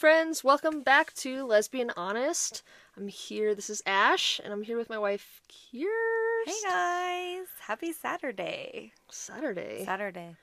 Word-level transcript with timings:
friends. 0.00 0.42
Welcome 0.42 0.80
back 0.80 1.12
to 1.16 1.44
Lesbian 1.44 1.92
Honest. 1.94 2.62
I'm 2.96 3.08
here. 3.08 3.54
This 3.54 3.68
is 3.68 3.82
Ash, 3.84 4.40
and 4.42 4.50
I'm 4.50 4.62
here 4.62 4.78
with 4.78 4.88
my 4.88 4.96
wife, 4.96 5.42
Kirst. 5.46 6.46
Hey 6.46 6.54
guys, 6.64 7.46
happy 7.60 7.92
Saturday. 7.92 8.94
Saturday. 9.10 9.84
Saturday. 9.84 10.36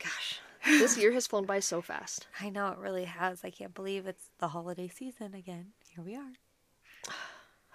Gosh, 0.00 0.40
this 0.66 0.98
year 0.98 1.12
has 1.12 1.28
flown 1.28 1.46
by 1.46 1.60
so 1.60 1.80
fast. 1.80 2.26
I 2.40 2.50
know 2.50 2.66
it 2.72 2.78
really 2.78 3.04
has. 3.04 3.44
I 3.44 3.50
can't 3.50 3.72
believe 3.72 4.08
it's 4.08 4.30
the 4.40 4.48
holiday 4.48 4.88
season 4.88 5.32
again. 5.32 5.66
Here 5.88 6.02
we 6.04 6.16
are. 6.16 6.32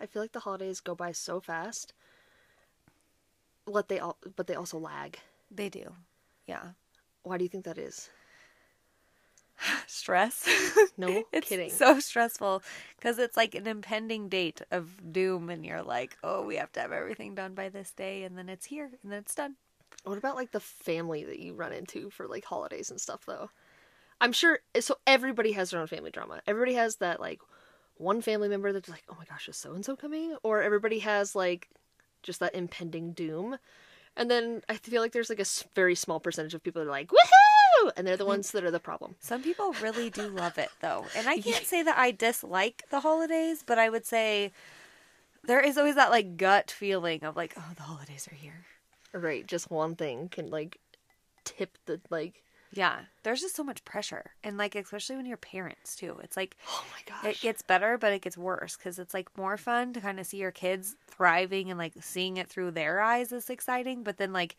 I 0.02 0.08
feel 0.08 0.22
like 0.22 0.34
the 0.34 0.42
holidays 0.42 0.82
go 0.82 0.94
by 0.94 1.14
so 1.14 1.40
fast. 1.40 1.94
What 3.64 3.88
they 3.88 4.00
all, 4.00 4.18
but 4.36 4.48
they 4.48 4.56
also 4.56 4.78
lag. 4.78 5.20
They 5.50 5.70
do. 5.70 5.96
Yeah. 6.48 6.72
Why 7.24 7.38
do 7.38 7.46
you 7.46 7.50
think 7.50 7.64
that 7.64 7.78
is? 7.78 8.10
Stress. 9.88 10.48
No 10.98 11.26
it's 11.32 11.50
kidding. 11.50 11.70
so 11.70 12.00
stressful 12.00 12.64
because 12.98 13.20
it's 13.20 13.38
like 13.38 13.56
an 13.56 13.68
impending 13.68 14.30
date 14.30 14.62
of 14.72 15.12
doom, 15.14 15.50
and 15.50 15.66
you're 15.66 15.84
like, 15.84 16.18
oh, 16.24 16.44
we 16.44 16.58
have 16.58 16.72
to 16.74 16.80
have 16.82 16.92
everything 16.92 17.36
done 17.36 17.54
by 17.54 17.70
this 17.70 17.92
day, 17.92 18.24
and 18.24 18.38
then 18.38 18.50
it's 18.50 18.66
here, 18.66 18.90
and 19.04 19.12
then 19.12 19.20
it's 19.20 19.36
done. 19.36 19.56
What 20.04 20.18
about 20.18 20.36
like 20.36 20.52
the 20.52 20.60
family 20.60 21.24
that 21.24 21.40
you 21.40 21.54
run 21.54 21.72
into 21.74 22.10
for 22.10 22.28
like 22.28 22.46
holidays 22.46 22.92
and 22.92 23.00
stuff 23.02 23.26
though? 23.26 23.50
I'm 24.22 24.32
sure 24.32 24.60
so 24.80 24.98
everybody 25.08 25.54
has 25.54 25.72
their 25.72 25.82
own 25.82 25.88
family 25.88 26.12
drama. 26.12 26.42
Everybody 26.48 26.76
has 26.76 26.98
that 26.98 27.20
like 27.20 27.42
one 27.98 28.22
family 28.22 28.48
member 28.48 28.72
that's 28.72 28.90
like, 28.90 29.04
"Oh 29.10 29.16
my 29.18 29.26
gosh, 29.26 29.50
is 29.50 29.58
so 29.58 29.74
and 29.74 29.84
so 29.84 29.96
coming?" 29.96 30.36
or 30.44 30.62
everybody 30.62 31.00
has 31.00 31.36
like 31.36 31.70
just 32.24 32.40
that 32.40 32.56
impending 32.56 33.14
doom. 33.14 33.58
And 34.18 34.32
then 34.32 34.62
I 34.70 34.76
feel 34.76 35.02
like 35.02 35.12
there's 35.12 35.30
like 35.30 35.40
a 35.42 35.46
very 35.76 35.96
small 35.96 36.20
percentage 36.20 36.54
of 36.54 36.64
people 36.64 36.82
that 36.82 36.88
are 36.88 36.92
like, 36.92 37.10
"Woohoo!" 37.10 37.45
and 37.98 38.06
they're 38.06 38.18
the 38.18 38.26
ones 38.26 38.52
that 38.52 38.64
are 38.64 38.72
the 38.72 38.80
problem. 38.80 39.16
Some 39.20 39.44
people 39.44 39.74
really 39.82 40.10
do 40.10 40.28
love 40.28 40.58
it 40.58 40.70
though. 40.82 41.06
And 41.16 41.28
I 41.28 41.38
can't 41.42 41.66
say 41.66 41.84
that 41.84 41.98
I 41.98 42.12
dislike 42.12 42.84
the 42.90 43.00
holidays, 43.02 43.64
but 43.66 43.80
I 43.80 43.90
would 43.90 44.06
say 44.06 44.52
there 45.44 45.62
is 45.62 45.78
always 45.78 45.96
that 45.96 46.12
like 46.12 46.38
gut 46.38 46.72
feeling 46.72 47.24
of 47.24 47.36
like, 47.36 47.54
oh, 47.58 47.72
the 47.76 47.84
holidays 47.84 48.28
are 48.32 48.36
here. 48.36 48.66
Right, 49.14 49.46
just 49.46 49.72
one 49.72 49.96
thing 49.96 50.30
can 50.30 50.50
like 50.50 50.80
tip 51.46 51.78
the 51.86 52.02
like 52.10 52.44
Yeah. 52.74 53.02
There's 53.24 53.42
just 53.42 53.56
so 53.56 53.64
much 53.64 53.86
pressure. 53.86 54.32
And 54.44 54.58
like 54.58 54.76
especially 54.76 55.16
when 55.16 55.26
you're 55.26 55.38
parents 55.38 55.96
too. 55.96 56.20
It's 56.24 56.36
like 56.36 56.58
oh 56.68 56.84
my 56.92 57.14
gosh. 57.14 57.36
it 57.36 57.42
gets 57.42 57.62
better, 57.62 57.98
but 57.98 58.12
it 58.12 58.22
gets 58.22 58.38
worse 58.38 58.76
because 58.76 59.00
it's 59.00 59.14
like 59.14 59.38
more 59.38 59.58
fun 59.58 59.94
to 59.94 60.02
kind 60.02 60.20
of 60.20 60.26
see 60.26 60.38
your 60.38 60.52
kids 60.52 60.96
thriving 61.08 61.70
and 61.70 61.78
like 61.78 61.94
seeing 62.02 62.38
it 62.38 62.50
through 62.50 62.72
their 62.72 63.00
eyes 63.00 63.32
is 63.32 63.50
exciting. 63.50 64.04
But 64.04 64.18
then 64.18 64.34
like 64.34 64.58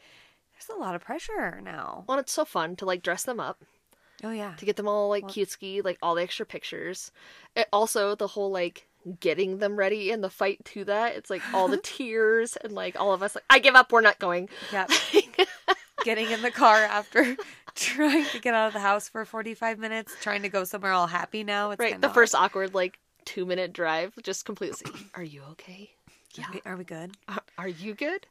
there's 0.58 0.76
a 0.76 0.80
lot 0.80 0.94
of 0.94 1.02
pressure 1.02 1.60
now. 1.62 2.04
well, 2.06 2.18
it's 2.18 2.32
so 2.32 2.44
fun 2.44 2.76
to 2.76 2.84
like 2.86 3.02
dress 3.02 3.24
them 3.24 3.40
up. 3.40 3.62
Oh 4.24 4.30
yeah. 4.30 4.54
to 4.56 4.64
get 4.64 4.76
them 4.76 4.88
all 4.88 5.10
like 5.10 5.28
cute 5.28 5.50
ski, 5.50 5.82
like 5.82 5.98
all 6.00 6.14
the 6.14 6.22
extra 6.22 6.46
pictures. 6.46 7.12
It, 7.54 7.68
also, 7.72 8.14
the 8.14 8.28
whole 8.28 8.50
like 8.50 8.86
getting 9.20 9.58
them 9.58 9.76
ready 9.76 10.10
and 10.10 10.22
the 10.22 10.30
fight 10.30 10.64
to 10.66 10.84
that. 10.84 11.16
It's 11.16 11.30
like 11.30 11.42
all 11.52 11.68
the 11.68 11.76
tears 11.82 12.56
and 12.56 12.72
like 12.72 12.98
all 12.98 13.12
of 13.12 13.22
us 13.22 13.34
like, 13.34 13.44
I 13.50 13.58
give 13.58 13.74
up. 13.74 13.92
We're 13.92 14.00
not 14.00 14.18
going. 14.18 14.48
Yeah. 14.72 14.86
Getting 16.04 16.30
in 16.30 16.42
the 16.42 16.50
car 16.52 16.76
after 16.76 17.36
trying 17.74 18.26
to 18.26 18.38
get 18.38 18.54
out 18.54 18.68
of 18.68 18.72
the 18.74 18.80
house 18.80 19.08
for 19.08 19.24
45 19.24 19.78
minutes, 19.78 20.14
trying 20.20 20.42
to 20.42 20.48
go 20.48 20.62
somewhere 20.62 20.92
all 20.92 21.08
happy 21.08 21.42
now. 21.42 21.72
It's 21.72 21.80
right. 21.80 22.00
The 22.00 22.10
first 22.10 22.34
awkward 22.34 22.74
like 22.74 23.00
two 23.24 23.44
minute 23.44 23.72
drive, 23.72 24.12
just 24.22 24.44
completely. 24.44 24.92
Are 25.14 25.22
you 25.22 25.42
okay? 25.52 25.90
Yeah. 26.34 26.44
Are 26.44 26.52
we, 26.52 26.60
are 26.66 26.76
we 26.76 26.84
good? 26.84 27.16
Are, 27.28 27.42
are 27.58 27.68
you 27.68 27.94
good? 27.94 28.26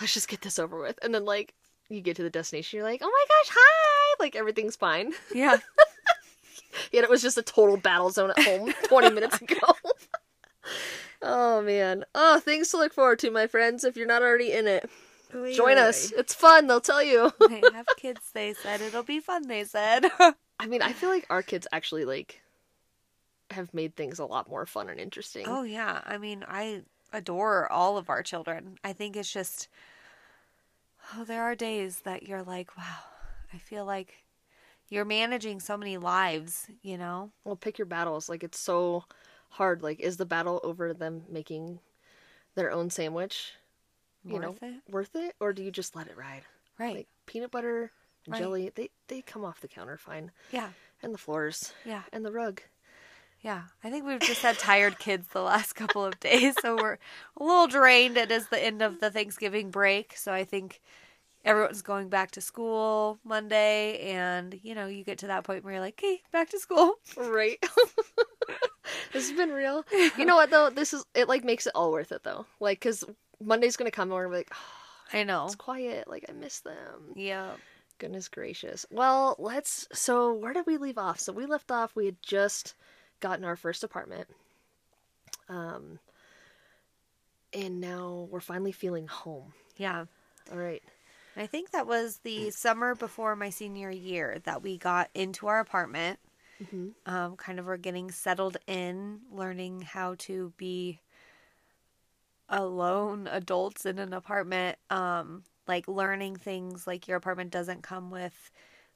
Let's 0.00 0.12
just 0.12 0.28
get 0.28 0.42
this 0.42 0.58
over 0.58 0.78
with. 0.78 0.98
And 1.02 1.14
then 1.14 1.24
like 1.24 1.54
you 1.88 2.00
get 2.00 2.16
to 2.16 2.22
the 2.22 2.30
destination, 2.30 2.76
you're 2.76 2.86
like, 2.86 3.00
oh 3.02 3.10
my 3.10 3.24
gosh, 3.28 3.56
hi! 3.56 4.14
Like 4.20 4.36
everything's 4.36 4.76
fine. 4.76 5.12
Yeah. 5.34 5.56
Yet 6.92 7.04
it 7.04 7.10
was 7.10 7.22
just 7.22 7.38
a 7.38 7.42
total 7.42 7.76
battle 7.76 8.10
zone 8.10 8.30
at 8.30 8.42
home 8.42 8.72
20 8.84 9.10
minutes 9.10 9.40
ago. 9.40 9.56
oh 11.22 11.62
man. 11.62 12.04
Oh, 12.14 12.40
things 12.40 12.70
to 12.70 12.76
look 12.76 12.92
forward 12.92 13.18
to, 13.20 13.30
my 13.30 13.46
friends. 13.46 13.84
If 13.84 13.96
you're 13.96 14.06
not 14.06 14.22
already 14.22 14.52
in 14.52 14.66
it, 14.66 14.88
join 15.54 15.78
us. 15.78 16.12
It's 16.12 16.34
fun, 16.34 16.66
they'll 16.66 16.80
tell 16.80 17.02
you. 17.02 17.32
They 17.48 17.62
have 17.72 17.86
kids, 17.96 18.20
they 18.32 18.54
said. 18.54 18.80
It'll 18.80 19.02
be 19.02 19.20
fun, 19.20 19.48
they 19.48 19.64
said. 19.64 20.06
I 20.60 20.66
mean, 20.66 20.82
I 20.82 20.92
feel 20.92 21.08
like 21.08 21.26
our 21.30 21.42
kids 21.42 21.66
actually 21.72 22.04
like 22.04 22.40
have 23.50 23.72
made 23.72 23.96
things 23.96 24.18
a 24.18 24.26
lot 24.26 24.48
more 24.50 24.66
fun 24.66 24.88
and 24.90 25.00
interesting. 25.00 25.46
oh, 25.48 25.62
yeah. 25.62 26.02
I 26.04 26.18
mean, 26.18 26.44
I 26.46 26.82
adore 27.12 27.70
all 27.72 27.96
of 27.96 28.10
our 28.10 28.22
children. 28.22 28.76
I 28.84 28.92
think 28.92 29.16
it's 29.16 29.32
just, 29.32 29.68
oh, 31.16 31.24
there 31.24 31.42
are 31.42 31.54
days 31.54 32.00
that 32.00 32.24
you're 32.24 32.42
like, 32.42 32.76
wow, 32.76 32.98
I 33.52 33.58
feel 33.58 33.84
like 33.84 34.14
you're 34.88 35.04
managing 35.04 35.60
so 35.60 35.76
many 35.76 35.96
lives, 35.98 36.66
you 36.82 36.96
know? 36.98 37.30
Well, 37.44 37.56
pick 37.56 37.78
your 37.78 37.86
battles. 37.86 38.28
Like 38.28 38.42
it's 38.42 38.58
so 38.58 39.04
hard. 39.50 39.82
Like 39.82 40.00
is 40.00 40.16
the 40.16 40.26
battle 40.26 40.60
over 40.64 40.92
them 40.94 41.22
making 41.28 41.80
their 42.54 42.70
own 42.70 42.90
sandwich, 42.90 43.52
you 44.24 44.34
Worth 44.34 44.42
know, 44.42 44.68
it? 44.68 44.82
worth 44.90 45.14
it 45.16 45.34
or 45.40 45.52
do 45.52 45.62
you 45.62 45.70
just 45.70 45.94
let 45.94 46.08
it 46.08 46.16
ride? 46.16 46.42
Right. 46.78 46.96
Like 46.96 47.08
peanut 47.26 47.50
butter 47.50 47.92
and 48.26 48.32
Right. 48.34 48.42
jelly, 48.42 48.72
they 48.74 48.90
they 49.08 49.22
come 49.22 49.44
off 49.44 49.60
the 49.60 49.68
counter 49.68 49.96
fine. 49.96 50.30
yeah. 50.50 50.70
And 51.02 51.14
the 51.14 51.18
floors 51.18 51.72
Yeah. 51.84 52.02
and 52.12 52.24
the 52.24 52.32
rug. 52.32 52.60
Yeah, 53.40 53.62
I 53.84 53.90
think 53.90 54.04
we've 54.04 54.20
just 54.20 54.42
had 54.42 54.58
tired 54.58 54.98
kids 54.98 55.28
the 55.28 55.42
last 55.42 55.74
couple 55.74 56.04
of 56.04 56.18
days, 56.20 56.54
so 56.60 56.76
we're 56.76 56.98
a 57.36 57.42
little 57.42 57.68
drained. 57.68 58.16
It 58.16 58.30
is 58.32 58.48
the 58.48 58.62
end 58.62 58.82
of 58.82 59.00
the 59.00 59.10
Thanksgiving 59.10 59.70
break, 59.70 60.16
so 60.16 60.32
I 60.32 60.44
think 60.44 60.80
everyone's 61.44 61.82
going 61.82 62.08
back 62.08 62.32
to 62.32 62.40
school 62.40 63.18
Monday, 63.24 64.12
and 64.12 64.58
you 64.62 64.74
know, 64.74 64.86
you 64.86 65.04
get 65.04 65.18
to 65.18 65.28
that 65.28 65.44
point 65.44 65.64
where 65.64 65.74
you're 65.74 65.82
like, 65.82 66.00
"Hey, 66.00 66.20
back 66.32 66.50
to 66.50 66.58
school." 66.58 66.94
Right. 67.16 67.58
this 69.12 69.28
has 69.28 69.36
been 69.36 69.50
real. 69.50 69.84
You 70.16 70.24
know 70.24 70.36
what 70.36 70.50
though? 70.50 70.70
This 70.70 70.92
is 70.92 71.04
it. 71.14 71.28
Like 71.28 71.44
makes 71.44 71.66
it 71.66 71.72
all 71.74 71.92
worth 71.92 72.12
it 72.12 72.24
though. 72.24 72.46
Like 72.60 72.80
because 72.80 73.04
Monday's 73.40 73.76
gonna 73.76 73.90
come 73.90 74.08
and 74.08 74.12
we're 74.12 74.24
gonna 74.24 74.34
be 74.34 74.38
like, 74.38 74.52
oh, 74.52 75.18
I 75.18 75.22
know. 75.24 75.46
it's 75.46 75.54
quiet. 75.54 76.08
Like 76.08 76.26
I 76.28 76.32
miss 76.32 76.60
them. 76.60 77.12
Yeah. 77.14 77.52
Goodness 77.98 78.28
gracious. 78.28 78.86
Well, 78.90 79.36
let's. 79.38 79.88
So 79.92 80.34
where 80.34 80.52
did 80.52 80.66
we 80.66 80.76
leave 80.76 80.98
off? 80.98 81.18
So 81.18 81.32
we 81.32 81.46
left 81.46 81.70
off. 81.70 81.96
We 81.96 82.06
had 82.06 82.16
just 82.22 82.74
gotten 83.20 83.44
our 83.44 83.56
first 83.56 83.82
apartment. 83.84 84.28
Um. 85.48 85.98
And 87.52 87.80
now 87.80 88.28
we're 88.30 88.40
finally 88.40 88.72
feeling 88.72 89.06
home. 89.06 89.54
Yeah. 89.78 90.04
All 90.52 90.58
right. 90.58 90.82
I 91.34 91.46
think 91.46 91.70
that 91.70 91.86
was 91.86 92.18
the 92.18 92.50
summer 92.50 92.94
before 92.94 93.36
my 93.36 93.48
senior 93.48 93.90
year 93.90 94.38
that 94.44 94.62
we 94.62 94.76
got 94.76 95.08
into 95.14 95.46
our 95.46 95.58
apartment. 95.60 96.18
Mhm. 96.62 96.92
Um, 97.06 97.36
kind 97.36 97.58
of 97.58 97.64
were 97.66 97.76
getting 97.78 98.10
settled 98.10 98.58
in, 98.66 99.20
learning 99.30 99.82
how 99.82 100.16
to 100.18 100.52
be 100.56 101.00
alone 102.48 103.26
adults 103.30 103.86
in 103.86 103.98
an 103.98 104.12
apartment. 104.12 104.78
Um, 104.90 105.44
like 105.66 105.86
learning 105.86 106.36
things 106.36 106.86
like 106.86 107.06
your 107.08 107.16
apartment 107.16 107.50
doesn't 107.50 107.82
come 107.82 108.10
with 108.10 108.50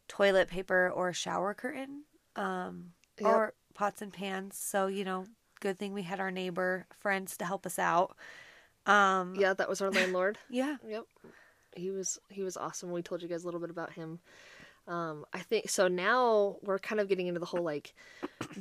toilet 0.09 0.49
paper 0.49 0.91
or 0.91 1.13
shower 1.13 1.55
curtain, 1.55 2.03
um, 2.37 2.93
Yep. 3.19 3.29
or 3.31 3.55
pots 3.73 4.03
and 4.03 4.13
pans. 4.13 4.57
So 4.57 4.87
you 4.87 5.05
know, 5.05 5.27
good 5.61 5.79
thing 5.79 5.93
we 5.93 6.03
had 6.03 6.21
our 6.21 6.31
neighbor 6.31 6.87
friends 6.99 7.37
to 7.39 7.45
help 7.45 7.67
us 7.67 7.79
out. 7.79 8.17
Um, 8.87 9.35
Yeah, 9.37 9.55
that 9.55 9.69
was 9.69 9.81
our 9.81 9.91
landlord. 9.91 10.39
yeah, 10.51 10.77
Yep. 10.87 11.05
He 11.75 11.91
was 11.91 12.19
he 12.29 12.43
was 12.43 12.57
awesome. 12.57 12.91
We 12.93 13.03
told 13.03 13.23
you 13.23 13.29
guys 13.29 13.45
a 13.45 13.47
little 13.47 13.61
bit 13.61 13.71
about 13.71 13.93
him. 13.93 14.19
Um, 14.89 15.25
I 15.33 15.39
think 15.39 15.71
so 15.71 15.87
now 15.87 16.57
we're 16.63 16.81
kind 16.81 17.01
of 17.01 17.09
getting 17.09 17.29
into 17.29 17.39
the 17.39 17.47
whole 17.47 17.63
like 17.63 17.95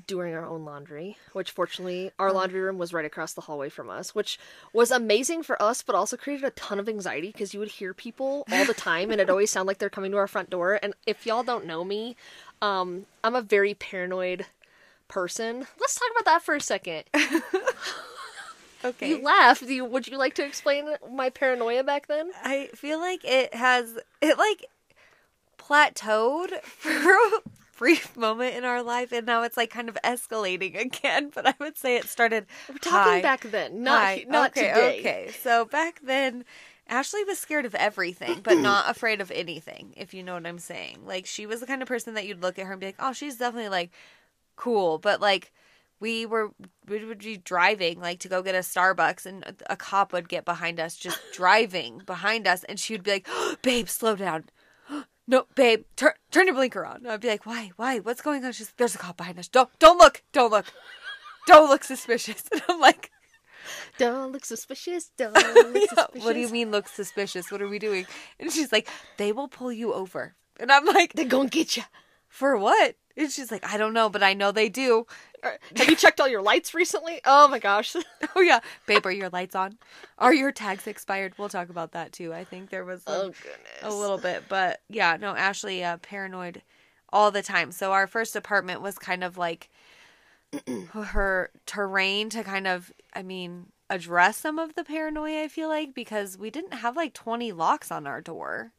doing 0.05 0.33
our 0.35 0.45
own 0.45 0.63
laundry, 0.63 1.17
which 1.33 1.49
fortunately 1.49 2.11
our 2.19 2.31
laundry 2.31 2.61
room 2.61 2.78
was 2.78 2.93
right 2.93 3.05
across 3.05 3.33
the 3.33 3.41
hallway 3.41 3.69
from 3.69 3.89
us, 3.89 4.13
which 4.13 4.38
was 4.72 4.91
amazing 4.91 5.41
for 5.41 5.59
us, 5.61 5.81
but 5.81 5.95
also 5.95 6.16
created 6.16 6.45
a 6.45 6.51
ton 6.51 6.79
of 6.79 6.88
anxiety 6.88 7.28
because 7.31 7.53
you 7.55 7.59
would 7.59 7.72
hear 7.72 7.93
people 7.95 8.45
all 8.51 8.66
the 8.66 8.73
time 8.75 9.09
and 9.09 9.19
it 9.19 9.31
always 9.31 9.49
sounded 9.49 9.67
like 9.67 9.79
they're 9.79 9.90
coming 9.90 10.11
to 10.11 10.17
our 10.17 10.28
front 10.28 10.52
door. 10.52 10.79
And 10.84 10.93
if 11.08 11.25
y'all 11.25 11.43
don't 11.43 11.66
know 11.66 11.84
me, 11.84 12.16
um, 12.61 13.08
I'm 13.23 13.35
a 13.35 13.41
very 13.41 13.73
paranoid 13.73 14.46
person. 15.11 15.67
Let's 15.79 15.96
talk 15.96 16.09
about 16.11 16.25
that 16.25 16.41
for 16.41 16.55
a 16.55 16.61
second. 16.61 17.03
okay. 18.85 19.09
You 19.09 19.22
laughed. 19.22 19.67
Do 19.67 19.73
you, 19.73 19.85
would 19.85 20.08
you 20.08 20.17
like 20.17 20.34
to 20.35 20.46
explain 20.46 20.85
my 21.13 21.29
paranoia 21.29 21.84
back 21.84 22.08
then? 22.08 22.31
I 22.43 22.69
feel 22.73 22.99
like 22.99 23.23
it 23.23 23.53
has 23.53 23.99
it 24.22 24.37
like 24.37 24.66
plateaued 25.59 26.61
for 26.63 26.90
a 26.90 27.41
brief 27.78 28.16
moment 28.16 28.55
in 28.55 28.63
our 28.63 28.81
life, 28.81 29.11
and 29.11 29.25
now 29.25 29.43
it's 29.43 29.58
like 29.58 29.69
kind 29.69 29.90
of 29.90 29.97
escalating 30.03 30.79
again. 30.79 31.31
But 31.34 31.46
I 31.46 31.53
would 31.59 31.78
say 31.78 31.97
it 31.97 32.05
started 32.05 32.46
We're 32.69 32.78
talking 32.78 33.13
high, 33.13 33.22
back 33.22 33.41
then, 33.41 33.84
not 33.84 34.02
high. 34.02 34.25
not 34.28 34.52
okay, 34.52 34.67
today. 34.69 34.99
Okay, 34.99 35.31
so 35.43 35.66
back 35.66 35.99
then. 36.03 36.46
Ashley 36.87 37.23
was 37.23 37.40
scared 37.40 37.66
of 37.66 37.73
everything, 37.73 38.41
but 38.43 38.58
not 38.58 38.90
afraid 38.90 39.22
of 39.22 39.31
anything, 39.31 39.93
if 39.96 40.13
you 40.13 40.23
know 40.23 40.34
what 40.34 40.46
I'm 40.46 40.59
saying. 40.59 40.97
Like, 41.05 41.25
she 41.25 41.46
was 41.46 41.61
the 41.61 41.66
kind 41.66 41.81
of 41.81 41.87
person 41.87 42.16
that 42.16 42.25
you'd 42.25 42.41
look 42.41 42.59
at 42.59 42.66
her 42.66 42.73
and 42.73 42.81
be 42.81 42.87
like, 42.87 42.97
oh, 42.99 43.13
she's 43.13 43.37
definitely 43.37 43.69
like 43.69 43.91
cool. 44.55 44.97
But, 44.97 45.21
like, 45.21 45.51
we 45.99 46.25
were, 46.25 46.51
we 46.87 47.05
would 47.05 47.19
be 47.19 47.37
driving, 47.37 47.99
like, 47.99 48.19
to 48.19 48.27
go 48.27 48.41
get 48.41 48.55
a 48.55 48.59
Starbucks, 48.59 49.25
and 49.25 49.63
a 49.69 49.75
cop 49.77 50.13
would 50.13 50.29
get 50.29 50.45
behind 50.45 50.79
us, 50.79 50.95
just 50.95 51.19
driving 51.33 52.01
behind 52.05 52.47
us, 52.47 52.63
and 52.65 52.79
she 52.79 52.93
would 52.93 53.03
be 53.03 53.11
like, 53.11 53.27
babe, 53.61 53.87
slow 53.87 54.15
down. 54.15 54.45
no, 55.27 55.45
babe, 55.55 55.83
turn 55.95 56.13
turn 56.31 56.47
your 56.47 56.55
blinker 56.55 56.85
on. 56.85 57.05
I'd 57.05 57.21
be 57.21 57.27
like, 57.27 57.45
why, 57.45 57.71
why, 57.75 57.99
what's 57.99 58.21
going 58.21 58.43
on? 58.45 58.51
She's 58.51 58.67
like, 58.69 58.77
there's 58.77 58.95
a 58.95 58.97
cop 58.97 59.17
behind 59.17 59.39
us. 59.39 59.47
Don't 59.47 59.69
don't 59.79 59.97
look, 59.97 60.23
don't 60.31 60.51
look, 60.51 60.65
don't 61.47 61.69
look 61.69 61.83
suspicious. 61.83 62.43
And 62.51 62.61
I'm 62.67 62.79
like, 62.79 63.11
Don't 63.97 64.31
look 64.31 64.45
suspicious. 64.45 65.11
Don't 65.17 65.33
look 65.33 65.75
yeah, 65.75 65.81
suspicious. 65.87 66.25
what 66.25 66.33
do 66.33 66.39
you 66.39 66.49
mean 66.49 66.71
look 66.71 66.87
suspicious? 66.87 67.51
What 67.51 67.61
are 67.61 67.67
we 67.67 67.79
doing? 67.79 68.05
And 68.39 68.51
she's 68.51 68.71
like, 68.71 68.87
they 69.17 69.31
will 69.31 69.47
pull 69.47 69.71
you 69.71 69.93
over. 69.93 70.35
And 70.59 70.71
I'm 70.71 70.85
like, 70.85 71.13
They're 71.13 71.25
gonna 71.25 71.49
get 71.49 71.77
you. 71.77 71.83
for 72.27 72.57
what? 72.57 72.95
And 73.17 73.31
she's 73.31 73.52
like, 73.52 73.66
I 73.66 73.78
don't 73.78 73.93
know, 73.93 74.09
but 74.09 74.23
I 74.23 74.34
know 74.34 74.52
they 74.52 74.69
do. 74.69 75.05
Have 75.43 75.90
you 75.90 75.96
checked 75.96 76.22
all 76.22 76.28
your 76.28 76.41
lights 76.41 76.73
recently? 76.73 77.19
Oh 77.25 77.47
my 77.47 77.59
gosh. 77.59 77.96
Oh 78.35 78.41
yeah, 78.41 78.59
babe, 78.85 79.05
are 79.05 79.11
your 79.11 79.29
lights 79.29 79.55
on? 79.55 79.78
Are 80.17 80.34
your 80.34 80.52
tags 80.52 80.87
expired? 80.87 81.34
We'll 81.37 81.49
talk 81.49 81.69
about 81.69 81.91
that 81.91 82.11
too. 82.13 82.34
I 82.34 82.43
think 82.43 82.69
there 82.69 82.85
was 82.85 83.03
a, 83.08 83.11
Oh 83.11 83.23
goodness. 83.29 83.81
a 83.81 83.90
little 83.93 84.17
bit, 84.17 84.43
but 84.47 84.81
yeah, 84.90 85.17
no, 85.19 85.35
Ashley 85.35 85.84
uh, 85.84 85.97
paranoid 85.97 86.61
all 87.11 87.29
the 87.31 87.41
time. 87.41 87.72
So 87.72 87.91
our 87.91 88.08
first 88.08 88.35
apartment 88.35 88.81
was 88.81 88.97
kind 88.97 89.23
of 89.23 89.37
like 89.37 89.69
her 90.91 91.49
terrain 91.66 92.29
to 92.29 92.43
kind 92.43 92.67
of, 92.67 92.91
I 93.13 93.22
mean, 93.22 93.67
address 93.90 94.37
some 94.37 94.59
of 94.59 94.75
the 94.75 94.84
paranoia. 94.84 95.43
I 95.43 95.47
feel 95.47 95.67
like 95.67 95.93
because 95.93 96.37
we 96.37 96.49
didn't 96.49 96.73
have 96.75 96.96
like 96.96 97.13
twenty 97.13 97.52
locks 97.52 97.91
on 97.91 98.08
our 98.08 98.22
door, 98.22 98.72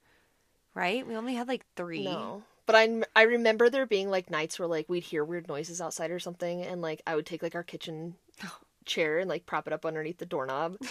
right? 0.75 1.07
We 1.07 1.15
only 1.17 1.35
had 1.35 1.49
like 1.49 1.65
three. 1.77 2.05
No. 2.05 2.43
But 2.67 2.77
I, 2.77 3.03
I 3.17 3.23
remember 3.23 3.69
there 3.69 3.87
being 3.87 4.09
like 4.11 4.31
nights 4.31 4.59
where 4.59 4.69
like 4.69 4.89
we'd 4.89 5.03
hear 5.05 5.25
weird 5.25 5.49
noises 5.49 5.81
outside 5.81 6.11
or 6.11 6.21
something, 6.21 6.63
and 6.63 6.81
like 6.81 7.03
I 7.07 7.17
would 7.17 7.27
take 7.27 7.43
like 7.43 7.55
our 7.55 7.63
kitchen 7.63 8.15
chair 8.85 9.19
and 9.19 9.29
like 9.29 9.47
prop 9.47 9.67
it 9.67 9.73
up 9.73 9.85
underneath 9.85 10.19
the 10.19 10.27
doorknob. 10.27 10.77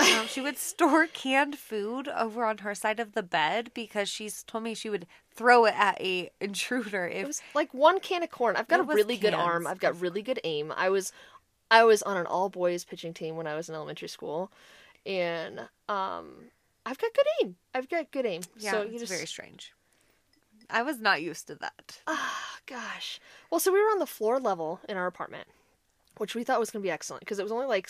Um, 0.00 0.28
she 0.28 0.40
would 0.40 0.56
store 0.56 1.08
canned 1.08 1.58
food 1.58 2.06
over 2.06 2.44
on 2.44 2.58
her 2.58 2.72
side 2.72 3.00
of 3.00 3.14
the 3.14 3.22
bed 3.22 3.72
because 3.74 4.08
she's 4.08 4.44
told 4.44 4.62
me 4.62 4.72
she 4.72 4.88
would 4.88 5.08
throw 5.34 5.64
it 5.64 5.74
at 5.76 6.00
a 6.00 6.30
intruder 6.40 7.08
if 7.08 7.24
It 7.24 7.26
was 7.26 7.42
like 7.52 7.74
one 7.74 7.98
can 7.98 8.22
of 8.22 8.30
corn. 8.30 8.54
I've 8.54 8.68
got 8.68 8.78
It 8.78 8.82
a 8.84 8.86
really 8.86 9.16
good 9.16 9.34
arm. 9.34 9.66
I've 9.66 9.80
got 9.80 10.00
really 10.00 10.22
good 10.22 10.40
aim. 10.44 10.72
I 10.76 10.88
was 10.88 11.12
I 11.70 11.82
was 11.82 12.02
on 12.04 12.16
an 12.16 12.26
all 12.26 12.48
boys 12.48 12.84
pitching 12.84 13.12
team 13.12 13.36
when 13.36 13.48
I 13.48 13.56
was 13.56 13.68
in 13.68 13.74
elementary 13.74 14.08
school, 14.08 14.52
and 15.04 15.68
um, 15.88 16.50
I've 16.86 16.98
got 16.98 17.12
good 17.12 17.26
aim. 17.42 17.56
I've 17.74 17.88
got 17.88 18.10
good 18.12 18.24
aim. 18.24 18.42
yeah, 18.56 18.70
so 18.70 18.82
it's 18.82 19.00
just 19.00 19.12
very 19.12 19.26
strange. 19.26 19.72
I 20.70 20.82
was 20.82 20.98
not 21.00 21.22
used 21.22 21.46
to 21.48 21.54
that. 21.56 22.00
ah 22.06 22.58
gosh. 22.66 23.20
Well, 23.50 23.60
so 23.60 23.72
we 23.72 23.80
were 23.80 23.90
on 23.90 23.98
the 23.98 24.06
floor 24.06 24.38
level 24.38 24.80
in 24.88 24.96
our 24.96 25.06
apartment, 25.06 25.48
which 26.18 26.34
we 26.34 26.44
thought 26.44 26.60
was 26.60 26.70
going 26.70 26.82
to 26.82 26.86
be 26.86 26.90
excellent 26.90 27.20
because 27.20 27.38
it 27.38 27.42
was 27.42 27.52
only 27.52 27.66
like 27.66 27.88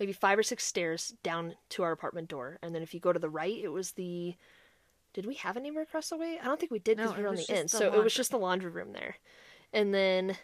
maybe 0.00 0.12
five 0.12 0.38
or 0.38 0.42
six 0.42 0.64
stairs 0.64 1.14
down 1.22 1.54
to 1.70 1.82
our 1.82 1.92
apartment 1.92 2.28
door, 2.28 2.58
and 2.62 2.74
then 2.74 2.82
if 2.82 2.94
you 2.94 3.00
go 3.00 3.12
to 3.12 3.18
the 3.18 3.28
right, 3.30 3.58
it 3.62 3.68
was 3.68 3.92
the. 3.92 4.34
Did 5.14 5.26
we 5.26 5.34
have 5.36 5.56
a 5.56 5.60
neighbor 5.60 5.80
across 5.80 6.10
the 6.10 6.16
way? 6.16 6.38
I 6.40 6.44
don't 6.44 6.60
think 6.60 6.70
we 6.70 6.78
did 6.78 6.96
because 6.98 7.12
No, 7.12 7.16
we 7.16 7.22
were 7.24 7.28
on 7.30 7.34
the 7.36 7.50
end. 7.50 7.68
the 7.70 7.76
so 7.78 7.92
it 7.92 8.02
was 8.04 8.14
just 8.14 8.30
the 8.30 8.38
laundry 8.38 8.70
room 8.70 8.92
there, 8.92 9.16
and 9.72 9.92
then 9.92 10.36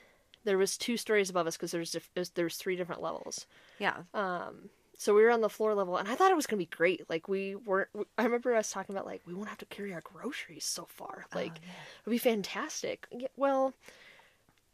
there 0.44 0.58
was 0.58 0.76
two 0.76 0.96
stories 0.96 1.30
above 1.30 1.46
us 1.46 1.56
because 1.56 1.70
there's 1.70 1.92
diff- 1.92 2.10
there's 2.14 2.30
there's 2.30 2.56
three 2.56 2.74
different 2.76 3.00
levels. 3.02 3.46
Yeah, 3.78 4.02
Um, 4.12 4.70
so 4.96 5.14
we 5.14 5.22
were 5.22 5.30
on 5.30 5.40
the 5.40 5.48
floor 5.48 5.74
level, 5.74 5.96
and 5.96 6.08
I 6.08 6.14
thought 6.14 6.30
it 6.30 6.36
was 6.36 6.46
gonna 6.46 6.58
be 6.58 6.66
great. 6.66 7.08
Like 7.08 7.28
we 7.28 7.54
weren't. 7.54 7.88
I 8.16 8.24
remember 8.24 8.54
us 8.54 8.70
talking 8.70 8.94
about 8.94 9.06
like 9.06 9.22
we 9.26 9.34
won't 9.34 9.48
have 9.48 9.58
to 9.58 9.66
carry 9.66 9.92
our 9.92 10.02
groceries 10.02 10.64
so 10.64 10.84
far. 10.84 11.26
Oh, 11.32 11.38
like 11.38 11.60
it'd 12.02 12.10
be 12.10 12.18
fantastic. 12.18 13.06
Yeah, 13.10 13.28
well, 13.36 13.74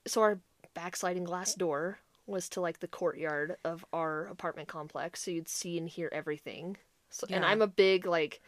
so 0.07 0.21
our 0.23 0.39
backsliding 0.75 1.25
glass 1.25 1.55
door 1.55 1.99
was 2.27 2.49
to 2.51 2.61
like 2.61 2.81
the 2.81 2.89
courtyard 2.89 3.57
of 3.65 3.85
our 3.93 4.27
apartment 4.27 4.69
complex, 4.69 5.23
so 5.23 5.31
you'd 5.31 5.49
see 5.49 5.79
and 5.79 5.89
hear 5.89 6.09
everything. 6.13 6.77
So, 7.11 7.27
and 7.29 7.45
I'm 7.45 7.61
a 7.61 7.67
big 7.67 8.07
like, 8.07 8.41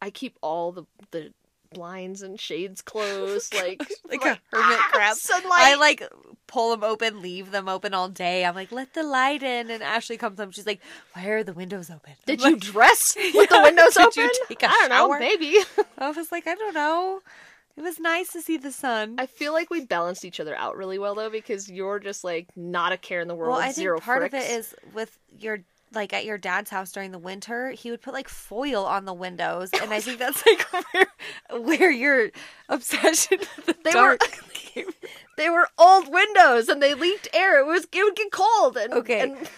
I 0.00 0.10
keep 0.10 0.38
all 0.40 0.72
the 0.72 0.84
the 1.10 1.32
blinds 1.74 2.22
and 2.22 2.38
shades 2.40 2.82
closed, 2.82 3.54
like 3.62 3.82
like 4.08 4.24
a 4.24 4.38
hermit 4.52 4.78
crab. 4.92 5.16
Sunlight. 5.18 5.50
I 5.52 5.74
like 5.76 6.02
pull 6.46 6.70
them 6.70 6.84
open, 6.84 7.22
leave 7.22 7.50
them 7.50 7.68
open 7.68 7.94
all 7.94 8.08
day. 8.08 8.44
I'm 8.44 8.54
like, 8.54 8.70
let 8.72 8.94
the 8.94 9.02
light 9.02 9.42
in, 9.42 9.70
and 9.70 9.82
Ashley 9.82 10.16
comes 10.18 10.38
home. 10.38 10.50
She's 10.50 10.66
like, 10.66 10.80
why 11.14 11.24
are 11.26 11.42
the 11.42 11.54
windows 11.54 11.90
open? 11.90 12.12
Did 12.26 12.40
you 12.42 12.52
like- 12.52 12.60
dress 12.60 13.16
with 13.34 13.48
the 13.50 13.60
windows 13.62 13.94
did 13.94 14.06
open? 14.06 14.22
you 14.24 14.30
take 14.48 14.62
a 14.62 14.66
I 14.66 14.70
don't 14.70 14.90
shower? 14.90 15.08
know, 15.08 15.18
maybe. 15.18 15.58
I 15.98 16.10
was 16.10 16.30
like, 16.30 16.46
I 16.46 16.54
don't 16.54 16.74
know. 16.74 17.20
It 17.74 17.80
was 17.80 17.98
nice 17.98 18.30
to 18.32 18.42
see 18.42 18.58
the 18.58 18.70
sun. 18.70 19.14
I 19.18 19.24
feel 19.24 19.54
like 19.54 19.70
we 19.70 19.86
balanced 19.86 20.26
each 20.26 20.40
other 20.40 20.54
out 20.54 20.76
really 20.76 20.98
well 20.98 21.14
though, 21.14 21.30
because 21.30 21.70
you're 21.70 21.98
just 21.98 22.22
like 22.22 22.48
not 22.54 22.92
a 22.92 22.98
care 22.98 23.20
in 23.20 23.28
the 23.28 23.34
world. 23.34 23.52
well, 23.56 23.60
I 23.66 23.72
think 23.72 23.98
part 24.02 24.22
of 24.24 24.34
it 24.34 24.50
is 24.50 24.74
with 24.92 25.18
your 25.38 25.60
like 25.94 26.12
at 26.12 26.24
your 26.24 26.38
dad's 26.38 26.70
house 26.70 26.92
during 26.92 27.10
the 27.12 27.18
winter, 27.18 27.70
he 27.70 27.90
would 27.90 28.00
put 28.02 28.14
like 28.14 28.28
foil 28.28 28.84
on 28.84 29.04
the 29.04 29.12
windows, 29.14 29.70
and 29.80 29.92
I 29.92 30.00
think 30.00 30.18
that's 30.20 30.44
like 30.46 30.62
where, 30.72 31.60
where 31.60 31.90
your 31.90 32.30
obsession 32.68 33.38
with 33.66 33.66
the 33.66 33.76
They 33.84 33.94
were- 34.00 34.18
came. 34.52 34.86
they 35.36 35.50
were 35.50 35.68
old 35.78 36.10
windows 36.12 36.68
and 36.68 36.82
they 36.82 36.94
leaked 36.94 37.28
air. 37.34 37.58
It 37.60 37.66
was 37.66 37.84
it 37.92 38.04
would 38.04 38.16
get 38.16 38.32
cold. 38.32 38.76
And, 38.76 38.92
Okay. 38.94 39.20
and 39.20 39.48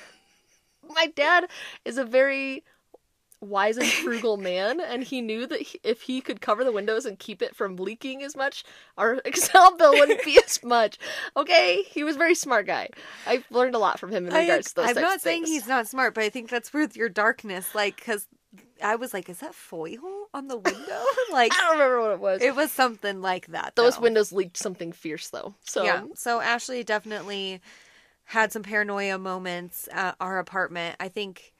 my 0.88 1.06
dad 1.14 1.46
is 1.84 1.98
a 1.98 2.04
very 2.04 2.64
wise 3.48 3.76
and 3.76 3.86
frugal 4.02 4.36
man, 4.36 4.80
and 4.80 5.02
he 5.04 5.20
knew 5.20 5.46
that 5.46 5.60
he, 5.60 5.80
if 5.82 6.02
he 6.02 6.20
could 6.20 6.40
cover 6.40 6.64
the 6.64 6.72
windows 6.72 7.04
and 7.04 7.18
keep 7.18 7.42
it 7.42 7.54
from 7.54 7.76
leaking 7.76 8.22
as 8.22 8.36
much, 8.36 8.64
our 8.98 9.16
Xcel 9.24 9.76
bill 9.78 9.92
wouldn't 9.92 10.24
be 10.24 10.40
as 10.44 10.62
much. 10.62 10.98
Okay, 11.36 11.82
he 11.82 12.04
was 12.04 12.16
a 12.16 12.18
very 12.18 12.34
smart 12.34 12.66
guy. 12.66 12.88
I've 13.26 13.44
learned 13.50 13.74
a 13.74 13.78
lot 13.78 13.98
from 13.98 14.10
him 14.10 14.26
in 14.26 14.32
I, 14.32 14.40
regards 14.40 14.68
to 14.68 14.76
those 14.76 14.96
I'm 14.96 15.02
not 15.02 15.20
saying 15.20 15.46
he's 15.46 15.68
not 15.68 15.86
smart, 15.88 16.14
but 16.14 16.24
I 16.24 16.30
think 16.30 16.50
that's 16.50 16.72
worth 16.72 16.96
your 16.96 17.08
darkness, 17.08 17.74
like, 17.74 17.96
because 17.96 18.26
I 18.82 18.96
was 18.96 19.14
like, 19.14 19.28
is 19.28 19.38
that 19.38 19.54
foil 19.54 20.28
on 20.32 20.48
the 20.48 20.56
window? 20.56 21.04
like, 21.32 21.52
I 21.54 21.60
don't 21.60 21.72
remember 21.72 22.00
what 22.00 22.12
it 22.12 22.20
was. 22.20 22.42
it 22.42 22.54
was 22.54 22.70
something 22.70 23.20
like 23.22 23.48
that. 23.48 23.76
those 23.76 23.96
though. 23.96 24.02
windows 24.02 24.32
leaked 24.32 24.56
something 24.56 24.92
fierce 24.92 25.30
though. 25.30 25.54
So 25.64 25.84
Yeah. 25.84 26.04
So 26.14 26.40
Ashley 26.40 26.84
definitely 26.84 27.60
had 28.24 28.52
some 28.52 28.62
paranoia 28.62 29.18
moments 29.18 29.88
at 29.92 30.16
our 30.20 30.38
apartment. 30.38 30.96
I 31.00 31.08
think 31.08 31.53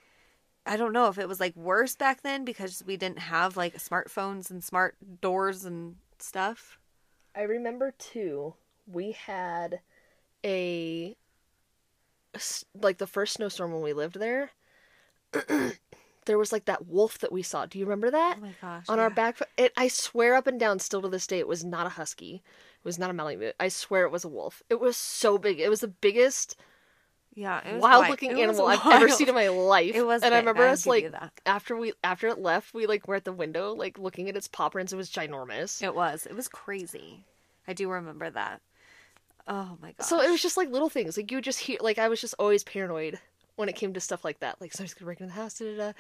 I 0.66 0.76
don't 0.76 0.92
know 0.92 1.08
if 1.08 1.18
it 1.18 1.28
was 1.28 1.40
like 1.40 1.54
worse 1.56 1.94
back 1.94 2.22
then 2.22 2.44
because 2.44 2.82
we 2.86 2.96
didn't 2.96 3.18
have 3.18 3.56
like 3.56 3.76
smartphones 3.76 4.50
and 4.50 4.64
smart 4.64 4.96
doors 5.20 5.64
and 5.64 5.96
stuff. 6.18 6.78
I 7.36 7.42
remember 7.42 7.92
too, 7.98 8.54
we 8.86 9.12
had 9.12 9.80
a 10.44 11.16
like 12.80 12.98
the 12.98 13.06
first 13.06 13.34
snowstorm 13.34 13.72
when 13.72 13.82
we 13.82 13.92
lived 13.92 14.18
there. 14.18 14.50
there 16.26 16.38
was 16.38 16.52
like 16.52 16.64
that 16.64 16.86
wolf 16.86 17.18
that 17.18 17.32
we 17.32 17.42
saw. 17.42 17.66
Do 17.66 17.78
you 17.78 17.84
remember 17.84 18.10
that? 18.10 18.36
Oh 18.38 18.42
my 18.42 18.54
gosh. 18.60 18.84
On 18.88 18.98
our 18.98 19.10
back, 19.10 19.40
it 19.56 19.72
I 19.76 19.88
swear 19.88 20.34
up 20.34 20.46
and 20.46 20.58
down, 20.58 20.78
still 20.78 21.02
to 21.02 21.08
this 21.08 21.26
day, 21.26 21.38
it 21.38 21.48
was 21.48 21.64
not 21.64 21.86
a 21.86 21.90
husky. 21.90 22.36
It 22.36 22.84
was 22.84 22.98
not 22.98 23.10
a 23.10 23.14
Malamute. 23.14 23.54
I 23.60 23.68
swear 23.68 24.04
it 24.04 24.12
was 24.12 24.24
a 24.24 24.28
wolf. 24.28 24.62
It 24.68 24.80
was 24.80 24.96
so 24.96 25.38
big. 25.38 25.60
It 25.60 25.70
was 25.70 25.80
the 25.80 25.88
biggest 25.88 26.56
Yeah, 27.34 27.60
it 27.68 27.74
was 27.74 27.82
wild 27.82 28.02
wi- 28.04 28.10
looking 28.10 28.40
animal 28.40 28.66
I've 28.66 28.86
ever 28.86 29.08
seen 29.08 29.28
in 29.28 29.34
my 29.34 29.48
life. 29.48 29.94
It 29.94 30.06
was 30.06 30.22
and 30.22 30.32
I 30.32 30.38
remember 30.38 30.66
us 30.66 30.86
like 30.86 31.12
after 31.46 31.76
we 31.76 31.92
after 32.02 32.28
it 32.28 32.38
left, 32.38 32.74
we 32.74 32.86
like 32.86 33.08
were 33.08 33.16
at 33.16 33.24
the 33.24 33.32
window 33.32 33.72
like 33.72 33.98
looking 33.98 34.28
at 34.28 34.36
its 34.36 34.48
paw 34.48 34.68
prints. 34.68 34.92
It 34.92 34.96
was 34.96 35.10
ginormous. 35.10 35.82
It 35.82 35.94
was. 35.94 36.26
It 36.26 36.36
was 36.36 36.48
crazy. 36.48 37.24
I 37.66 37.72
do 37.72 37.90
remember 37.90 38.30
that. 38.30 38.60
Oh 39.48 39.76
my 39.82 39.92
god. 39.92 40.04
So 40.04 40.20
it 40.20 40.30
was 40.30 40.40
just 40.42 40.56
like 40.56 40.70
little 40.70 40.88
things. 40.88 41.16
Like 41.16 41.30
you 41.30 41.38
would 41.38 41.44
just 41.44 41.58
hear 41.60 41.78
like 41.80 41.98
I 41.98 42.08
was 42.08 42.20
just 42.20 42.34
always 42.38 42.62
paranoid 42.62 43.18
when 43.56 43.68
it 43.68 43.76
came 43.76 43.92
to 43.94 44.00
stuff 44.00 44.24
like 44.24 44.40
that. 44.40 44.60
Like 44.60 44.72
somebody's 44.72 44.94
gonna 44.94 45.06
break 45.06 45.20
into 45.20 45.32
the 45.34 45.40
house, 45.40 45.58
da, 45.58 45.70
da, 45.70 45.76
da. 45.76 45.92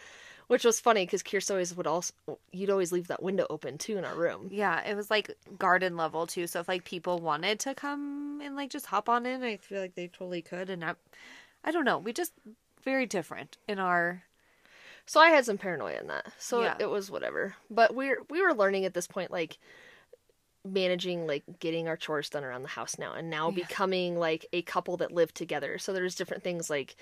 Which 0.48 0.64
was 0.64 0.80
funny 0.80 1.04
because 1.06 1.22
Kirsten 1.22 1.54
always 1.54 1.74
would 1.74 1.86
also 1.86 2.12
you'd 2.52 2.70
always 2.70 2.92
leave 2.92 3.08
that 3.08 3.22
window 3.22 3.46
open 3.50 3.78
too 3.78 3.96
in 3.96 4.04
our 4.04 4.14
room. 4.14 4.48
Yeah, 4.50 4.82
it 4.86 4.94
was 4.96 5.10
like 5.10 5.30
garden 5.58 5.96
level 5.96 6.26
too. 6.26 6.46
So 6.46 6.60
if 6.60 6.68
like 6.68 6.84
people 6.84 7.18
wanted 7.18 7.60
to 7.60 7.74
come 7.74 8.40
and 8.42 8.56
like 8.56 8.70
just 8.70 8.86
hop 8.86 9.08
on 9.08 9.26
in, 9.26 9.42
I 9.42 9.56
feel 9.56 9.80
like 9.80 9.94
they 9.94 10.08
totally 10.08 10.42
could. 10.42 10.70
And 10.70 10.84
I, 10.84 10.94
I 11.64 11.70
don't 11.70 11.84
know. 11.84 11.98
We 11.98 12.12
just 12.12 12.32
very 12.82 13.06
different 13.06 13.56
in 13.68 13.78
our. 13.78 14.22
So 15.06 15.20
I 15.20 15.28
had 15.28 15.44
some 15.44 15.58
paranoia 15.58 15.98
in 16.00 16.06
that. 16.08 16.32
So 16.38 16.62
Yeah. 16.62 16.76
it, 16.76 16.82
it 16.82 16.90
was 16.90 17.10
whatever. 17.10 17.56
But 17.70 17.94
we're 17.94 18.20
we 18.30 18.40
were 18.42 18.54
learning 18.54 18.84
at 18.84 18.94
this 18.94 19.06
point 19.06 19.30
like 19.30 19.58
managing 20.66 21.26
like 21.26 21.42
getting 21.58 21.88
our 21.88 21.96
chores 21.96 22.30
done 22.30 22.42
around 22.44 22.62
the 22.62 22.68
house 22.68 22.98
now 22.98 23.12
and 23.12 23.28
now 23.28 23.48
Yeah. 23.50 23.54
becoming 23.66 24.18
like 24.18 24.46
a 24.52 24.62
couple 24.62 24.96
that 24.98 25.12
live 25.12 25.32
together. 25.34 25.78
So 25.78 25.92
there's 25.92 26.14
different 26.14 26.42
things 26.42 26.70
like 26.70 26.96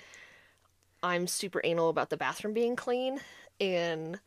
I'm 1.03 1.27
super 1.27 1.61
anal 1.63 1.89
about 1.89 2.09
the 2.09 2.17
bathroom 2.17 2.53
being 2.53 2.75
clean 2.75 3.19
and 3.59 4.19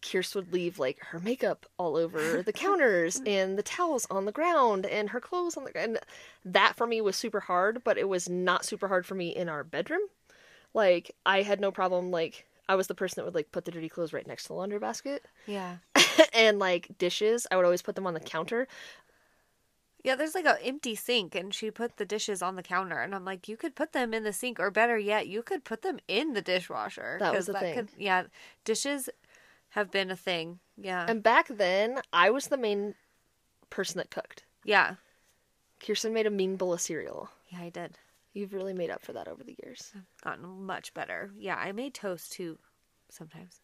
Kirst 0.00 0.34
would 0.34 0.52
leave 0.52 0.78
like 0.78 0.98
her 1.00 1.18
makeup 1.18 1.66
all 1.78 1.96
over 1.96 2.42
the 2.42 2.52
counters 2.64 3.20
and 3.24 3.58
the 3.58 3.62
towels 3.62 4.06
on 4.10 4.24
the 4.24 4.32
ground 4.32 4.84
and 4.86 5.10
her 5.10 5.20
clothes 5.20 5.56
on 5.56 5.64
the 5.64 5.76
and 5.78 5.98
that 6.44 6.76
for 6.76 6.86
me 6.86 7.00
was 7.00 7.16
super 7.16 7.40
hard, 7.40 7.82
but 7.84 7.98
it 7.98 8.08
was 8.08 8.28
not 8.28 8.64
super 8.64 8.88
hard 8.88 9.06
for 9.06 9.14
me 9.14 9.34
in 9.34 9.48
our 9.48 9.64
bedroom. 9.64 10.02
Like 10.74 11.14
I 11.24 11.42
had 11.42 11.60
no 11.60 11.70
problem 11.70 12.10
like 12.10 12.46
I 12.68 12.74
was 12.74 12.88
the 12.88 12.94
person 12.94 13.20
that 13.20 13.24
would 13.24 13.34
like 13.34 13.52
put 13.52 13.64
the 13.64 13.70
dirty 13.70 13.88
clothes 13.88 14.12
right 14.12 14.26
next 14.26 14.44
to 14.44 14.48
the 14.48 14.54
laundry 14.54 14.78
basket 14.78 15.24
Yeah. 15.46 15.76
and 16.32 16.58
like 16.58 16.98
dishes, 16.98 17.46
I 17.50 17.56
would 17.56 17.64
always 17.64 17.82
put 17.82 17.94
them 17.94 18.06
on 18.06 18.14
the 18.14 18.20
counter. 18.20 18.68
Yeah, 20.06 20.14
there's 20.14 20.36
like 20.36 20.46
an 20.46 20.56
empty 20.62 20.94
sink, 20.94 21.34
and 21.34 21.52
she 21.52 21.70
put 21.72 21.96
the 21.96 22.04
dishes 22.06 22.40
on 22.40 22.54
the 22.54 22.62
counter, 22.62 23.00
and 23.00 23.12
I'm 23.12 23.24
like, 23.24 23.48
you 23.48 23.56
could 23.56 23.74
put 23.74 23.92
them 23.92 24.14
in 24.14 24.22
the 24.22 24.32
sink, 24.32 24.60
or 24.60 24.70
better 24.70 24.96
yet, 24.96 25.26
you 25.26 25.42
could 25.42 25.64
put 25.64 25.82
them 25.82 25.98
in 26.06 26.32
the 26.32 26.40
dishwasher. 26.40 27.16
That 27.18 27.34
was 27.34 27.46
the 27.46 27.54
thing. 27.54 27.74
Could, 27.74 27.88
yeah, 27.98 28.22
dishes 28.64 29.08
have 29.70 29.90
been 29.90 30.10
a 30.12 30.16
thing. 30.16 30.60
Yeah. 30.80 31.06
And 31.08 31.24
back 31.24 31.48
then, 31.48 32.00
I 32.12 32.30
was 32.30 32.46
the 32.46 32.56
main 32.56 32.94
person 33.68 33.98
that 33.98 34.10
cooked. 34.10 34.44
yeah. 34.64 34.94
Kirsten 35.84 36.14
made 36.14 36.26
a 36.26 36.30
mean 36.30 36.56
bowl 36.56 36.72
of 36.72 36.80
cereal. 36.80 37.28
Yeah, 37.50 37.60
I 37.60 37.68
did. 37.68 37.98
You've 38.32 38.54
really 38.54 38.72
made 38.72 38.88
up 38.90 39.02
for 39.02 39.12
that 39.12 39.28
over 39.28 39.42
the 39.44 39.56
years. 39.62 39.92
Gotten 40.24 40.64
much 40.64 40.94
better. 40.94 41.30
Yeah, 41.38 41.56
I 41.56 41.72
made 41.72 41.92
toast 41.94 42.32
too 42.32 42.58
sometimes. 43.10 43.60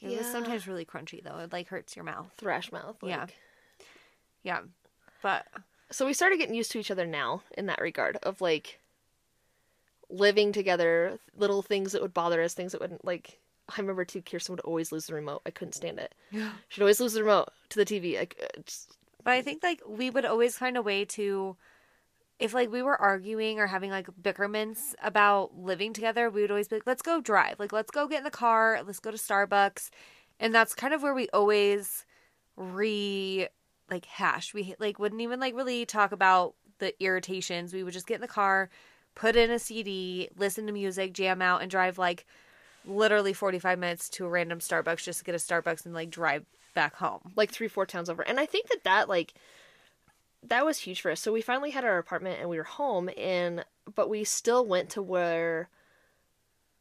It 0.00 0.06
was 0.08 0.14
Yeah. 0.14 0.30
sometimes 0.30 0.68
really 0.68 0.84
crunchy 0.84 1.24
though. 1.24 1.38
It 1.38 1.52
like 1.52 1.68
hurts 1.68 1.96
your 1.96 2.04
mouth. 2.04 2.30
Thrash 2.36 2.70
mouth. 2.70 2.96
Yeah. 3.02 3.26
Yeah. 4.44 4.60
But 5.22 5.46
So 5.90 6.06
we 6.06 6.12
started 6.12 6.38
getting 6.38 6.54
used 6.54 6.72
to 6.72 6.78
each 6.78 6.90
other 6.90 7.06
now 7.06 7.42
in 7.56 7.66
that 7.66 7.80
regard 7.80 8.16
of 8.22 8.40
like 8.40 8.80
living 10.08 10.52
together, 10.52 11.18
little 11.36 11.62
things 11.62 11.92
that 11.92 12.02
would 12.02 12.14
bother 12.14 12.42
us, 12.42 12.54
things 12.54 12.72
that 12.72 12.80
wouldn't 12.80 13.04
like. 13.04 13.38
I 13.68 13.80
remember 13.80 14.04
too. 14.04 14.20
Kirsten 14.22 14.54
would 14.54 14.60
always 14.60 14.90
lose 14.90 15.06
the 15.06 15.14
remote. 15.14 15.42
I 15.46 15.50
couldn't 15.50 15.74
stand 15.74 16.00
it. 16.00 16.12
Yeah. 16.32 16.50
She'd 16.68 16.80
always 16.82 16.98
lose 16.98 17.12
the 17.12 17.22
remote 17.22 17.50
to 17.68 17.78
the 17.78 17.84
TV. 17.84 18.18
I, 18.18 18.24
c- 18.24 18.30
uh, 18.42 18.62
just, 18.66 18.96
But 19.22 19.34
I 19.34 19.42
think 19.42 19.62
like 19.62 19.80
we 19.86 20.10
would 20.10 20.24
always 20.24 20.58
find 20.58 20.76
a 20.76 20.82
way 20.82 21.04
to 21.04 21.56
if 22.40 22.54
like 22.54 22.72
we 22.72 22.82
were 22.82 23.00
arguing 23.00 23.60
or 23.60 23.66
having 23.66 23.90
like 23.90 24.08
bickerments 24.20 24.96
about 25.02 25.56
living 25.56 25.92
together, 25.92 26.30
we 26.30 26.40
would 26.40 26.50
always 26.50 26.68
be 26.68 26.76
like, 26.76 26.86
let's 26.86 27.02
go 27.02 27.20
drive. 27.20 27.60
Like 27.60 27.72
let's 27.72 27.90
go 27.90 28.08
get 28.08 28.18
in 28.18 28.24
the 28.24 28.30
car, 28.30 28.80
let's 28.84 28.98
go 28.98 29.10
to 29.10 29.16
Starbucks. 29.16 29.90
And 30.40 30.54
that's 30.54 30.74
kind 30.74 30.94
of 30.94 31.02
where 31.02 31.14
we 31.14 31.28
always 31.28 32.06
re 32.56 33.46
like 33.90 34.06
hash. 34.06 34.54
We 34.54 34.74
like 34.78 34.98
wouldn't 34.98 35.20
even 35.20 35.40
like 35.40 35.54
really 35.54 35.84
talk 35.86 36.12
about 36.12 36.54
the 36.78 36.94
irritations. 37.02 37.72
We 37.72 37.82
would 37.82 37.92
just 37.92 38.06
get 38.06 38.16
in 38.16 38.20
the 38.20 38.28
car, 38.28 38.70
put 39.14 39.36
in 39.36 39.50
a 39.50 39.58
CD, 39.58 40.28
listen 40.36 40.66
to 40.66 40.72
music, 40.72 41.12
jam 41.12 41.42
out, 41.42 41.62
and 41.62 41.70
drive 41.70 41.98
like 41.98 42.26
literally 42.86 43.32
45 43.32 43.78
minutes 43.78 44.08
to 44.10 44.24
a 44.24 44.28
random 44.28 44.58
Starbucks 44.58 45.04
just 45.04 45.18
to 45.20 45.24
get 45.24 45.34
a 45.34 45.38
Starbucks 45.38 45.84
and 45.84 45.94
like 45.94 46.10
drive 46.10 46.44
back 46.74 46.96
home. 46.96 47.32
like 47.36 47.50
three, 47.50 47.68
four 47.68 47.86
towns 47.86 48.08
over. 48.08 48.22
And 48.22 48.38
I 48.40 48.46
think 48.46 48.68
that 48.68 48.84
that 48.84 49.08
like 49.08 49.34
that 50.42 50.64
was 50.64 50.78
huge 50.78 51.00
for 51.00 51.10
us. 51.10 51.20
So 51.20 51.32
we 51.32 51.42
finally 51.42 51.70
had 51.70 51.84
our 51.84 51.98
apartment 51.98 52.40
and 52.40 52.48
we 52.48 52.56
were 52.56 52.64
home, 52.64 53.10
and 53.16 53.64
but 53.94 54.08
we 54.08 54.24
still 54.24 54.64
went 54.64 54.90
to 54.90 55.02
where 55.02 55.68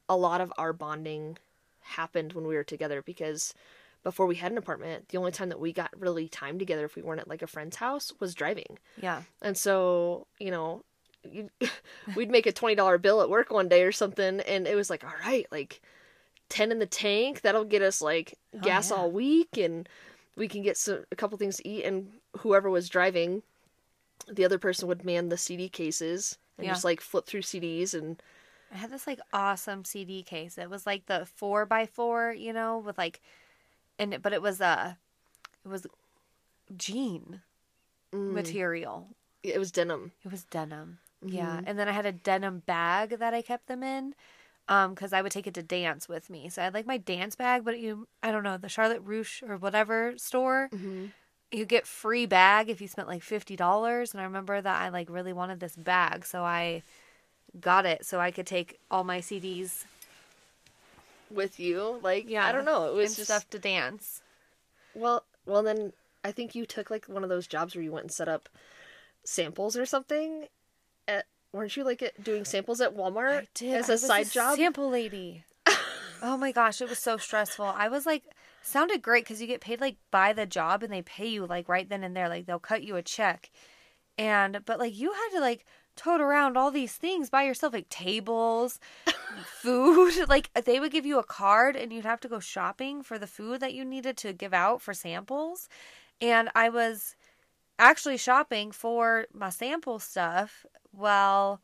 a 0.07 0.15
lot 0.15 0.41
of 0.41 0.53
our 0.57 0.73
bonding 0.73 1.37
happened 1.81 2.33
when 2.33 2.47
we 2.47 2.55
were 2.55 2.63
together 2.63 3.01
because 3.01 3.53
before 4.03 4.25
we 4.25 4.35
had 4.35 4.51
an 4.51 4.57
apartment, 4.57 5.09
the 5.09 5.17
only 5.17 5.31
time 5.31 5.49
that 5.49 5.59
we 5.59 5.73
got 5.73 5.91
really 5.99 6.27
time 6.29 6.57
together 6.57 6.85
if 6.85 6.95
we 6.95 7.01
weren't 7.01 7.21
at 7.21 7.27
like 7.27 7.41
a 7.41 7.47
friend's 7.47 7.77
house 7.77 8.13
was 8.19 8.33
driving. 8.33 8.79
Yeah. 9.01 9.23
And 9.41 9.57
so, 9.57 10.27
you 10.39 10.51
know, 10.51 10.83
we'd 12.15 12.31
make 12.31 12.45
a 12.47 12.53
$20 12.53 13.01
bill 13.01 13.21
at 13.21 13.29
work 13.29 13.51
one 13.51 13.67
day 13.67 13.83
or 13.83 13.91
something 13.91 14.39
and 14.41 14.67
it 14.67 14.75
was 14.75 14.89
like, 14.89 15.03
all 15.03 15.13
right, 15.25 15.45
like 15.51 15.81
10 16.47 16.71
in 16.71 16.79
the 16.79 16.85
tank, 16.85 17.41
that'll 17.41 17.65
get 17.65 17.81
us 17.81 18.01
like 18.01 18.37
oh, 18.55 18.59
gas 18.59 18.89
yeah. 18.89 18.95
all 18.97 19.11
week 19.11 19.57
and 19.57 19.87
we 20.35 20.47
can 20.47 20.61
get 20.61 20.77
some, 20.77 21.05
a 21.11 21.15
couple 21.15 21.37
things 21.37 21.57
to 21.57 21.67
eat 21.67 21.83
and 21.83 22.09
whoever 22.37 22.69
was 22.69 22.87
driving, 22.87 23.43
the 24.31 24.45
other 24.45 24.57
person 24.57 24.87
would 24.87 25.03
man 25.03 25.27
the 25.29 25.37
CD 25.37 25.67
cases 25.67 26.37
and 26.57 26.65
Yeah. 26.65 26.71
just 26.71 26.85
like 26.85 27.01
flip 27.01 27.25
through 27.25 27.41
CDs 27.41 27.93
and 27.93 28.21
I 28.71 28.77
had 28.77 28.91
this 28.91 29.07
like 29.07 29.19
awesome 29.33 29.83
CD 29.83 30.23
case. 30.23 30.57
It 30.57 30.69
was 30.69 30.85
like 30.85 31.07
the 31.07 31.25
four 31.25 31.65
by 31.65 31.85
four, 31.85 32.31
you 32.31 32.53
know, 32.53 32.77
with 32.77 32.97
like, 32.97 33.19
and 33.99 34.19
but 34.21 34.33
it 34.33 34.41
was 34.41 34.59
uh 34.61 34.93
it 35.63 35.67
was 35.67 35.85
jean 36.75 37.41
Mm. 38.11 38.33
material. 38.33 39.09
it 39.43 39.59
was 39.59 39.71
denim. 39.71 40.11
It 40.25 40.31
was 40.31 40.43
denim. 40.45 40.97
Yeah, 41.21 41.59
and 41.65 41.77
then 41.77 41.87
I 41.87 41.91
had 41.91 42.07
a 42.07 42.11
denim 42.11 42.63
bag 42.65 43.19
that 43.19 43.33
I 43.35 43.43
kept 43.43 43.67
them 43.67 43.83
in, 43.83 44.15
um, 44.67 44.95
because 44.95 45.13
I 45.13 45.21
would 45.21 45.31
take 45.31 45.45
it 45.45 45.53
to 45.53 45.61
dance 45.63 46.09
with 46.09 46.27
me. 46.29 46.49
So 46.49 46.61
I 46.61 46.65
had 46.65 46.73
like 46.73 46.87
my 46.87 46.97
dance 46.97 47.35
bag, 47.35 47.63
but 47.63 47.79
you, 47.79 48.07
I 48.23 48.31
don't 48.31 48.41
know, 48.43 48.57
the 48.57 48.67
Charlotte 48.69 49.01
Russe 49.03 49.43
or 49.47 49.57
whatever 49.57 50.13
store, 50.17 50.69
you 51.51 51.65
get 51.65 51.85
free 51.85 52.25
bag 52.25 52.69
if 52.69 52.81
you 52.81 52.87
spent 52.87 53.07
like 53.07 53.21
fifty 53.21 53.55
dollars. 53.55 54.13
And 54.13 54.21
I 54.21 54.23
remember 54.23 54.59
that 54.59 54.81
I 54.81 54.89
like 54.89 55.07
really 55.09 55.33
wanted 55.33 55.59
this 55.59 55.75
bag, 55.75 56.25
so 56.25 56.43
I 56.43 56.81
got 57.59 57.85
it 57.85 58.05
so 58.05 58.19
I 58.19 58.31
could 58.31 58.47
take 58.47 58.79
all 58.89 59.03
my 59.03 59.19
CDs 59.19 59.85
With 61.31 61.59
you, 61.59 61.99
like 62.01 62.29
Yeah, 62.29 62.45
I 62.45 62.51
don't 62.51 62.65
know, 62.65 62.87
it 62.87 62.93
was 62.93 63.07
and 63.07 63.15
just 63.15 63.27
stuff 63.29 63.49
to 63.51 63.59
dance. 63.59 64.21
Well, 64.95 65.23
well, 65.45 65.63
then 65.63 65.93
I 66.23 66.31
think 66.31 66.55
you 66.55 66.65
took 66.65 66.89
like 66.89 67.05
one 67.05 67.23
of 67.23 67.29
those 67.29 67.47
jobs 67.47 67.75
where 67.75 67.83
you 67.83 67.91
went 67.91 68.05
and 68.05 68.11
set 68.11 68.27
up 68.27 68.49
samples 69.23 69.77
or 69.77 69.85
something. 69.85 70.47
At 71.07 71.25
weren't 71.53 71.75
you 71.75 71.83
like 71.83 72.13
doing 72.21 72.45
samples 72.45 72.81
at 72.81 72.95
Walmart 72.95 73.41
I 73.41 73.47
did. 73.53 73.75
as 73.75 73.89
a 73.89 73.97
side 73.97 74.29
job? 74.31 74.57
Sample 74.57 74.89
lady. 74.89 75.43
oh 76.21 76.37
my 76.37 76.51
gosh, 76.51 76.81
it 76.81 76.89
was 76.89 76.99
so 76.99 77.17
stressful. 77.17 77.65
I 77.65 77.87
was 77.87 78.05
like, 78.05 78.23
sounded 78.61 79.01
great 79.01 79.23
because 79.23 79.41
you 79.41 79.47
get 79.47 79.61
paid 79.61 79.81
like 79.81 79.97
by 80.11 80.33
the 80.33 80.45
job 80.45 80.83
and 80.83 80.91
they 80.91 81.01
pay 81.01 81.27
you 81.27 81.45
like 81.45 81.69
right 81.69 81.87
then 81.87 82.03
and 82.03 82.15
there. 82.15 82.29
Like 82.29 82.45
they'll 82.45 82.59
cut 82.59 82.83
you 82.83 82.95
a 82.95 83.01
check, 83.01 83.49
and 84.17 84.59
but 84.65 84.79
like 84.79 84.95
you 84.95 85.11
had 85.11 85.29
to 85.33 85.39
like 85.39 85.65
tote 85.99 86.21
around 86.21 86.55
all 86.57 86.71
these 86.71 86.95
things 86.95 87.29
by 87.29 87.43
yourself, 87.43 87.73
like 87.73 87.89
tables, 87.89 88.79
food. 89.45 90.13
Like 90.29 90.49
they 90.53 90.79
would 90.79 90.91
give 90.91 91.05
you 91.05 91.19
a 91.19 91.23
card 91.23 91.75
and 91.75 91.91
you'd 91.91 92.05
have 92.05 92.19
to 92.21 92.27
go 92.27 92.39
shopping 92.39 93.01
for 93.03 93.17
the 93.19 93.27
food 93.27 93.59
that 93.61 93.73
you 93.73 93.83
needed 93.83 94.15
to 94.17 94.33
give 94.33 94.53
out 94.53 94.81
for 94.81 94.93
samples. 94.93 95.67
And 96.21 96.49
I 96.55 96.69
was 96.69 97.15
actually 97.77 98.17
shopping 98.17 98.71
for 98.71 99.25
my 99.33 99.49
sample 99.49 99.99
stuff 99.99 100.65
while 100.91 101.61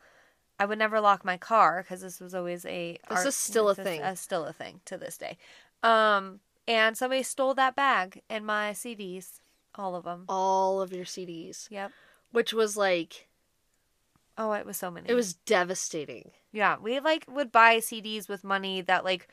I 0.60 0.66
would 0.66 0.80
never 0.80 1.00
lock 1.02 1.26
my 1.26 1.38
car 1.38 1.82
because 1.84 2.02
this 2.02 2.20
was 2.20 2.34
always 2.34 2.66
a 2.66 2.98
This 3.10 3.26
is 3.26 3.36
still 3.36 3.70
a 3.70 3.76
this 3.76 3.80
is 3.80 3.86
thing. 3.86 4.02
a- 4.02 4.16
still 4.16 4.46
a 4.46 4.54
thing 4.54 4.82
to 4.86 4.98
this 4.98 5.18
day. 5.18 5.38
Um, 5.84 6.40
and 6.68 6.98
somebody 6.98 7.24
stole 7.24 7.54
that 7.56 7.76
bag 7.76 8.22
and 8.30 8.46
my 8.46 8.72
CDs, 8.72 9.40
all 9.76 9.96
of 9.96 10.04
them. 10.06 10.26
All 10.30 10.82
of 10.82 10.92
your 10.94 11.06
CDs, 11.06 11.70
Yep. 11.70 11.92
which 12.32 12.54
was 12.54 12.76
like 12.78 13.28
Oh, 14.38 14.52
it 14.54 14.66
was 14.66 14.78
so 14.78 14.92
many. 14.92 15.10
it 15.10 15.14
was 15.14 15.34
devastating. 15.34 16.32
yeah. 16.52 16.78
We 16.82 17.00
like 17.00 17.26
would 17.30 17.52
buy 17.52 17.78
CDs 17.78 18.28
with 18.28 18.44
money 18.44 18.82
that 18.82 19.04
like 19.06 19.28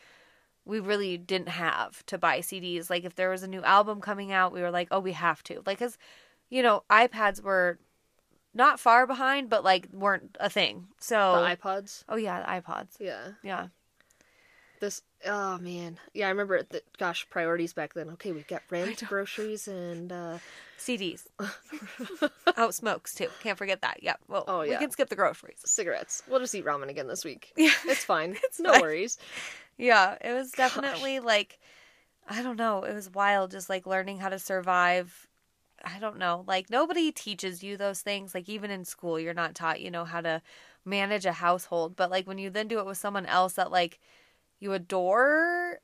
we 0.65 0.79
really 0.79 1.19
didn't 1.19 1.49
have 1.49 2.07
to 2.07 2.19
buy 2.19 2.39
CDs. 2.39 2.89
Like 2.89 3.05
if 3.05 3.17
there 3.17 3.31
was 3.31 3.43
a 3.43 3.49
new 3.49 3.63
album 3.63 4.01
coming 4.01 4.31
out, 4.33 4.53
we 4.53 4.63
were 4.63 4.71
like, 4.71 4.89
oh, 4.93 5.01
we 5.01 5.13
have 5.13 5.43
to. 5.45 5.61
Like, 5.67 5.79
cause 5.81 5.99
you 6.51 6.63
know, 6.63 6.85
iPads 6.91 7.43
were 7.43 7.79
not 8.55 8.79
far 8.79 9.07
behind, 9.07 9.49
but 9.49 9.65
like 9.65 9.89
weren't 9.93 10.37
a 10.39 10.49
thing. 10.51 10.87
So 11.01 11.17
The 11.43 11.57
iPods, 11.57 12.05
Oh 12.09 12.17
yeah, 12.17 12.41
the 12.41 12.61
iPods. 12.63 12.97
yeah. 13.01 13.29
Yeah. 13.43 13.69
This, 14.83 15.01
oh 15.25 15.59
man, 15.59 16.01
yeah. 16.13 16.27
I 16.27 16.31
remember. 16.31 16.61
The, 16.65 16.83
gosh, 16.99 17.25
priorities 17.31 17.73
back 17.73 17.95
then. 17.95 18.11
Okay, 18.11 18.33
we've 18.33 18.49
got 18.49 18.63
rent, 18.71 19.01
groceries, 19.07 19.69
and 19.69 20.11
uh, 20.11 20.39
CDs. 20.77 21.29
oh, 22.57 22.71
smokes 22.73 23.15
too. 23.15 23.29
Can't 23.45 23.57
forget 23.57 23.83
that. 23.83 24.03
Yeah. 24.03 24.17
Well, 24.27 24.43
Oh, 24.49 24.63
yeah. 24.63 24.71
we 24.73 24.77
can 24.79 24.91
skip 24.91 25.09
the 25.09 25.15
groceries. 25.15 25.61
cigarettes. 25.65 26.25
We'll 26.29 26.41
just 26.41 26.53
eat 26.57 26.65
ramen 26.65 26.89
again 26.89 27.07
this 27.07 27.25
week. 27.25 27.53
Yeah. 27.57 27.71
It's 27.87 28.03
fine. 28.05 28.33
It's 28.43 28.59
no 28.59 28.73
fine. 28.73 28.81
worries. 28.81 29.19
Yeah, 29.79 30.17
it 30.21 30.33
was 30.33 30.51
definitely 30.51 31.21
like 31.21 31.61
I 32.29 32.43
don't 32.43 32.59
know, 32.59 32.83
it 32.83 32.93
was 32.93 33.09
wild 33.09 33.53
just 33.53 33.71
like 33.71 33.87
learning 33.87 34.19
how 34.19 34.31
to 34.31 34.39
survive. 34.41 35.29
I 35.85 36.01
don't 36.01 36.19
know. 36.19 36.43
Like 36.49 36.71
nobody 36.71 37.13
teaches 37.13 37.63
you 37.63 37.77
those 37.77 38.01
things. 38.01 38.35
Like 38.35 38.49
even 38.49 38.73
in 38.73 38.85
school 38.85 39.21
you're 39.21 39.33
not 39.33 39.55
taught, 39.55 39.81
you 39.81 39.93
know, 39.93 40.05
how 40.05 40.23
to 40.23 40.43
manage 40.85 41.25
a 41.25 41.33
household, 41.35 41.95
but 41.95 42.11
like 42.11 42.27
when 42.27 42.39
you 42.39 42.51
then 42.51 42.67
do 42.67 42.81
it 42.81 42.87
with 42.87 42.99
someone 42.99 43.27
else 43.27 43.53
that 43.53 43.71
like 43.71 44.01
you 44.63 44.73
adore 44.73 45.81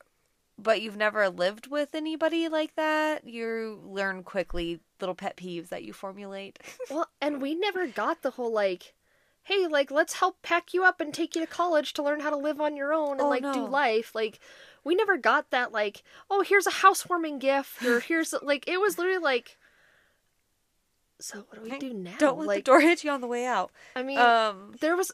but 0.60 0.82
you've 0.82 0.96
never 0.96 1.28
lived 1.28 1.68
with 1.68 1.94
anybody 1.94 2.48
like 2.48 2.74
that, 2.74 3.26
you 3.26 3.80
learn 3.86 4.24
quickly 4.24 4.80
little 5.00 5.14
pet 5.14 5.36
peeves 5.36 5.68
that 5.68 5.84
you 5.84 5.92
formulate. 5.92 6.58
Well, 6.90 7.08
and 7.20 7.40
we 7.40 7.54
never 7.54 7.86
got 7.86 8.22
the 8.22 8.30
whole 8.30 8.52
like, 8.52 8.94
hey, 9.44 9.66
like 9.68 9.90
let's 9.90 10.14
help 10.14 10.42
pack 10.42 10.74
you 10.74 10.82
up 10.84 11.00
and 11.00 11.14
take 11.14 11.36
you 11.36 11.42
to 11.42 11.46
college 11.46 11.92
to 11.94 12.02
learn 12.02 12.20
how 12.20 12.30
to 12.30 12.36
live 12.36 12.60
on 12.60 12.76
your 12.76 12.92
own 12.92 13.12
and 13.12 13.20
Oh, 13.20 13.28
like 13.28 13.42
do 13.52 13.64
life. 13.66 14.14
Like 14.14 14.40
we 14.84 14.94
never 14.94 15.16
got 15.16 15.50
that 15.50 15.70
like, 15.70 16.02
oh, 16.30 16.42
here's 16.42 16.66
a 16.66 16.70
housewarming 16.70 17.38
gift 17.38 17.84
or 17.84 18.00
here's 18.08 18.34
like 18.42 18.66
it 18.66 18.80
was 18.80 18.98
literally 18.98 19.22
like. 19.22 19.58
So 21.20 21.44
what 21.48 21.62
do 21.62 21.70
we 21.70 21.78
do 21.78 21.92
now? 21.92 22.16
Don't 22.18 22.38
let 22.38 22.48
like 22.48 22.58
the 22.58 22.62
door 22.62 22.80
hit 22.80 23.04
you 23.04 23.10
on 23.10 23.20
the 23.20 23.26
way 23.26 23.44
out. 23.46 23.70
I 23.94 24.02
mean, 24.02 24.18
Um 24.18 24.74
there 24.80 24.96
was. 24.96 25.12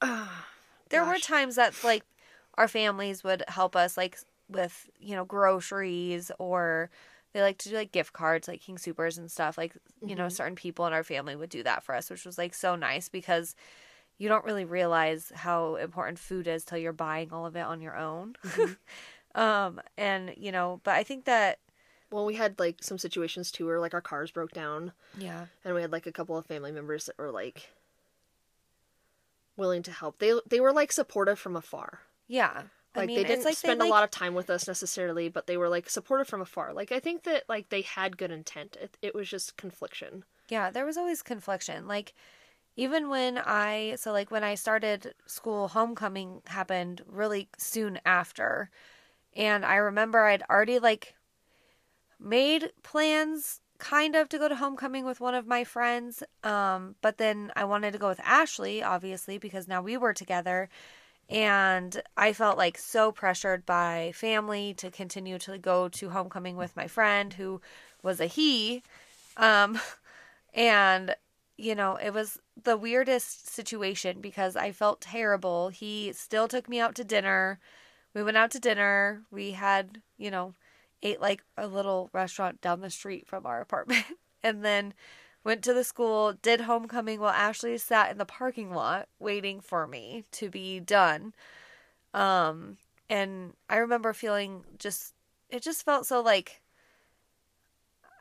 there 0.88 1.04
were 1.04 1.18
times 1.18 1.56
that 1.56 1.74
like 1.84 2.04
our 2.54 2.68
families 2.68 3.22
would 3.24 3.42
help 3.48 3.74
us 3.76 3.96
like 3.96 4.18
with 4.48 4.88
you 4.98 5.14
know 5.14 5.24
groceries 5.24 6.30
or 6.38 6.90
they 7.32 7.40
like 7.42 7.58
to 7.58 7.68
do 7.68 7.76
like 7.76 7.92
gift 7.92 8.12
cards 8.12 8.48
like 8.48 8.60
King 8.60 8.76
Soopers 8.76 9.16
and 9.18 9.30
stuff 9.30 9.56
like 9.56 9.74
you 10.04 10.14
know 10.16 10.28
certain 10.28 10.56
people 10.56 10.86
in 10.86 10.92
our 10.92 11.04
family 11.04 11.36
would 11.36 11.50
do 11.50 11.62
that 11.62 11.82
for 11.84 11.94
us 11.94 12.10
which 12.10 12.24
was 12.26 12.36
like 12.38 12.54
so 12.54 12.74
nice 12.76 13.08
because 13.08 13.54
you 14.18 14.28
don't 14.28 14.44
really 14.44 14.64
realize 14.64 15.32
how 15.34 15.76
important 15.76 16.18
food 16.18 16.46
is 16.46 16.64
till 16.64 16.78
you're 16.78 16.92
buying 16.92 17.32
all 17.32 17.46
of 17.46 17.56
it 17.56 17.60
on 17.64 17.80
your 17.80 17.96
own. 17.96 18.34
Um 19.32 19.80
and 19.96 20.34
you 20.36 20.50
know 20.50 20.80
but 20.82 20.94
i 20.94 21.04
think 21.04 21.24
that 21.26 21.60
Well, 22.10 22.26
we 22.26 22.34
had 22.34 22.58
like 22.58 22.82
some 22.82 22.98
situations 22.98 23.52
too 23.52 23.66
where 23.66 23.78
like 23.78 23.94
our 23.94 24.00
cars 24.00 24.32
broke 24.32 24.50
down. 24.50 24.90
Yeah. 25.16 25.46
And 25.64 25.72
we 25.76 25.82
had 25.82 25.92
like 25.92 26.08
a 26.08 26.12
couple 26.12 26.36
of 26.36 26.46
family 26.46 26.72
members 26.72 27.06
that 27.06 27.16
were 27.16 27.30
like 27.30 27.70
willing 29.56 29.82
to 29.84 29.92
help. 29.92 30.18
They 30.18 30.32
they 30.48 30.58
were 30.60 30.72
like 30.72 30.90
supportive 30.92 31.38
from 31.38 31.54
afar. 31.56 32.00
Yeah 32.30 32.62
Like 32.94 33.06
mean, 33.08 33.16
they 33.16 33.24
didn't 33.24 33.44
like 33.44 33.60
they, 33.60 33.68
spend 33.68 33.82
a 33.82 33.86
lot 33.86 34.04
of 34.04 34.10
time 34.10 34.34
with 34.34 34.50
us 34.50 34.66
necessarily, 34.66 35.28
but 35.28 35.46
they 35.46 35.56
were 35.56 35.68
like 35.68 35.88
supportive 35.90 36.28
from 36.28 36.40
afar. 36.40 36.72
Like 36.72 36.92
I 36.92 37.00
think 37.00 37.24
that 37.24 37.44
like 37.48 37.68
they 37.68 37.82
had 37.82 38.16
good 38.18 38.30
intent. 38.30 38.76
It, 38.80 38.98
it 39.02 39.14
was 39.14 39.28
just 39.28 39.56
confliction. 39.56 40.24
Yeah, 40.48 40.70
there 40.70 40.84
was 40.86 40.96
always 40.96 41.22
confliction. 41.22 41.86
Like 41.86 42.14
even 42.76 43.08
when 43.08 43.38
I 43.38 43.96
so 43.96 44.12
like 44.12 44.30
when 44.30 44.44
I 44.44 44.54
started 44.56 45.14
school, 45.26 45.68
homecoming 45.68 46.42
happened 46.46 47.02
really 47.06 47.48
soon 47.58 48.00
after. 48.06 48.70
And 49.34 49.64
I 49.64 49.76
remember 49.76 50.20
I'd 50.24 50.42
already 50.50 50.78
like 50.78 51.14
made 52.18 52.72
plans 52.82 53.60
kind 53.78 54.14
of 54.14 54.28
to 54.28 54.38
go 54.38 54.48
to 54.48 54.56
homecoming 54.56 55.04
with 55.04 55.20
one 55.20 55.34
of 55.34 55.46
my 55.46 55.64
friends. 55.64 56.22
Um, 56.44 56.96
but 57.02 57.18
then 57.18 57.52
I 57.56 57.64
wanted 57.64 57.92
to 57.92 57.98
go 57.98 58.08
with 58.08 58.20
Ashley, 58.24 58.82
obviously, 58.82 59.38
because 59.38 59.68
now 59.68 59.82
we 59.82 59.96
were 59.96 60.12
together. 60.14 60.68
And 61.30 62.02
I 62.16 62.32
felt 62.32 62.58
like 62.58 62.76
so 62.76 63.12
pressured 63.12 63.64
by 63.64 64.10
family 64.14 64.74
to 64.74 64.90
continue 64.90 65.38
to 65.38 65.58
go 65.58 65.88
to 65.88 66.10
homecoming 66.10 66.56
with 66.56 66.76
my 66.76 66.88
friend 66.88 67.32
who 67.32 67.60
was 68.02 68.20
a 68.20 68.26
he. 68.26 68.82
Um, 69.36 69.78
and, 70.54 71.14
you 71.56 71.76
know, 71.76 71.96
it 71.96 72.12
was 72.12 72.38
the 72.60 72.76
weirdest 72.76 73.48
situation 73.48 74.20
because 74.20 74.56
I 74.56 74.72
felt 74.72 75.00
terrible. 75.00 75.68
He 75.68 76.12
still 76.12 76.48
took 76.48 76.68
me 76.68 76.80
out 76.80 76.96
to 76.96 77.04
dinner. 77.04 77.60
We 78.12 78.24
went 78.24 78.36
out 78.36 78.50
to 78.50 78.60
dinner. 78.60 79.22
We 79.30 79.52
had, 79.52 80.02
you 80.18 80.32
know, 80.32 80.54
ate 81.00 81.20
like 81.20 81.44
a 81.56 81.68
little 81.68 82.10
restaurant 82.12 82.60
down 82.60 82.80
the 82.80 82.90
street 82.90 83.28
from 83.28 83.46
our 83.46 83.60
apartment 83.60 84.04
and 84.42 84.64
then 84.64 84.94
went 85.44 85.62
to 85.64 85.74
the 85.74 85.84
school, 85.84 86.34
did 86.34 86.62
homecoming 86.62 87.20
while 87.20 87.30
Ashley 87.30 87.78
sat 87.78 88.10
in 88.10 88.18
the 88.18 88.24
parking 88.26 88.72
lot 88.72 89.08
waiting 89.18 89.60
for 89.60 89.86
me 89.86 90.24
to 90.32 90.50
be 90.50 90.80
done. 90.80 91.34
Um 92.14 92.78
and 93.08 93.54
I 93.68 93.76
remember 93.76 94.12
feeling 94.12 94.64
just 94.78 95.14
it 95.48 95.62
just 95.62 95.84
felt 95.84 96.06
so 96.06 96.20
like 96.20 96.62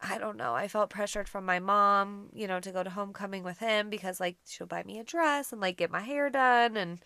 I 0.02 0.18
don't 0.18 0.38
know. 0.38 0.56
I 0.56 0.70
felt 0.70 0.90
pressured 0.90 1.28
from 1.28 1.46
my 1.46 1.60
mom, 1.60 2.30
you 2.34 2.48
know, 2.48 2.60
to 2.62 2.72
go 2.72 2.84
to 2.84 2.90
homecoming 2.90 3.44
with 3.44 3.60
him 3.60 3.90
because 3.90 4.20
like 4.20 4.38
she'll 4.48 4.68
buy 4.68 4.84
me 4.84 4.98
a 5.00 5.04
dress 5.04 5.52
and 5.52 5.60
like 5.60 5.76
get 5.78 5.92
my 5.92 6.00
hair 6.02 6.30
done 6.30 6.78
and 6.78 7.00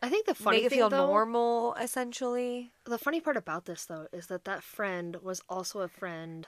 I 0.00 0.08
think 0.08 0.26
the 0.26 0.34
funny 0.34 0.58
make 0.58 0.64
it 0.66 0.70
thing 0.70 0.78
feel 0.78 0.90
though, 0.90 1.06
normal 1.06 1.74
essentially. 1.74 2.70
the 2.84 2.98
funny 2.98 3.20
part 3.20 3.36
about 3.36 3.64
this 3.64 3.84
though 3.86 4.06
is 4.12 4.28
that 4.28 4.44
that 4.44 4.62
friend 4.62 5.16
was 5.22 5.42
also 5.48 5.80
a 5.80 5.88
friend 5.88 6.46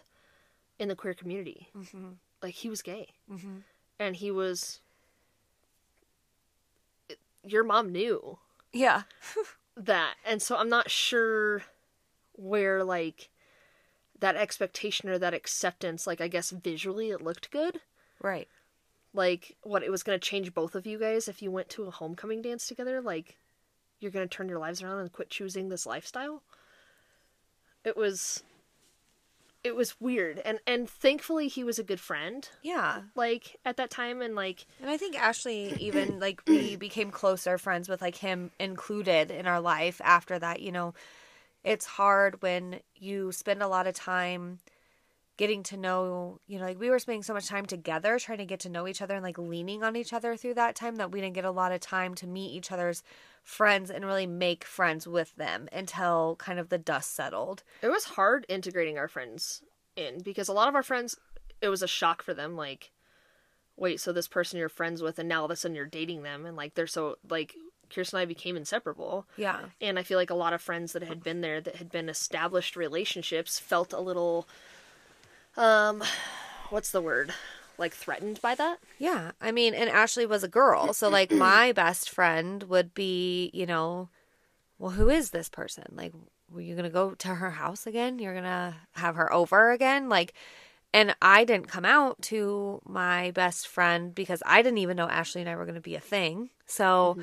in 0.78 0.88
the 0.88 0.94
queer 0.94 1.14
community. 1.14 1.68
Mhm. 1.74 2.18
Like 2.42 2.54
he 2.54 2.68
was 2.70 2.82
gay, 2.82 3.08
Mhm. 3.30 3.62
and 3.98 4.16
he 4.16 4.30
was. 4.30 4.80
Your 7.44 7.64
mom 7.64 7.90
knew 7.90 8.38
Yeah. 8.72 9.02
that, 9.76 10.14
and 10.24 10.42
so 10.42 10.56
I'm 10.56 10.68
not 10.68 10.90
sure 10.90 11.64
where 12.32 12.84
like 12.84 13.30
that 14.18 14.36
expectation 14.36 15.08
or 15.08 15.18
that 15.18 15.34
acceptance. 15.34 16.06
Like 16.06 16.20
I 16.20 16.28
guess 16.28 16.50
visually 16.50 17.10
it 17.10 17.22
looked 17.22 17.50
good. 17.50 17.80
Right. 18.20 18.48
Like 19.14 19.56
what 19.62 19.82
it 19.82 19.90
was 19.90 20.02
going 20.02 20.18
to 20.20 20.24
change 20.28 20.54
both 20.54 20.74
of 20.74 20.86
you 20.86 20.98
guys 20.98 21.28
if 21.28 21.40
you 21.42 21.50
went 21.50 21.68
to 21.70 21.84
a 21.84 21.90
homecoming 21.90 22.42
dance 22.42 22.66
together. 22.66 23.00
Like 23.00 23.36
you're 23.98 24.10
going 24.12 24.28
to 24.28 24.34
turn 24.34 24.48
your 24.48 24.58
lives 24.58 24.82
around 24.82 24.98
and 25.00 25.12
quit 25.12 25.30
choosing 25.30 25.68
this 25.68 25.86
lifestyle. 25.86 26.42
It 27.84 27.96
was. 27.96 28.42
It 29.62 29.76
was 29.76 30.00
weird, 30.00 30.38
and 30.38 30.58
and 30.66 30.88
thankfully 30.88 31.48
he 31.48 31.64
was 31.64 31.78
a 31.78 31.84
good 31.84 32.00
friend. 32.00 32.48
Yeah. 32.62 33.02
like 33.14 33.56
at 33.64 33.76
that 33.76 33.90
time 33.90 34.22
and 34.22 34.34
like 34.34 34.66
And 34.80 34.90
I 34.90 34.96
think 34.96 35.20
Ashley 35.20 35.74
even 35.78 36.18
like 36.26 36.42
we 36.46 36.76
became 36.76 37.10
closer 37.10 37.58
friends 37.58 37.88
with 37.88 38.00
like 38.00 38.16
him 38.16 38.50
included 38.58 39.30
in 39.30 39.46
our 39.46 39.60
life 39.60 40.00
after 40.04 40.38
that, 40.38 40.60
you 40.60 40.72
know. 40.72 40.94
It's 41.62 41.84
hard 41.84 42.40
when 42.40 42.80
you 42.96 43.32
spend 43.32 43.62
a 43.62 43.68
lot 43.68 43.86
of 43.86 43.94
time 43.94 44.60
getting 45.40 45.62
to 45.62 45.76
know, 45.78 46.38
you 46.46 46.58
know, 46.58 46.66
like 46.66 46.78
we 46.78 46.90
were 46.90 46.98
spending 46.98 47.22
so 47.22 47.32
much 47.32 47.46
time 47.48 47.64
together 47.64 48.18
trying 48.18 48.36
to 48.36 48.44
get 48.44 48.60
to 48.60 48.68
know 48.68 48.86
each 48.86 49.00
other 49.00 49.14
and 49.14 49.22
like 49.24 49.38
leaning 49.38 49.82
on 49.82 49.96
each 49.96 50.12
other 50.12 50.36
through 50.36 50.52
that 50.52 50.74
time 50.74 50.96
that 50.96 51.10
we 51.10 51.18
didn't 51.18 51.34
get 51.34 51.46
a 51.46 51.50
lot 51.50 51.72
of 51.72 51.80
time 51.80 52.14
to 52.14 52.26
meet 52.26 52.50
each 52.54 52.70
other's 52.70 53.02
friends 53.42 53.90
and 53.90 54.04
really 54.04 54.26
make 54.26 54.64
friends 54.64 55.08
with 55.08 55.34
them 55.36 55.66
until 55.72 56.36
kind 56.38 56.58
of 56.58 56.68
the 56.68 56.76
dust 56.76 57.14
settled. 57.14 57.62
it 57.80 57.88
was 57.88 58.04
hard 58.04 58.44
integrating 58.50 58.98
our 58.98 59.08
friends 59.08 59.62
in 59.96 60.20
because 60.22 60.46
a 60.46 60.52
lot 60.52 60.68
of 60.68 60.74
our 60.74 60.82
friends 60.82 61.16
it 61.62 61.70
was 61.70 61.82
a 61.82 61.88
shock 61.88 62.22
for 62.22 62.34
them 62.34 62.54
like 62.54 62.90
wait 63.78 63.98
so 63.98 64.12
this 64.12 64.28
person 64.28 64.58
you're 64.58 64.68
friends 64.68 65.00
with 65.02 65.18
and 65.18 65.26
now 65.28 65.38
all 65.38 65.44
of 65.46 65.50
a 65.50 65.56
sudden 65.56 65.74
you're 65.74 65.86
dating 65.86 66.22
them 66.22 66.44
and 66.44 66.54
like 66.54 66.74
they're 66.74 66.86
so 66.86 67.16
like 67.30 67.54
Kirsten 67.88 68.18
and 68.18 68.22
I 68.22 68.26
became 68.26 68.56
inseparable 68.58 69.26
Yeah. 69.38 69.58
and 69.80 69.98
I 69.98 70.02
feel 70.02 70.18
like 70.18 70.28
a 70.30 70.34
lot 70.34 70.52
of 70.52 70.60
friends 70.60 70.92
that 70.92 71.02
had 71.02 71.24
been 71.24 71.40
there 71.40 71.62
that 71.62 71.76
had 71.76 71.90
been 71.90 72.10
established 72.10 72.76
relationships 72.76 73.58
felt 73.58 73.94
a 73.94 74.00
little 74.00 74.46
um 75.56 76.02
what's 76.70 76.90
the 76.90 77.00
word 77.00 77.32
like 77.78 77.94
threatened 77.94 78.40
by 78.40 78.54
that 78.54 78.78
Yeah. 78.98 79.32
I 79.40 79.50
mean, 79.52 79.72
and 79.72 79.88
Ashley 79.88 80.26
was 80.26 80.44
a 80.44 80.48
girl. 80.48 80.92
So, 80.92 81.08
like, 81.08 81.32
my 81.48 81.72
best 81.72 82.10
friend 82.10 82.62
would 82.64 82.92
be, 82.94 83.50
you 83.54 83.64
know, 83.64 84.10
well, 84.78 84.90
who 84.92 85.08
is 85.08 85.30
this 85.30 85.48
person? 85.48 85.84
Like, 85.92 86.12
were 86.52 86.60
you 86.60 86.74
going 86.74 86.84
to 86.84 86.90
go 86.90 87.14
to 87.14 87.28
her 87.28 87.50
house 87.50 87.86
again? 87.86 88.18
You're 88.18 88.34
going 88.34 88.44
to 88.44 88.74
have 88.92 89.16
her 89.16 89.32
over 89.32 89.72
again? 89.72 90.08
Like, 90.10 90.34
and 90.92 91.16
I 91.22 91.44
didn't 91.44 91.68
come 91.68 91.84
out 91.86 92.20
to 92.22 92.82
my 92.84 93.30
best 93.30 93.66
friend 93.66 94.14
because 94.14 94.42
I 94.44 94.60
didn't 94.60 94.78
even 94.78 94.96
know 94.96 95.08
Ashley 95.08 95.40
and 95.40 95.48
I 95.48 95.56
were 95.56 95.64
going 95.64 95.74
to 95.76 95.80
be 95.80 95.94
a 95.94 96.00
thing. 96.00 96.50
So, 96.66 97.16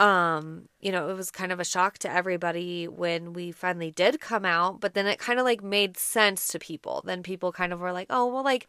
um, 0.00 0.68
you 0.80 0.90
know, 0.90 1.08
it 1.10 1.14
was 1.14 1.30
kind 1.30 1.52
of 1.52 1.60
a 1.60 1.64
shock 1.64 1.98
to 1.98 2.10
everybody 2.10 2.88
when 2.88 3.32
we 3.32 3.52
finally 3.52 3.90
did 3.90 4.20
come 4.20 4.44
out, 4.44 4.80
but 4.80 4.94
then 4.94 5.06
it 5.06 5.18
kind 5.18 5.38
of 5.38 5.44
like 5.44 5.62
made 5.62 5.96
sense 5.98 6.48
to 6.48 6.58
people. 6.58 7.02
Then 7.04 7.22
people 7.22 7.52
kind 7.52 7.72
of 7.72 7.80
were 7.80 7.92
like, 7.92 8.06
"Oh, 8.10 8.26
well 8.26 8.42
like 8.42 8.66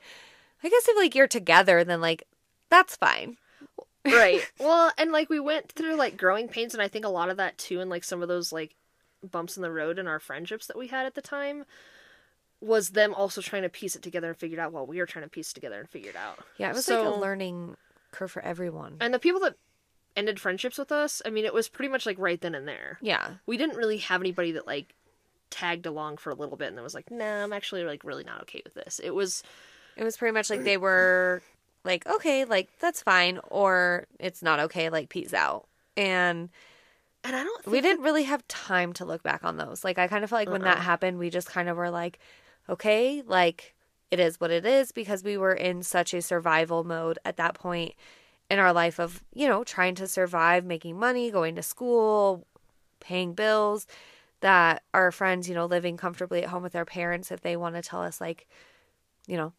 I 0.64 0.70
guess 0.70 0.88
if 0.88 0.98
like 0.98 1.16
you're 1.16 1.28
together, 1.28 1.84
then 1.84 2.02
like 2.02 2.24
that's 2.70 2.96
fine." 2.96 3.38
right 4.12 4.42
well 4.60 4.92
and 4.98 5.12
like 5.12 5.30
we 5.30 5.40
went 5.40 5.72
through 5.72 5.96
like 5.96 6.18
growing 6.18 6.48
pains 6.48 6.74
and 6.74 6.82
i 6.82 6.88
think 6.88 7.06
a 7.06 7.10
lot 7.10 7.30
of 7.30 7.38
that 7.38 7.56
too 7.60 7.80
and 7.80 7.88
like 7.88 8.04
some 8.04 8.24
of 8.24 8.28
those 8.28 8.52
like 8.52 8.76
bumps 9.30 9.56
in 9.58 9.62
the 9.62 9.70
road 9.72 10.00
in 10.00 10.08
our 10.08 10.20
friendships 10.20 10.66
that 10.66 10.76
we 10.76 10.88
had 10.88 11.06
at 11.06 11.14
the 11.14 11.22
time 11.22 11.66
was 12.62 12.90
them 12.90 13.14
also 13.14 13.42
trying 13.42 13.62
to 13.62 13.70
piece 13.70 13.96
it 13.96 14.02
together 14.02 14.30
and 14.30 14.38
figure 14.38 14.58
it 14.58 14.60
out 14.60 14.74
while 14.74 14.88
we 14.88 14.98
were 14.98 15.06
trying 15.06 15.24
to 15.24 15.30
piece 15.30 15.52
it 15.52 15.54
together 15.54 15.80
and 15.80 15.88
figure 15.88 16.10
it 16.10 16.16
out 16.16 16.40
Yeah, 16.58 16.72
it 16.72 16.74
was 16.74 16.86
So- 16.86 17.04
like 17.04 17.14
a 17.16 17.20
learning 17.20 17.78
curve 18.10 18.32
for 18.32 18.42
everyone. 18.42 18.98
and 19.00 19.14
the 19.14 19.20
people 19.20 19.40
that 19.42 19.54
ended 20.16 20.40
friendships 20.40 20.78
with 20.78 20.92
us 20.92 21.22
i 21.26 21.30
mean 21.30 21.46
it 21.46 21.54
was 21.54 21.70
pretty 21.70 21.90
much 21.92 22.06
like 22.06 22.18
right 22.20 22.42
then 22.42 22.54
and 22.56 22.68
there 22.68 22.98
Yeah. 23.02 23.36
we 23.46 23.58
didn't 23.58 23.78
really 23.78 23.98
have 23.98 24.22
anybody 24.22 24.52
that 24.54 24.68
like 24.68 24.94
tagged 25.50 25.86
along 25.86 26.18
for 26.18 26.30
a 26.32 26.36
little 26.36 26.58
bit 26.58 26.68
and 26.70 26.78
then 26.78 26.84
was 26.84 26.94
like 26.94 27.10
nah 27.12 27.44
i'm 27.44 27.54
actually 27.54 27.84
like 27.84 28.04
really 28.04 28.24
not 28.24 28.42
okay 28.44 28.62
with 28.64 28.74
this 28.74 29.00
it 29.04 29.12
was 29.14 29.44
It 29.98 30.04
was 30.04 30.18
pretty 30.18 30.34
much 30.34 30.50
like 30.50 30.64
they 30.64 30.78
were 30.78 31.42
like, 31.84 32.06
"Okay, 32.08 32.46
like 32.46 32.70
that's 32.80 33.02
fine," 33.02 33.40
or 33.50 34.06
"It's 34.20 34.42
not 34.44 34.60
okay, 34.60 34.90
like 34.90 35.10
peace 35.10 35.34
out." 35.34 35.68
And 35.98 36.50
and 37.24 37.36
i 37.36 37.44
don't 37.44 37.64
think 37.64 37.74
we 37.74 37.82
didn't 37.82 38.04
really 38.04 38.24
have 38.24 38.48
time 38.48 38.94
to 38.94 39.06
look 39.06 39.24
back 39.24 39.44
on 39.44 39.58
those. 39.58 39.84
Like 39.84 39.98
I 40.00 40.08
kind 40.08 40.24
of 40.24 40.30
felt 40.30 40.42
like 40.42 40.50
when 40.50 40.62
that 40.62 40.78
Uh-uh. 40.78 40.84
happened, 40.84 41.18
we 41.20 41.30
just 41.30 41.50
kind 41.50 41.68
of 41.70 41.76
were 41.78 41.90
like, 41.90 42.20
okay, 42.70 43.22
like 43.26 43.74
it 44.12 44.20
is 44.20 44.40
what 44.40 44.52
it 44.52 44.66
is 44.66 44.92
because 44.92 45.24
we 45.24 45.38
were 45.38 45.54
in 45.54 45.84
such 45.84 46.14
a 46.14 46.22
survival 46.22 46.84
mode 46.84 47.18
at 47.26 47.38
that 47.38 47.56
point 47.56 47.94
in 48.52 48.60
our 48.60 48.74
life 48.74 49.00
of, 49.00 49.24
you 49.34 49.48
know, 49.48 49.64
trying 49.64 49.96
to 49.96 50.08
survive, 50.08 50.66
making 50.66 51.00
money, 51.00 51.32
going 51.32 51.56
to 51.56 51.64
school, 51.64 52.46
paying 53.00 53.34
bills 53.34 53.88
that 54.42 54.84
our 54.94 55.12
friends, 55.12 55.50
you 55.50 55.56
know, 55.56 55.66
living 55.66 55.98
comfortably 55.98 56.44
at 56.44 56.50
home 56.50 56.64
with 56.64 56.74
their 56.74 56.86
parents 56.86 57.32
if 57.32 57.42
they 57.42 57.58
want 57.58 57.76
to 57.76 57.82
tell 57.84 58.02
us 58.04 58.22
like, 58.22 58.48
you 59.28 59.38
know, 59.38 59.54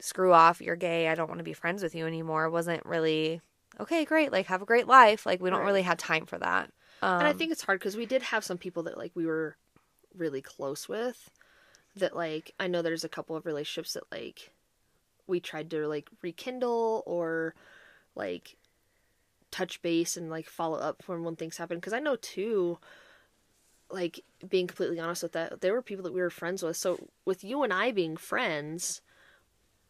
screw 0.00 0.32
off, 0.32 0.60
you're 0.62 0.76
gay, 0.76 1.08
I 1.08 1.16
don't 1.16 1.28
want 1.28 1.38
to 1.38 1.44
be 1.44 1.54
friends 1.54 1.82
with 1.82 1.94
you 1.94 2.06
anymore 2.06 2.50
wasn't 2.50 2.86
really 2.86 3.40
okay, 3.80 4.04
great, 4.04 4.32
like 4.32 4.46
have 4.46 4.62
a 4.62 4.66
great 4.66 4.88
life. 4.88 5.26
Like 5.26 5.42
we 5.42 5.50
don't 5.50 5.60
Right. 5.60 5.66
really 5.66 5.82
have 5.82 5.98
time 5.98 6.26
for 6.26 6.38
that. 6.38 6.70
Um, 7.02 7.10
and 7.18 7.28
I 7.28 7.32
think 7.32 7.52
it's 7.52 7.64
hard 7.64 7.80
because 7.80 7.96
we 7.96 8.06
did 8.06 8.22
have 8.22 8.44
some 8.44 8.58
people 8.58 8.84
that 8.84 8.98
like 8.98 9.12
we 9.14 9.26
were 9.26 9.56
really 10.16 10.42
close 10.42 10.88
with. 10.88 11.30
That 11.96 12.16
like 12.16 12.54
I 12.60 12.68
know 12.68 12.82
there's 12.82 13.04
a 13.04 13.08
couple 13.08 13.36
of 13.36 13.46
relationships 13.46 13.94
that 13.94 14.04
like 14.12 14.52
we 15.26 15.40
tried 15.40 15.70
to 15.70 15.88
like 15.88 16.08
rekindle 16.22 17.02
or 17.06 17.54
like 18.18 18.56
touch 19.50 19.80
base 19.80 20.16
and 20.16 20.30
like 20.30 20.46
follow 20.46 20.78
up 20.78 21.02
from 21.02 21.24
when 21.24 21.36
things 21.36 21.56
happen. 21.56 21.78
Because 21.78 21.92
I 21.92 22.00
know 22.00 22.16
too 22.16 22.78
like 23.90 24.22
being 24.46 24.66
completely 24.66 25.00
honest 25.00 25.22
with 25.22 25.32
that 25.32 25.62
there 25.62 25.72
were 25.72 25.80
people 25.80 26.04
that 26.04 26.12
we 26.12 26.20
were 26.20 26.30
friends 26.30 26.62
with. 26.62 26.76
So 26.76 27.08
with 27.24 27.42
you 27.42 27.62
and 27.62 27.72
I 27.72 27.92
being 27.92 28.16
friends 28.16 29.00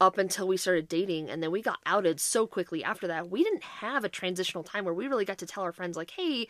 up 0.01 0.17
until 0.17 0.47
we 0.47 0.57
started 0.57 0.89
dating 0.89 1.29
and 1.29 1.43
then 1.43 1.51
we 1.51 1.61
got 1.61 1.81
outed 1.85 2.21
so 2.21 2.47
quickly 2.47 2.85
after 2.85 3.09
that 3.09 3.29
we 3.29 3.43
didn't 3.43 3.65
have 3.65 4.05
a 4.05 4.09
transitional 4.09 4.63
time 4.63 4.85
where 4.85 4.95
we 4.95 5.09
really 5.09 5.25
got 5.25 5.39
to 5.39 5.47
tell 5.47 5.65
our 5.65 5.73
friends 5.73 5.97
like 5.97 6.13
hey 6.13 6.47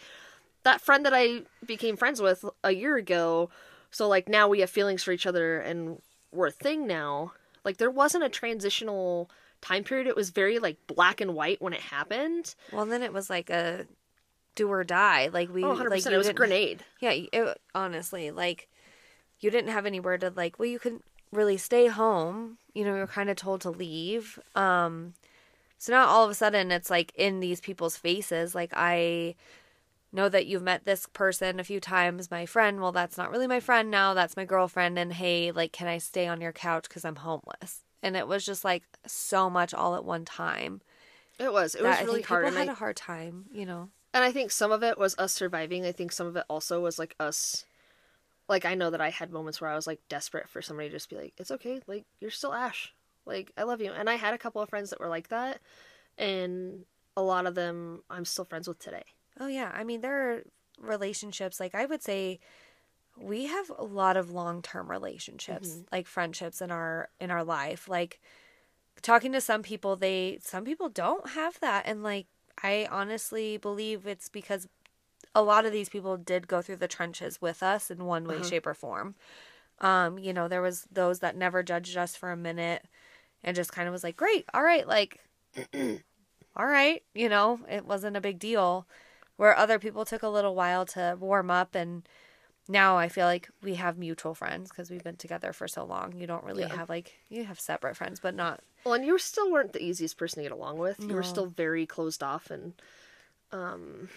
that 0.64 0.82
friend 0.82 1.06
that 1.06 1.14
I 1.14 1.44
became 1.64 1.96
friends 1.96 2.20
with 2.20 2.44
a 2.62 2.72
year 2.72 2.96
ago 2.96 3.48
so 3.90 4.06
like 4.06 4.28
now 4.28 4.48
we 4.48 4.60
have 4.60 4.70
feelings 4.70 5.02
for 5.02 5.12
each 5.12 5.26
other 5.26 5.58
and 5.58 6.00
we're 6.32 6.48
a 6.48 6.52
thing 6.52 6.86
now. 6.86 7.32
Like 7.64 7.78
there 7.78 7.90
wasn't 7.90 8.24
a 8.24 8.28
transitional 8.28 9.30
time 9.60 9.84
period 9.84 10.06
it 10.06 10.16
was 10.16 10.30
very 10.30 10.58
like 10.58 10.76
black 10.86 11.20
and 11.20 11.34
white 11.34 11.60
when 11.60 11.72
it 11.72 11.80
happened 11.80 12.54
Well, 12.72 12.86
then 12.86 13.02
it 13.02 13.12
was 13.12 13.28
like 13.28 13.50
a 13.50 13.86
do 14.54 14.68
or 14.70 14.84
die. 14.84 15.28
Like 15.32 15.52
we 15.52 15.64
Oh, 15.64 15.68
100%. 15.74 15.90
like 15.90 16.06
it 16.06 16.16
was 16.18 16.28
a 16.28 16.32
grenade. 16.32 16.84
Yeah, 17.00 17.10
it, 17.12 17.60
honestly, 17.74 18.30
like 18.30 18.68
you 19.40 19.50
didn't 19.50 19.70
have 19.70 19.86
anywhere 19.86 20.18
to 20.18 20.32
like. 20.34 20.58
Well, 20.58 20.66
you 20.68 20.78
couldn't 20.78 21.04
really 21.32 21.56
stay 21.56 21.86
home. 21.86 22.58
You 22.74 22.84
know, 22.84 22.94
you 22.94 23.00
were 23.00 23.06
kind 23.06 23.30
of 23.30 23.36
told 23.36 23.60
to 23.62 23.70
leave. 23.70 24.38
Um, 24.54 25.14
so 25.78 25.92
now 25.92 26.06
all 26.06 26.24
of 26.24 26.30
a 26.30 26.34
sudden 26.34 26.72
it's 26.72 26.90
like 26.90 27.12
in 27.14 27.38
these 27.40 27.60
people's 27.60 27.96
faces. 27.96 28.54
Like 28.54 28.72
I 28.74 29.36
know 30.12 30.28
that 30.28 30.46
you've 30.46 30.62
met 30.62 30.84
this 30.84 31.06
person 31.12 31.60
a 31.60 31.64
few 31.64 31.78
times, 31.80 32.30
my 32.30 32.46
friend. 32.46 32.80
Well, 32.80 32.92
that's 32.92 33.16
not 33.18 33.30
really 33.30 33.46
my 33.46 33.60
friend 33.60 33.90
now. 33.90 34.14
That's 34.14 34.36
my 34.36 34.44
girlfriend. 34.44 34.98
And 34.98 35.12
hey, 35.12 35.52
like, 35.52 35.72
can 35.72 35.86
I 35.86 35.98
stay 35.98 36.26
on 36.26 36.40
your 36.40 36.52
couch 36.52 36.84
because 36.88 37.04
I'm 37.04 37.16
homeless? 37.16 37.84
And 38.02 38.16
it 38.16 38.28
was 38.28 38.44
just 38.44 38.64
like 38.64 38.84
so 39.06 39.50
much 39.50 39.74
all 39.74 39.94
at 39.96 40.04
one 40.04 40.24
time. 40.24 40.80
It 41.38 41.52
was. 41.52 41.74
It 41.74 41.82
was 41.82 42.00
really 42.02 42.22
hard. 42.22 42.44
People 42.44 42.58
And 42.58 42.68
had 42.68 42.68
I, 42.70 42.72
a 42.72 42.76
hard 42.76 42.96
time, 42.96 43.46
you 43.52 43.64
know. 43.66 43.90
and 44.14 44.24
I 44.24 44.32
think 44.32 44.50
some 44.50 44.72
of 44.72 44.82
it 44.82 44.98
was 44.98 45.14
us 45.18 45.32
surviving. 45.32 45.84
I 45.84 45.92
think 45.92 46.12
some 46.12 46.26
of 46.26 46.36
it 46.36 46.44
also 46.48 46.80
was 46.80 46.98
like 46.98 47.14
us. 47.20 47.64
Like 48.48 48.64
I 48.64 48.74
know 48.74 48.90
that 48.90 49.00
I 49.00 49.10
had 49.10 49.30
moments 49.30 49.60
where 49.60 49.70
I 49.70 49.76
was 49.76 49.86
like 49.86 50.00
desperate 50.08 50.48
for 50.48 50.62
somebody 50.62 50.88
to 50.88 50.94
just 50.96 51.10
be 51.10 51.16
like, 51.16 51.34
"It's 51.36 51.50
okay, 51.50 51.80
like 51.86 52.04
you're 52.20 52.30
still 52.30 52.54
Ash, 52.54 52.92
like 53.26 53.52
I 53.56 53.64
love 53.64 53.80
you." 53.80 53.92
And 53.92 54.08
I 54.08 54.14
had 54.14 54.32
a 54.34 54.38
couple 54.38 54.62
of 54.62 54.68
friends 54.68 54.90
that 54.90 55.00
were 55.00 55.08
like 55.08 55.28
that, 55.28 55.60
and 56.16 56.84
a 57.16 57.22
lot 57.22 57.46
of 57.46 57.54
them 57.54 58.02
I'm 58.08 58.24
still 58.24 58.44
friends 58.46 58.66
with 58.66 58.78
today. 58.78 59.04
Oh 59.38 59.48
yeah, 59.48 59.70
I 59.74 59.84
mean 59.84 60.00
there 60.00 60.30
are 60.32 60.42
relationships 60.80 61.60
like 61.60 61.74
I 61.74 61.84
would 61.84 62.02
say 62.02 62.38
we 63.20 63.46
have 63.46 63.70
a 63.76 63.84
lot 63.84 64.16
of 64.16 64.30
long-term 64.30 64.90
relationships, 64.90 65.68
like 65.92 66.06
friendships 66.06 66.60
in 66.60 66.70
our 66.70 67.08
in 67.20 67.30
our 67.30 67.44
life. 67.44 67.88
Like 67.88 68.20
talking 69.02 69.32
to 69.32 69.40
some 69.40 69.62
people, 69.62 69.96
they 69.96 70.38
some 70.42 70.64
people 70.64 70.88
don't 70.88 71.30
have 71.30 71.58
that 71.60 71.84
and 71.86 72.02
like 72.02 72.26
I 72.62 72.88
honestly 72.90 73.56
believe 73.56 74.06
it's 74.06 74.28
because 74.28 74.68
a 75.34 75.42
lot 75.42 75.64
of 75.64 75.72
these 75.72 75.88
people 75.88 76.16
did 76.16 76.48
go 76.48 76.60
through 76.62 76.76
the 76.76 76.88
trenches 76.88 77.40
with 77.40 77.62
us 77.62 77.90
in 77.90 78.04
one 78.04 78.24
way 78.24 78.42
shape 78.42 78.66
or 78.66 78.74
form. 78.74 79.14
Um, 79.80 80.18
you 80.18 80.32
know, 80.32 80.48
there 80.48 80.62
was 80.62 80.86
those 80.90 81.20
that 81.20 81.36
never 81.36 81.62
judged 81.62 81.96
us 81.96 82.16
for 82.16 82.32
a 82.32 82.36
minute 82.36 82.84
and 83.44 83.54
just 83.54 83.70
kind 83.72 83.86
of 83.86 83.92
was 83.92 84.02
like, 84.02 84.16
"Great. 84.16 84.44
All 84.52 84.62
right, 84.62 84.88
like 84.88 85.20
all 86.56 86.66
right, 86.66 87.02
you 87.14 87.28
know, 87.28 87.60
it 87.70 87.84
wasn't 87.84 88.16
a 88.16 88.20
big 88.20 88.38
deal." 88.38 88.86
where 89.38 89.56
other 89.56 89.78
people 89.78 90.04
took 90.04 90.22
a 90.22 90.28
little 90.28 90.54
while 90.54 90.84
to 90.84 91.16
warm 91.18 91.50
up 91.50 91.74
and 91.74 92.06
now 92.68 92.96
I 92.98 93.08
feel 93.08 93.26
like 93.26 93.48
we 93.62 93.74
have 93.76 93.98
mutual 93.98 94.34
friends 94.34 94.68
because 94.68 94.90
we've 94.90 95.02
been 95.02 95.16
together 95.16 95.52
for 95.52 95.66
so 95.66 95.84
long. 95.84 96.12
You 96.18 96.26
don't 96.26 96.44
really 96.44 96.62
Yeah. 96.62 96.76
have 96.76 96.88
like 96.88 97.14
you 97.28 97.44
have 97.44 97.58
separate 97.58 97.96
friends, 97.96 98.20
but 98.20 98.34
not 98.34 98.60
Well, 98.84 98.94
and 98.94 99.04
you 99.04 99.18
still 99.18 99.50
weren't 99.50 99.72
the 99.72 99.82
easiest 99.82 100.16
person 100.16 100.36
to 100.42 100.48
get 100.48 100.52
along 100.52 100.78
with. 100.78 101.00
You 101.00 101.14
were 101.14 101.22
still 101.22 101.46
very 101.46 101.86
closed 101.86 102.22
off, 102.22 102.50
and 102.50 102.74
um, 103.52 104.08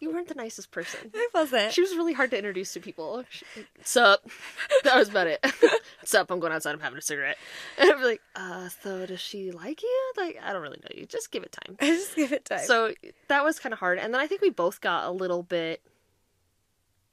you 0.00 0.12
weren't 0.12 0.28
the 0.28 0.34
nicest 0.34 0.70
person. 0.70 1.10
I 1.14 1.28
wasn't. 1.34 1.72
She 1.72 1.80
was 1.80 1.90
really 1.96 2.12
hard 2.12 2.30
to 2.30 2.38
introduce 2.38 2.72
to 2.74 2.80
people. 2.80 3.24
She, 3.28 3.44
Sup? 3.82 4.20
That 4.84 4.96
was 4.96 5.08
about 5.08 5.26
it. 5.26 5.44
Sup? 6.04 6.30
I'm 6.30 6.40
going 6.40 6.52
outside. 6.52 6.72
I'm 6.72 6.80
having 6.80 6.98
a 6.98 7.02
cigarette. 7.02 7.38
And 7.78 7.90
be 7.98 8.04
like, 8.04 8.20
uh, 8.34 8.68
so 8.82 9.06
does 9.06 9.20
she 9.20 9.50
like 9.50 9.82
you? 9.82 10.12
Like, 10.16 10.38
I 10.42 10.52
don't 10.52 10.62
really 10.62 10.78
know 10.82 10.94
you. 10.94 11.06
Just 11.06 11.30
give 11.30 11.42
it 11.42 11.52
time. 11.52 11.76
I 11.80 11.86
just 11.86 12.14
give 12.16 12.32
it 12.32 12.44
time. 12.44 12.60
So 12.66 12.92
that 13.28 13.44
was 13.44 13.58
kind 13.58 13.72
of 13.72 13.78
hard. 13.78 13.98
And 13.98 14.12
then 14.12 14.20
I 14.20 14.26
think 14.26 14.40
we 14.40 14.50
both 14.50 14.80
got 14.80 15.04
a 15.04 15.10
little 15.10 15.42
bit, 15.42 15.82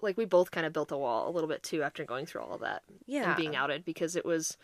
like, 0.01 0.17
we 0.17 0.25
both 0.25 0.51
kind 0.51 0.65
of 0.65 0.73
built 0.73 0.91
a 0.91 0.97
wall 0.97 1.29
a 1.29 1.31
little 1.31 1.49
bit 1.49 1.63
too 1.63 1.83
after 1.83 2.05
going 2.05 2.25
through 2.25 2.41
all 2.41 2.53
of 2.53 2.61
that 2.61 2.83
yeah, 3.05 3.29
and 3.29 3.37
being 3.37 3.55
outed 3.55 3.85
because 3.85 4.15
it 4.15 4.25
was, 4.25 4.57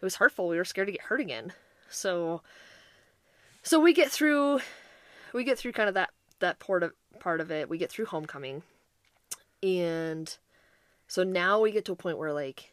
it 0.00 0.04
was 0.04 0.16
hurtful. 0.16 0.48
We 0.48 0.56
were 0.56 0.64
scared 0.64 0.88
to 0.88 0.92
get 0.92 1.02
hurt 1.02 1.20
again. 1.20 1.52
So, 1.88 2.42
so 3.62 3.80
we 3.80 3.92
get 3.92 4.10
through, 4.10 4.60
we 5.32 5.44
get 5.44 5.58
through 5.58 5.72
kind 5.72 5.88
of 5.88 5.94
that 5.94 6.10
that 6.40 6.58
part 6.58 6.82
of 6.82 6.92
part 7.20 7.40
of 7.40 7.50
it. 7.50 7.68
We 7.68 7.78
get 7.78 7.90
through 7.90 8.06
homecoming, 8.06 8.62
and 9.62 10.36
so 11.08 11.22
now 11.22 11.60
we 11.60 11.72
get 11.72 11.84
to 11.86 11.92
a 11.92 11.96
point 11.96 12.18
where 12.18 12.32
like 12.32 12.72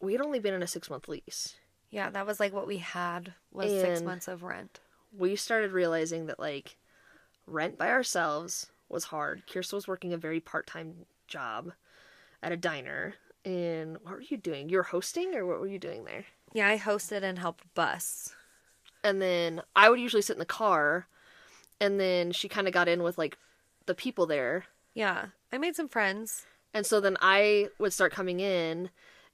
we 0.00 0.12
had 0.12 0.20
only 0.20 0.38
been 0.40 0.54
in 0.54 0.62
a 0.62 0.66
six 0.66 0.90
month 0.90 1.08
lease. 1.08 1.56
yeah, 1.90 2.10
that 2.10 2.26
was 2.26 2.40
like 2.40 2.52
what 2.52 2.66
we 2.66 2.78
had 2.78 3.34
was 3.52 3.70
six 3.70 4.02
months 4.02 4.28
of 4.28 4.42
rent. 4.42 4.80
We 5.16 5.36
started 5.36 5.72
realizing 5.72 6.26
that 6.26 6.38
like 6.40 6.76
rent 7.46 7.78
by 7.78 7.90
ourselves 7.90 8.66
was 8.88 9.04
hard. 9.04 9.44
Kirsten 9.50 9.76
was 9.76 9.88
working 9.88 10.12
a 10.12 10.18
very 10.18 10.40
part 10.40 10.66
time 10.66 11.06
job 11.28 11.72
at 12.42 12.52
a 12.52 12.56
diner. 12.56 13.14
And 13.44 13.98
what 14.02 14.14
were 14.14 14.22
you 14.22 14.36
doing? 14.38 14.68
You 14.70 14.78
were 14.78 14.82
hosting, 14.84 15.34
or 15.34 15.44
what 15.44 15.60
were 15.60 15.66
you 15.66 15.78
doing 15.78 16.04
there? 16.04 16.24
Yeah, 16.54 16.68
I 16.68 16.78
hosted 16.78 17.22
and 17.22 17.38
helped 17.38 17.64
bus. 17.74 18.34
and 19.02 19.20
then 19.20 19.60
I 19.76 19.90
would 19.90 20.00
usually 20.00 20.22
sit 20.22 20.34
in 20.34 20.38
the 20.38 20.46
car, 20.46 21.06
and 21.78 22.00
then 22.00 22.32
she 22.32 22.48
kind 22.48 22.66
of 22.66 22.72
got 22.72 22.88
in 22.88 23.02
with 23.02 23.18
like 23.18 23.36
the 23.86 23.94
people 23.94 24.26
there, 24.26 24.64
Yeah, 24.94 25.26
I 25.52 25.58
made 25.58 25.76
some 25.76 25.88
friends. 25.88 26.46
and 26.72 26.84
so 26.86 27.00
then 27.00 27.16
I 27.20 27.68
would 27.78 27.92
start 27.92 28.12
coming 28.12 28.40
in, 28.40 28.90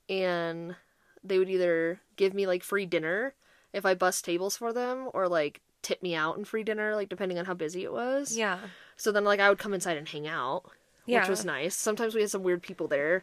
and 0.08 0.76
they 1.22 1.38
would 1.38 1.50
either 1.50 2.00
give 2.16 2.34
me 2.34 2.46
like 2.46 2.62
free 2.62 2.86
dinner 2.86 3.34
if 3.72 3.84
I 3.86 3.94
bust 3.94 4.24
tables 4.24 4.56
for 4.56 4.72
them, 4.72 5.08
or 5.14 5.28
like 5.28 5.60
tip 5.82 6.02
me 6.02 6.14
out 6.14 6.36
in 6.36 6.44
free 6.44 6.62
dinner, 6.64 6.94
like 6.94 7.08
depending 7.08 7.38
on 7.38 7.44
how 7.44 7.54
busy 7.54 7.84
it 7.84 7.92
was. 7.92 8.36
Yeah, 8.36 8.58
So 8.96 9.12
then 9.12 9.24
like 9.24 9.40
I 9.40 9.48
would 9.48 9.58
come 9.58 9.72
inside 9.74 9.96
and 9.96 10.08
hang 10.08 10.26
out, 10.26 10.64
Yeah. 11.06 11.20
which 11.20 11.28
was 11.30 11.44
nice. 11.44 11.74
Sometimes 11.76 12.14
we 12.14 12.20
had 12.20 12.30
some 12.30 12.42
weird 12.42 12.62
people 12.62 12.88
there 12.88 13.22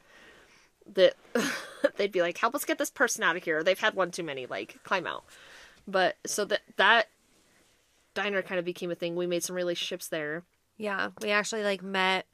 that 0.93 1.15
they'd 1.97 2.11
be 2.13 2.21
like, 2.21 2.37
"Help 2.37 2.55
us 2.55 2.63
get 2.65 2.77
this 2.77 2.89
person 2.89 3.23
out 3.23 3.35
of 3.35 3.43
here." 3.43 3.61
They've 3.63 3.77
had 3.77 3.93
one 3.93 4.09
too 4.11 4.23
many. 4.23 4.45
Like 4.45 4.79
climb 4.83 5.05
out. 5.05 5.25
But 5.87 6.15
so 6.25 6.45
that 6.45 6.61
that 6.77 7.07
diner 8.13 8.41
kind 8.41 8.57
of 8.59 8.65
became 8.65 8.89
a 8.91 8.95
thing. 8.95 9.15
We 9.15 9.27
made 9.27 9.43
some 9.43 9.55
relationships 9.55 10.07
there. 10.07 10.43
Yeah. 10.77 11.09
We 11.21 11.31
actually 11.31 11.63
like 11.63 11.81
met 11.83 12.27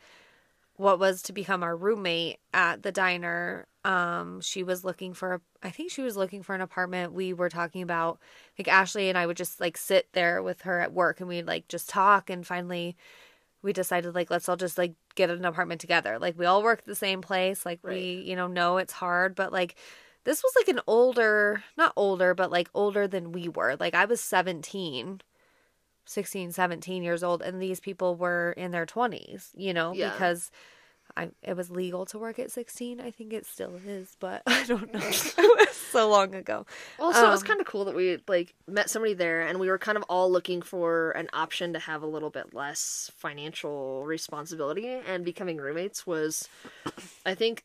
what 0.76 1.00
was 1.00 1.22
to 1.24 1.34
become 1.34 1.64
our 1.64 1.76
roommate 1.76 2.40
at 2.54 2.84
the 2.84 2.92
diner. 2.92 3.68
Um, 3.86 4.42
she 4.42 4.64
was 4.64 4.84
looking 4.84 5.14
for, 5.14 5.42
I 5.62 5.70
think 5.70 5.92
she 5.92 6.02
was 6.02 6.18
looking 6.18 6.42
for 6.42 6.56
an 6.56 6.62
apartment. 6.62 7.14
We 7.14 7.34
were 7.34 7.50
talking 7.50 7.82
about, 7.84 8.20
like, 8.58 8.68
Ashley 8.68 9.10
and 9.10 9.18
I 9.18 9.26
would 9.28 9.38
just 9.38 9.60
like 9.60 9.78
sit 9.78 10.08
there 10.14 10.42
with 10.42 10.62
her 10.62 10.80
at 10.80 10.94
work 10.94 11.20
and 11.20 11.30
we'd 11.30 11.46
like 11.48 11.68
just 11.68 11.90
talk. 11.90 12.30
And 12.30 12.46
finally, 12.46 12.96
we 13.62 13.72
decided, 13.72 14.16
like, 14.16 14.32
let's 14.32 14.50
all 14.50 14.56
just 14.56 14.78
like 14.78 14.94
get 15.16 15.30
an 15.30 15.46
apartment 15.46 15.80
together. 15.80 16.18
Like, 16.18 16.38
we 16.38 16.46
all 16.46 16.64
work 16.64 16.80
at 16.80 16.86
the 16.86 16.96
same 16.96 17.22
place. 17.22 17.66
Like, 17.66 17.80
Right. 17.84 17.96
we, 17.96 18.24
you 18.26 18.36
know, 18.36 18.48
know 18.48 18.78
it's 18.78 18.94
hard, 18.94 19.36
but 19.36 19.52
like, 19.54 19.76
this 20.24 20.42
was 20.42 20.54
like 20.56 20.70
an 20.70 20.82
older, 20.88 21.64
not 21.78 21.94
older, 21.96 22.34
but 22.34 22.52
like 22.52 22.70
older 22.74 23.08
than 23.08 23.32
we 23.32 23.48
were. 23.48 23.76
Like, 23.80 23.94
I 23.94 24.06
was 24.06 24.22
17. 24.22 25.22
16 26.06 26.52
17 26.52 27.04
years 27.04 27.24
old 27.24 27.42
and 27.42 27.62
these 27.62 27.80
people 27.80 28.16
were 28.16 28.52
in 28.58 28.72
their 28.72 28.86
20s 28.86 29.50
you 29.56 29.74
know 29.74 29.94
Yeah. 29.94 30.12
because 30.12 30.52
I 31.16 31.30
it 31.42 31.56
was 31.56 31.70
legal 31.70 32.06
to 32.08 32.18
work 32.18 32.39
at 32.39 32.52
16 32.52 33.00
I 33.00 33.12
think 33.12 33.34
it 33.34 33.46
still 33.46 33.80
is 33.86 34.16
but 34.20 34.42
I 34.48 34.63
don't 34.66 34.94
know 34.94 35.00
it 35.04 35.68
was 35.68 35.76
so 35.76 36.10
long 36.10 36.34
ago 36.36 36.66
Also, 37.00 37.20
so 37.22 37.28
it 37.28 37.32
was 37.32 37.42
Um, 37.42 37.48
kind 37.48 37.62
of 37.62 37.68
cool 37.68 37.86
that 37.86 37.96
we 37.96 38.18
like 38.28 38.54
met 38.68 38.89
somebody 38.89 39.13
there, 39.13 39.42
and 39.42 39.60
we 39.60 39.68
were 39.70 39.78
kind 39.78 39.98
of 39.98 40.04
all 40.10 40.32
looking 40.32 40.62
for 40.62 41.12
an 41.12 41.30
option 41.34 41.72
to 41.74 41.80
have 41.80 42.02
a 42.02 42.08
little 42.08 42.32
bit 42.32 42.54
less 42.54 43.12
financial 43.16 44.04
responsibility. 44.06 44.88
And 44.88 45.24
becoming 45.24 45.58
roommates 45.58 46.08
was, 46.08 46.50
I 47.26 47.36
think, 47.36 47.63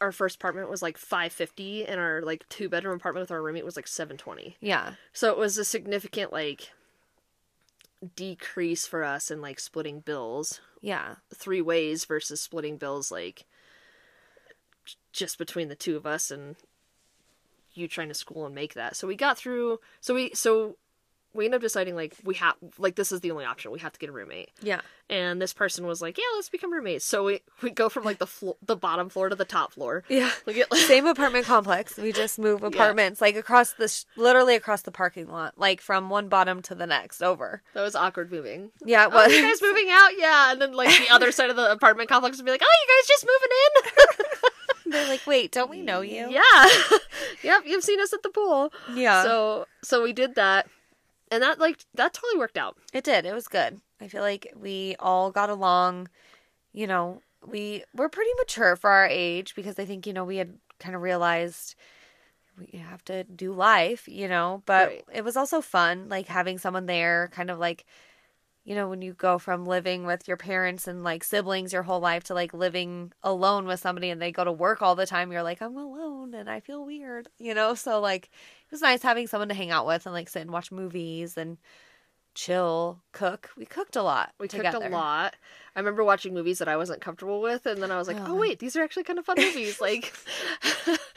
our 0.00 0.12
first 0.12 0.36
apartment 0.36 0.70
was 0.70 0.80
like 0.82 0.96
five 0.98 1.32
fifty, 1.32 1.84
and 1.86 1.98
our 1.98 2.20
like 2.22 2.48
two 2.48 2.68
bedroom 2.68 2.96
apartment 2.96 3.22
with 3.24 3.30
our 3.32 3.42
roommate 3.42 3.64
was 3.64 3.74
like 3.76 3.88
seven 3.88 4.16
twenty. 4.16 4.56
yeah 4.60 4.94
So 5.12 5.30
it 5.32 5.38
was 5.38 5.58
a 5.58 5.64
significant 5.64 6.32
like 6.32 6.70
decrease 8.14 8.86
for 8.86 9.02
us 9.02 9.30
in 9.30 9.40
like 9.40 9.58
splitting 9.58 10.00
bills 10.00 10.60
yeah 10.82 11.16
three 11.34 11.62
ways 11.62 12.04
versus 12.04 12.40
splitting 12.40 12.76
bills 12.76 13.10
like 13.10 13.46
just 15.12 15.38
between 15.38 15.68
the 15.68 15.74
two 15.74 15.96
of 15.96 16.06
us 16.06 16.30
and 16.30 16.56
you 17.76 17.88
trying 17.88 18.08
to 18.08 18.14
school 18.14 18.46
and 18.46 18.54
make 18.54 18.74
that. 18.74 18.96
So 18.96 19.06
we 19.06 19.16
got 19.16 19.36
through 19.36 19.80
so 20.00 20.14
we 20.14 20.30
so 20.34 20.76
we 21.36 21.44
end 21.44 21.54
up 21.54 21.60
deciding 21.60 21.94
like 21.94 22.14
we 22.24 22.34
have 22.36 22.54
like 22.78 22.96
this 22.96 23.12
is 23.12 23.20
the 23.20 23.30
only 23.30 23.44
option. 23.44 23.70
We 23.70 23.78
have 23.80 23.92
to 23.92 23.98
get 23.98 24.08
a 24.08 24.12
roommate. 24.12 24.50
yeah 24.62 24.80
And 25.08 25.40
this 25.40 25.52
person 25.52 25.86
was 25.86 26.02
like, 26.02 26.18
"Yeah, 26.18 26.24
let's 26.34 26.48
become 26.48 26.72
roommates." 26.72 27.04
So 27.04 27.24
we 27.24 27.40
we 27.62 27.70
go 27.70 27.88
from 27.88 28.04
like 28.04 28.18
the 28.18 28.26
flo- 28.26 28.56
the 28.64 28.74
bottom 28.76 29.08
floor 29.08 29.28
to 29.28 29.36
the 29.36 29.44
top 29.44 29.72
floor. 29.72 30.02
yeah 30.08 30.30
We 30.46 30.54
get 30.54 30.70
like 30.70 30.80
same 30.94 31.06
apartment 31.06 31.46
complex 31.46 31.96
we 31.96 32.12
just 32.12 32.38
move 32.38 32.62
apartments 32.62 33.20
like 33.20 33.36
across 33.36 33.72
the 33.74 33.88
sh- 33.88 34.04
literally 34.16 34.54
across 34.56 34.82
the 34.82 34.90
parking 34.92 35.28
lot 35.28 35.54
like 35.58 35.80
from 35.80 36.10
one 36.10 36.28
bottom 36.28 36.62
to 36.62 36.74
the 36.74 36.86
next 36.86 37.22
over 37.22 37.62
that 37.74 37.82
was 37.82 37.94
awkward 37.94 38.32
moving. 38.32 38.70
yeah 38.84 39.04
it 39.06 39.10
Oh, 39.12 39.16
was 39.24 39.32
you 39.32 39.42
guys 39.42 39.60
moving 39.62 39.88
out? 39.90 40.10
Yeah. 40.16 40.52
And 40.52 40.60
then 40.60 40.72
like 40.72 40.88
the 40.98 41.12
other 41.14 41.30
side 41.32 41.50
of 41.50 41.56
the 41.56 41.70
apartment 41.70 42.08
complex 42.08 42.36
would 42.38 42.44
be 42.46 42.50
like, 42.52 42.62
"Oh, 42.64 42.76
you 42.82 42.88
guys 42.96 43.08
just 43.08 43.26
moving 43.26 43.52
in?" 43.64 44.90
they're 44.92 45.08
like 45.08 45.26
wait 45.26 45.50
don't 45.50 45.68
we 45.68 45.82
know 45.82 46.00
you 46.00 46.28
Yeah. 46.30 46.68
yep, 47.42 47.62
you've 47.66 47.82
seen 47.82 48.00
us 48.00 48.12
at 48.12 48.22
the 48.22 48.28
pool. 48.30 48.72
yeah 48.94 49.22
So 49.24 49.66
so 49.82 50.02
we 50.02 50.12
did 50.12 50.34
that. 50.36 50.68
And 51.30 51.42
that 51.42 51.58
like 51.58 51.78
that 51.94 52.14
totally 52.14 52.38
worked 52.38 52.56
out. 52.58 52.76
It 52.92 53.04
did. 53.04 53.26
It 53.26 53.34
was 53.34 53.48
good. 53.48 53.80
I 54.00 54.08
feel 54.08 54.22
like 54.22 54.52
we 54.58 54.96
all 55.00 55.30
got 55.30 55.50
along. 55.50 56.08
You 56.72 56.86
know, 56.86 57.22
we 57.46 57.84
were 57.94 58.08
pretty 58.08 58.30
mature 58.38 58.76
for 58.76 58.90
our 58.90 59.06
age 59.06 59.54
because 59.54 59.78
I 59.78 59.84
think, 59.84 60.06
you 60.06 60.12
know, 60.12 60.24
we 60.24 60.36
had 60.36 60.58
kind 60.78 60.94
of 60.94 61.02
realized 61.02 61.74
we 62.58 62.78
have 62.78 63.04
to 63.06 63.24
do 63.24 63.52
life, 63.52 64.06
you 64.08 64.28
know, 64.28 64.62
but 64.66 64.88
Right. 64.88 65.04
it 65.12 65.24
was 65.24 65.36
also 65.36 65.60
fun 65.60 66.08
like 66.08 66.26
having 66.26 66.58
someone 66.58 66.86
there 66.86 67.28
kind 67.32 67.50
of 67.50 67.58
like 67.58 67.84
you 68.66 68.74
know 68.74 68.88
when 68.88 69.00
you 69.00 69.14
go 69.14 69.38
from 69.38 69.64
living 69.64 70.04
with 70.04 70.26
your 70.26 70.36
parents 70.36 70.88
and 70.88 71.04
like 71.04 71.22
siblings 71.22 71.72
your 71.72 71.84
whole 71.84 72.00
life 72.00 72.24
to 72.24 72.34
like 72.34 72.52
living 72.52 73.12
alone 73.22 73.64
with 73.64 73.78
somebody 73.80 74.10
and 74.10 74.20
they 74.20 74.32
go 74.32 74.42
to 74.44 74.50
work 74.52 74.82
all 74.82 74.96
the 74.96 75.06
time 75.06 75.30
you're 75.30 75.42
like 75.44 75.62
I'm 75.62 75.76
alone 75.76 76.34
and 76.34 76.50
I 76.50 76.58
feel 76.60 76.84
weird, 76.84 77.28
you 77.38 77.54
know? 77.54 77.74
So 77.74 78.00
like 78.00 78.24
it 78.24 78.72
was 78.72 78.82
nice 78.82 79.02
having 79.02 79.28
someone 79.28 79.48
to 79.48 79.54
hang 79.54 79.70
out 79.70 79.86
with 79.86 80.04
and 80.04 80.12
like 80.12 80.28
sit 80.28 80.42
and 80.42 80.50
watch 80.50 80.72
movies 80.72 81.36
and 81.36 81.58
chill, 82.36 83.00
cook. 83.12 83.50
We 83.56 83.64
cooked 83.66 83.96
a 83.96 84.02
lot. 84.02 84.32
We 84.38 84.46
together. 84.46 84.78
cooked 84.78 84.86
a 84.92 84.94
lot. 84.94 85.34
I 85.74 85.80
remember 85.80 86.04
watching 86.04 86.32
movies 86.32 86.58
that 86.60 86.68
I 86.68 86.76
wasn't 86.76 87.00
comfortable 87.00 87.40
with, 87.42 87.66
and 87.66 87.82
then 87.82 87.90
I 87.90 87.98
was 87.98 88.06
like, 88.08 88.16
"Oh, 88.20 88.26
Oh. 88.28 88.34
wait, 88.34 88.60
these 88.60 88.76
are 88.76 88.82
actually 88.84 89.02
kind 89.04 89.18
of 89.18 89.24
fun 89.26 89.36
movies." 89.38 89.80
Like, 89.80 90.14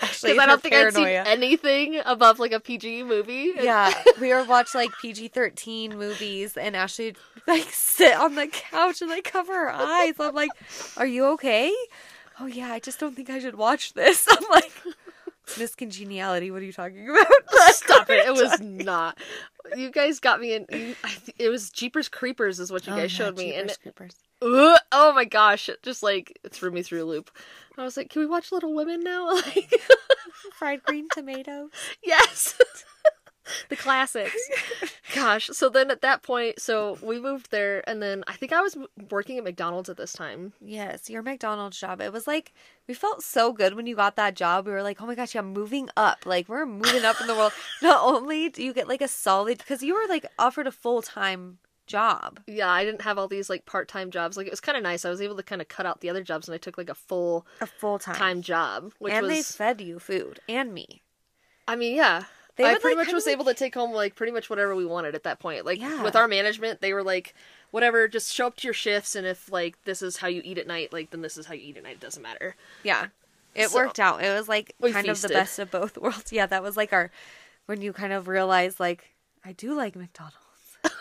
Actually, 0.02 0.34
because 0.34 0.40
I 0.40 0.46
don't 0.48 0.62
think 0.62 0.74
I'd 0.76 0.94
seen 0.94 1.08
anything 1.08 2.02
above 2.06 2.40
like 2.40 2.52
a 2.52 2.60
PG 2.60 3.04
movie. 3.04 3.54
Yeah, 3.56 3.94
we 4.22 4.34
were 4.34 4.44
watch 4.44 4.74
like 4.74 4.90
PG 5.02 5.30
thirteen 5.30 5.98
movies, 5.98 6.58
and 6.58 6.76
Ashley 6.76 7.16
like 7.48 7.68
sit 7.72 8.16
on 8.18 8.36
the 8.36 8.48
couch 8.48 9.02
and 9.02 9.10
like 9.10 9.24
cover 9.26 9.54
her 9.54 9.72
eyes. 9.72 10.16
I'm 10.20 10.34
like, 10.36 10.52
"Are 10.98 11.06
you 11.08 11.26
okay?" 11.34 11.74
Oh 12.42 12.46
yeah, 12.46 12.72
I 12.72 12.80
just 12.80 13.00
don't 13.00 13.16
think 13.16 13.30
I 13.30 13.40
should 13.40 13.56
watch 13.56 13.94
this. 13.94 14.26
I'm 14.32 14.50
like, 14.50 14.72
Miss 15.58 15.76
Congeniality. 15.76 16.52
What 16.52 16.62
are 16.62 16.66
you 16.66 16.74
talking 16.74 17.10
about? 17.10 17.26
Stop 17.74 18.10
it! 18.10 18.26
It 18.26 18.34
was 18.34 18.60
not. 18.62 19.18
You 19.76 19.92
guys 19.92 20.20
got 20.20 20.40
me 20.40 20.54
in. 20.54 20.66
You, 20.72 20.96
I, 21.04 21.16
it 21.38 21.50
was 21.50 21.70
Jeepers 21.70 22.08
Creepers, 22.10 22.60
is 22.60 22.72
what 22.72 22.86
you 22.88 22.94
Oh, 22.94 22.98
guys 22.98 23.12
yeah, 23.18 23.26
showed 23.26 23.38
me, 23.38 23.54
and 23.56 23.70
Jeepers 23.70 23.78
it, 23.78 23.82
Creepers. 23.82 24.16
ugh, 24.42 24.80
oh 24.92 25.14
my 25.14 25.26
gosh, 25.26 25.70
it 25.70 25.82
just 25.84 26.04
like 26.04 26.38
threw 26.50 26.72
me 26.72 26.82
through 26.82 27.04
a 27.04 27.06
loop. 27.06 27.32
I 27.78 27.84
was 27.84 27.96
like, 27.98 28.10
"Can 28.10 28.22
we 28.22 28.26
watch 28.26 28.52
Little 28.52 28.74
Women 28.74 29.02
now?" 29.04 29.30
Like, 29.56 29.74
fried 30.58 30.84
green 30.84 31.08
tomatoes. 31.14 31.70
yes, 32.04 32.60
the 33.70 33.76
classics. 33.76 34.36
Gosh. 35.16 35.50
So 35.54 35.70
then 35.70 35.90
at 35.92 36.02
that 36.02 36.22
point, 36.24 36.60
so 36.62 36.98
we 37.02 37.20
moved 37.20 37.52
there, 37.52 37.88
and 37.90 38.02
then 38.02 38.24
I 38.28 38.34
think 38.34 38.54
I 38.54 38.62
was 38.62 38.78
working 39.10 39.38
at 39.38 39.44
McDonald's 39.44 39.90
at 39.90 39.98
this 39.98 40.14
time. 40.14 40.54
Yes, 40.62 41.10
your 41.10 41.22
McDonald's 41.22 41.80
job. 41.80 42.02
It 42.02 42.14
was 42.14 42.28
like 42.28 42.54
we 42.88 42.94
felt 42.94 43.24
so 43.24 43.52
good 43.54 43.74
when 43.76 43.88
you 43.88 43.96
got 43.96 44.16
that 44.18 44.36
job. 44.36 44.66
We 44.66 44.72
were 44.72 44.84
like, 44.84 45.02
"Oh 45.02 45.06
my 45.06 45.16
gosh, 45.16 45.36
I'm 45.36 45.54
moving 45.54 45.90
up. 45.98 46.26
Like 46.26 46.48
we're 46.48 46.66
moving 46.66 47.06
up 47.06 47.20
in 47.22 47.28
the 47.28 47.36
world." 47.36 47.54
Not 47.82 48.02
only 48.04 48.50
do 48.50 48.64
you 48.64 48.74
get 48.74 48.88
like 48.88 49.02
a 49.02 49.08
solid 49.08 49.58
because 49.58 49.82
you 49.84 49.94
were 49.96 50.08
like 50.08 50.26
offered 50.38 50.68
a 50.68 50.72
full-time 50.72 51.58
job. 51.88 52.40
Yeah, 52.46 52.70
I 52.70 52.86
didn't 52.86 53.02
have 53.02 53.18
all 53.18 53.28
these 53.28 53.50
like 53.50 53.66
part 53.66 53.88
time 53.88 54.12
jobs. 54.12 54.38
Like 54.38 54.46
it 54.46 54.52
was 54.52 54.60
kind 54.60 54.78
of 54.78 54.84
nice. 54.84 55.06
I 55.06 55.10
was 55.10 55.22
able 55.22 55.36
to 55.38 55.44
kind 55.44 55.60
of 55.62 55.68
cut 55.70 55.88
out 55.88 56.02
the 56.02 56.10
other 56.12 56.24
jobs, 56.24 56.48
and 56.48 56.54
I 56.54 56.60
took 56.60 56.78
like 56.78 56.90
a 56.90 56.94
full 56.96 57.48
A 57.62 57.66
full-time. 57.66 58.16
time 58.16 58.42
job, 58.44 58.94
which 59.00 59.12
and 59.14 59.26
was. 59.26 59.36
they 59.36 59.42
fed 59.42 59.82
you 59.82 59.98
food 59.98 60.40
and 60.48 60.72
me. 60.74 61.02
I 61.68 61.76
mean, 61.76 61.96
yeah. 61.96 62.24
They 62.60 62.66
I 62.66 62.74
would, 62.74 62.82
pretty 62.82 62.96
like, 62.98 63.08
much 63.08 63.14
was 63.14 63.26
of, 63.26 63.32
able 63.32 63.46
to 63.46 63.54
take 63.56 63.74
home 63.74 63.92
like 63.94 64.16
pretty 64.16 64.32
much 64.34 64.50
whatever 64.50 64.76
we 64.76 64.86
wanted 64.86 65.16
at 65.16 65.24
that 65.24 65.40
point. 65.40 65.66
Like 65.66 65.80
Yeah. 65.80 66.04
with 66.04 66.16
our 66.16 66.28
management, 66.28 66.82
they 66.82 66.94
were 66.94 67.02
like, 67.04 67.34
whatever, 67.72 68.08
just 68.08 68.32
show 68.34 68.46
up 68.48 68.58
to 68.58 68.68
your 68.68 68.74
shifts, 68.76 69.16
and 69.16 69.26
if 69.26 69.52
like 69.52 69.82
this 69.86 70.02
is 70.02 70.18
how 70.18 70.28
you 70.28 70.42
eat 70.46 70.58
at 70.60 70.68
night, 70.68 70.94
like 70.94 71.10
then 71.10 71.22
this 71.22 71.38
is 71.38 71.48
how 71.48 71.54
you 71.56 71.62
eat 71.64 71.78
at 71.78 71.84
night. 71.84 71.94
It 71.94 72.00
doesn't 72.02 72.22
matter. 72.22 72.56
Yeah. 72.84 73.08
It 73.56 73.70
So- 73.70 73.78
worked 73.78 74.00
out. 74.00 74.24
It 74.24 74.38
was 74.38 74.48
like 74.48 74.76
kind 74.92 75.08
of 75.08 75.20
the 75.22 75.30
best 75.30 75.58
of 75.58 75.72
both 75.72 75.98
worlds. 76.02 76.32
Yeah, 76.32 76.46
that 76.46 76.62
was 76.62 76.78
like 76.78 76.94
our 76.94 77.10
when 77.66 77.82
you 77.82 77.94
kind 77.94 78.14
of 78.14 78.28
realize 78.28 78.80
like 78.80 79.10
I 79.44 79.54
do 79.54 79.74
like 79.74 79.96
McDonald's. 79.96 80.36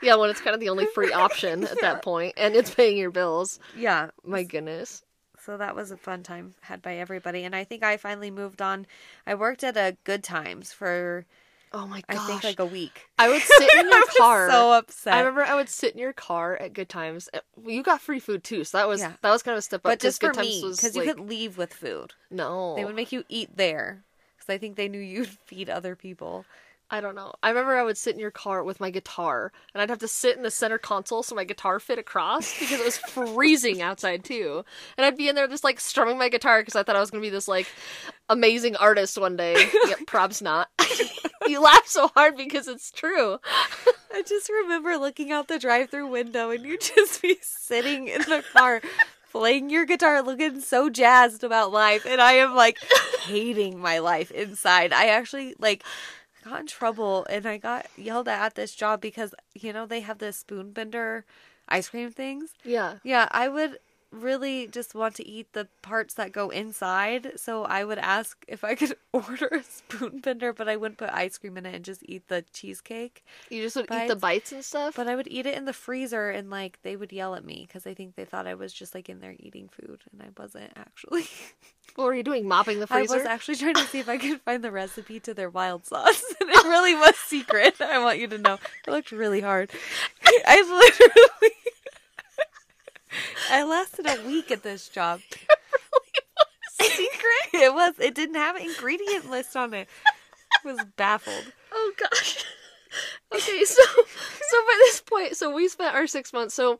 Yeah, 0.00 0.16
when 0.16 0.30
it's 0.30 0.40
kind 0.40 0.54
of 0.54 0.60
the 0.60 0.68
only 0.68 0.86
free 0.86 1.12
option 1.12 1.64
at 1.64 1.80
that 1.80 2.02
point, 2.04 2.34
and 2.36 2.54
it's 2.56 2.72
paying 2.74 2.96
your 2.98 3.10
bills. 3.10 3.58
Yeah. 3.76 4.10
My 4.24 4.42
goodness. 4.42 5.02
So 5.44 5.56
that 5.56 5.74
was 5.74 5.90
a 5.90 5.96
fun 5.96 6.22
time 6.22 6.54
had 6.62 6.82
by 6.82 6.96
everybody. 6.96 7.44
And 7.44 7.54
I 7.56 7.64
think 7.64 7.82
I 7.82 7.96
finally 7.96 8.30
moved 8.30 8.62
on. 8.62 8.86
I 9.26 9.34
worked 9.34 9.64
at 9.64 9.76
a 9.76 9.96
Good 10.04 10.22
Times 10.22 10.72
for 10.72 11.26
Oh 11.74 11.86
my 11.86 12.02
gosh. 12.06 12.18
I 12.18 12.26
think 12.26 12.44
like 12.44 12.58
a 12.58 12.66
week. 12.66 13.08
I 13.18 13.28
would 13.30 13.40
sit 13.42 13.74
in 13.78 13.86
your 13.86 13.94
I 13.96 14.00
was 14.00 14.16
car. 14.18 14.50
so 14.50 14.72
upset. 14.72 15.14
I 15.14 15.20
remember 15.20 15.42
I 15.42 15.54
would 15.54 15.70
sit 15.70 15.94
in 15.94 15.98
your 15.98 16.12
car 16.12 16.54
at 16.56 16.74
Good 16.74 16.88
Times. 16.90 17.28
Uh, 17.32 17.40
You 17.66 17.82
got 17.82 18.00
free 18.02 18.20
food 18.20 18.44
too, 18.44 18.62
so 18.64 18.76
that 18.78 18.86
was 18.88 19.00
Yeah. 19.00 19.14
that 19.22 19.30
was 19.30 19.42
kind 19.42 19.54
of 19.54 19.58
a 19.60 19.62
step 19.62 19.78
up. 19.80 19.84
But 19.84 19.98
just 20.00 20.20
for 20.20 20.28
Good 20.28 20.34
Times 20.34 20.48
me, 20.48 20.70
because 20.70 20.94
like, 20.94 21.06
you 21.06 21.12
couldn't 21.14 21.28
leave 21.28 21.56
with 21.56 21.72
food. 21.72 22.12
no, 22.30 22.74
They 22.76 22.84
would 22.84 22.94
make 22.96 23.10
you 23.10 23.24
eat 23.28 23.56
there. 23.56 24.04
Because 24.36 24.52
I 24.54 24.58
think 24.58 24.76
they 24.76 24.88
knew 24.88 25.00
you'd 25.00 25.28
feed 25.46 25.70
other 25.70 25.96
people. 25.96 26.44
I 26.92 27.00
don't 27.00 27.14
know. 27.14 27.32
I 27.42 27.48
remember 27.48 27.74
I 27.74 27.82
would 27.82 27.96
sit 27.96 28.12
in 28.12 28.20
your 28.20 28.30
car 28.30 28.62
with 28.62 28.78
my 28.78 28.90
guitar, 28.90 29.50
and 29.72 29.80
I'd 29.80 29.88
have 29.88 30.00
to 30.00 30.08
sit 30.08 30.36
in 30.36 30.42
the 30.42 30.50
center 30.50 30.76
console 30.76 31.22
so 31.22 31.34
my 31.34 31.44
guitar 31.44 31.80
fit 31.80 31.98
across 31.98 32.58
because 32.58 32.78
it 32.78 32.84
was 32.84 32.98
freezing 32.98 33.80
outside 33.80 34.24
too. 34.24 34.62
And 34.98 35.06
I'd 35.06 35.16
be 35.16 35.26
in 35.26 35.34
there 35.34 35.48
just 35.48 35.64
like 35.64 35.80
strumming 35.80 36.18
my 36.18 36.28
guitar 36.28 36.60
because 36.60 36.76
I 36.76 36.82
thought 36.82 36.94
I 36.94 37.00
was 37.00 37.10
gonna 37.10 37.22
be 37.22 37.30
this 37.30 37.48
like 37.48 37.66
amazing 38.28 38.76
artist 38.76 39.16
one 39.16 39.36
day. 39.36 39.54
yep, 39.86 40.00
prob's 40.06 40.42
not. 40.42 40.68
you 41.46 41.62
laugh 41.62 41.86
so 41.86 42.08
hard 42.08 42.36
because 42.36 42.68
it's 42.68 42.90
true. 42.90 43.38
I 44.12 44.20
just 44.20 44.50
remember 44.50 44.98
looking 44.98 45.32
out 45.32 45.48
the 45.48 45.58
drive-through 45.58 46.08
window 46.08 46.50
and 46.50 46.62
you 46.62 46.76
just 46.78 47.22
be 47.22 47.38
sitting 47.40 48.08
in 48.08 48.20
the 48.20 48.44
car 48.52 48.82
playing 49.32 49.70
your 49.70 49.86
guitar 49.86 50.20
looking 50.20 50.60
so 50.60 50.90
jazzed 50.90 51.42
about 51.42 51.72
life 51.72 52.04
and 52.04 52.20
I 52.20 52.32
am 52.32 52.54
like 52.54 52.76
hating 53.22 53.78
my 53.78 53.98
life 54.00 54.30
inside. 54.30 54.92
I 54.92 55.06
actually 55.06 55.54
like 55.58 55.84
got 56.42 56.60
in 56.60 56.66
trouble 56.66 57.26
and 57.30 57.46
I 57.46 57.56
got 57.56 57.86
yelled 57.96 58.28
at 58.28 58.42
at 58.42 58.54
this 58.54 58.74
job 58.74 59.00
because 59.00 59.34
you 59.54 59.72
know 59.72 59.86
they 59.86 60.00
have 60.00 60.18
the 60.18 60.32
spoon 60.32 60.72
bender 60.72 61.24
ice 61.68 61.88
cream 61.88 62.10
things. 62.10 62.54
Yeah. 62.64 62.96
Yeah, 63.02 63.28
I 63.30 63.48
would 63.48 63.78
really 64.12 64.66
just 64.66 64.94
want 64.94 65.14
to 65.16 65.26
eat 65.26 65.52
the 65.52 65.68
parts 65.80 66.14
that 66.14 66.32
go 66.32 66.50
inside, 66.50 67.32
so 67.36 67.64
I 67.64 67.84
would 67.84 67.98
ask 67.98 68.44
if 68.46 68.62
I 68.62 68.74
could 68.74 68.96
order 69.12 69.46
a 69.46 69.62
spoon 69.62 70.20
bender, 70.20 70.52
but 70.52 70.68
I 70.68 70.76
wouldn't 70.76 70.98
put 70.98 71.10
ice 71.10 71.38
cream 71.38 71.56
in 71.56 71.66
it 71.66 71.74
and 71.74 71.84
just 71.84 72.02
eat 72.04 72.28
the 72.28 72.44
cheesecake. 72.52 73.24
You 73.50 73.62
just 73.62 73.76
would 73.76 73.86
eat 73.86 74.08
the 74.08 74.16
Bites. 74.16 74.20
bites 74.20 74.52
and 74.52 74.64
stuff. 74.64 74.96
But 74.96 75.08
I 75.08 75.16
would 75.16 75.28
eat 75.28 75.46
it 75.46 75.56
in 75.56 75.64
the 75.64 75.72
freezer, 75.72 76.30
and 76.30 76.50
like 76.50 76.78
they 76.82 76.96
would 76.96 77.12
yell 77.12 77.34
at 77.34 77.44
me 77.44 77.64
because 77.66 77.86
I 77.86 77.94
think 77.94 78.14
they 78.14 78.24
thought 78.24 78.46
I 78.46 78.54
was 78.54 78.72
just 78.72 78.94
like 78.94 79.08
in 79.08 79.20
there 79.20 79.34
eating 79.38 79.68
food, 79.68 80.02
and 80.12 80.22
I 80.22 80.28
wasn't 80.40 80.72
actually. 80.76 81.26
what 81.96 82.04
were 82.04 82.14
you 82.14 82.22
doing? 82.22 82.46
Mopping 82.46 82.80
the 82.80 82.86
freezer? 82.86 83.14
I 83.14 83.18
was 83.18 83.26
actually 83.26 83.56
trying 83.56 83.74
to 83.74 83.86
see 83.86 83.98
if 83.98 84.08
I 84.08 84.18
could 84.18 84.40
find 84.42 84.62
the 84.62 84.70
recipe 84.70 85.20
to 85.20 85.34
their 85.34 85.50
wild 85.50 85.86
sauce, 85.86 86.22
and 86.40 86.50
it 86.50 86.64
really 86.64 86.94
was 86.94 87.16
secret. 87.16 87.80
I 87.80 87.98
want 87.98 88.18
you 88.18 88.28
to 88.28 88.38
know. 88.38 88.58
It 88.86 88.90
looked 88.90 89.12
really 89.12 89.40
hard. 89.40 89.70
I 90.24 90.62
literally. 90.62 91.51
I 93.50 93.62
lasted 93.62 94.06
a 94.06 94.26
week 94.26 94.50
at 94.50 94.62
this 94.62 94.88
job. 94.88 95.20
secret? 96.82 97.08
It 97.54 97.74
was. 97.74 97.94
It 97.98 98.14
didn't 98.14 98.36
have 98.36 98.56
an 98.56 98.62
ingredient 98.62 99.30
list 99.30 99.56
on 99.56 99.74
it. 99.74 99.88
I 100.06 100.72
was 100.72 100.78
baffled. 100.96 101.52
Oh 101.72 101.92
gosh. 101.96 102.44
Okay, 103.34 103.64
so 103.64 103.82
so 103.82 104.56
by 104.66 104.74
this 104.80 105.00
point, 105.00 105.34
so 105.34 105.54
we 105.54 105.66
spent 105.66 105.94
our 105.94 106.06
six 106.06 106.30
months. 106.30 106.54
So 106.54 106.78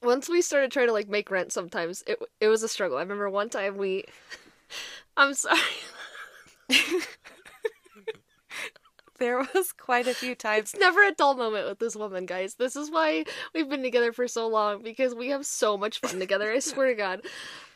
once 0.00 0.28
we 0.28 0.40
started 0.40 0.70
trying 0.70 0.86
to 0.86 0.92
like 0.92 1.08
make 1.08 1.32
rent, 1.32 1.50
sometimes 1.50 2.04
it 2.06 2.16
it 2.40 2.46
was 2.46 2.62
a 2.62 2.68
struggle. 2.68 2.98
I 2.98 3.00
remember 3.00 3.28
one 3.28 3.50
time 3.50 3.76
we. 3.76 4.04
I'm 5.16 5.34
sorry. 5.34 5.58
There 9.18 9.38
was 9.54 9.72
quite 9.76 10.06
a 10.06 10.14
few 10.14 10.34
times. 10.34 10.72
It's 10.72 10.80
never 10.80 11.02
a 11.04 11.12
dull 11.12 11.34
moment 11.36 11.68
with 11.68 11.78
this 11.78 11.96
woman, 11.96 12.26
guys. 12.26 12.54
This 12.54 12.76
is 12.76 12.90
why 12.90 13.24
we've 13.54 13.68
been 13.68 13.82
together 13.82 14.12
for 14.12 14.26
so 14.28 14.48
long 14.48 14.82
because 14.82 15.14
we 15.14 15.28
have 15.28 15.46
so 15.46 15.76
much 15.76 16.00
fun 16.00 16.18
together. 16.18 16.50
I 16.50 16.58
swear 16.58 16.88
to 16.88 16.94
God. 16.94 17.20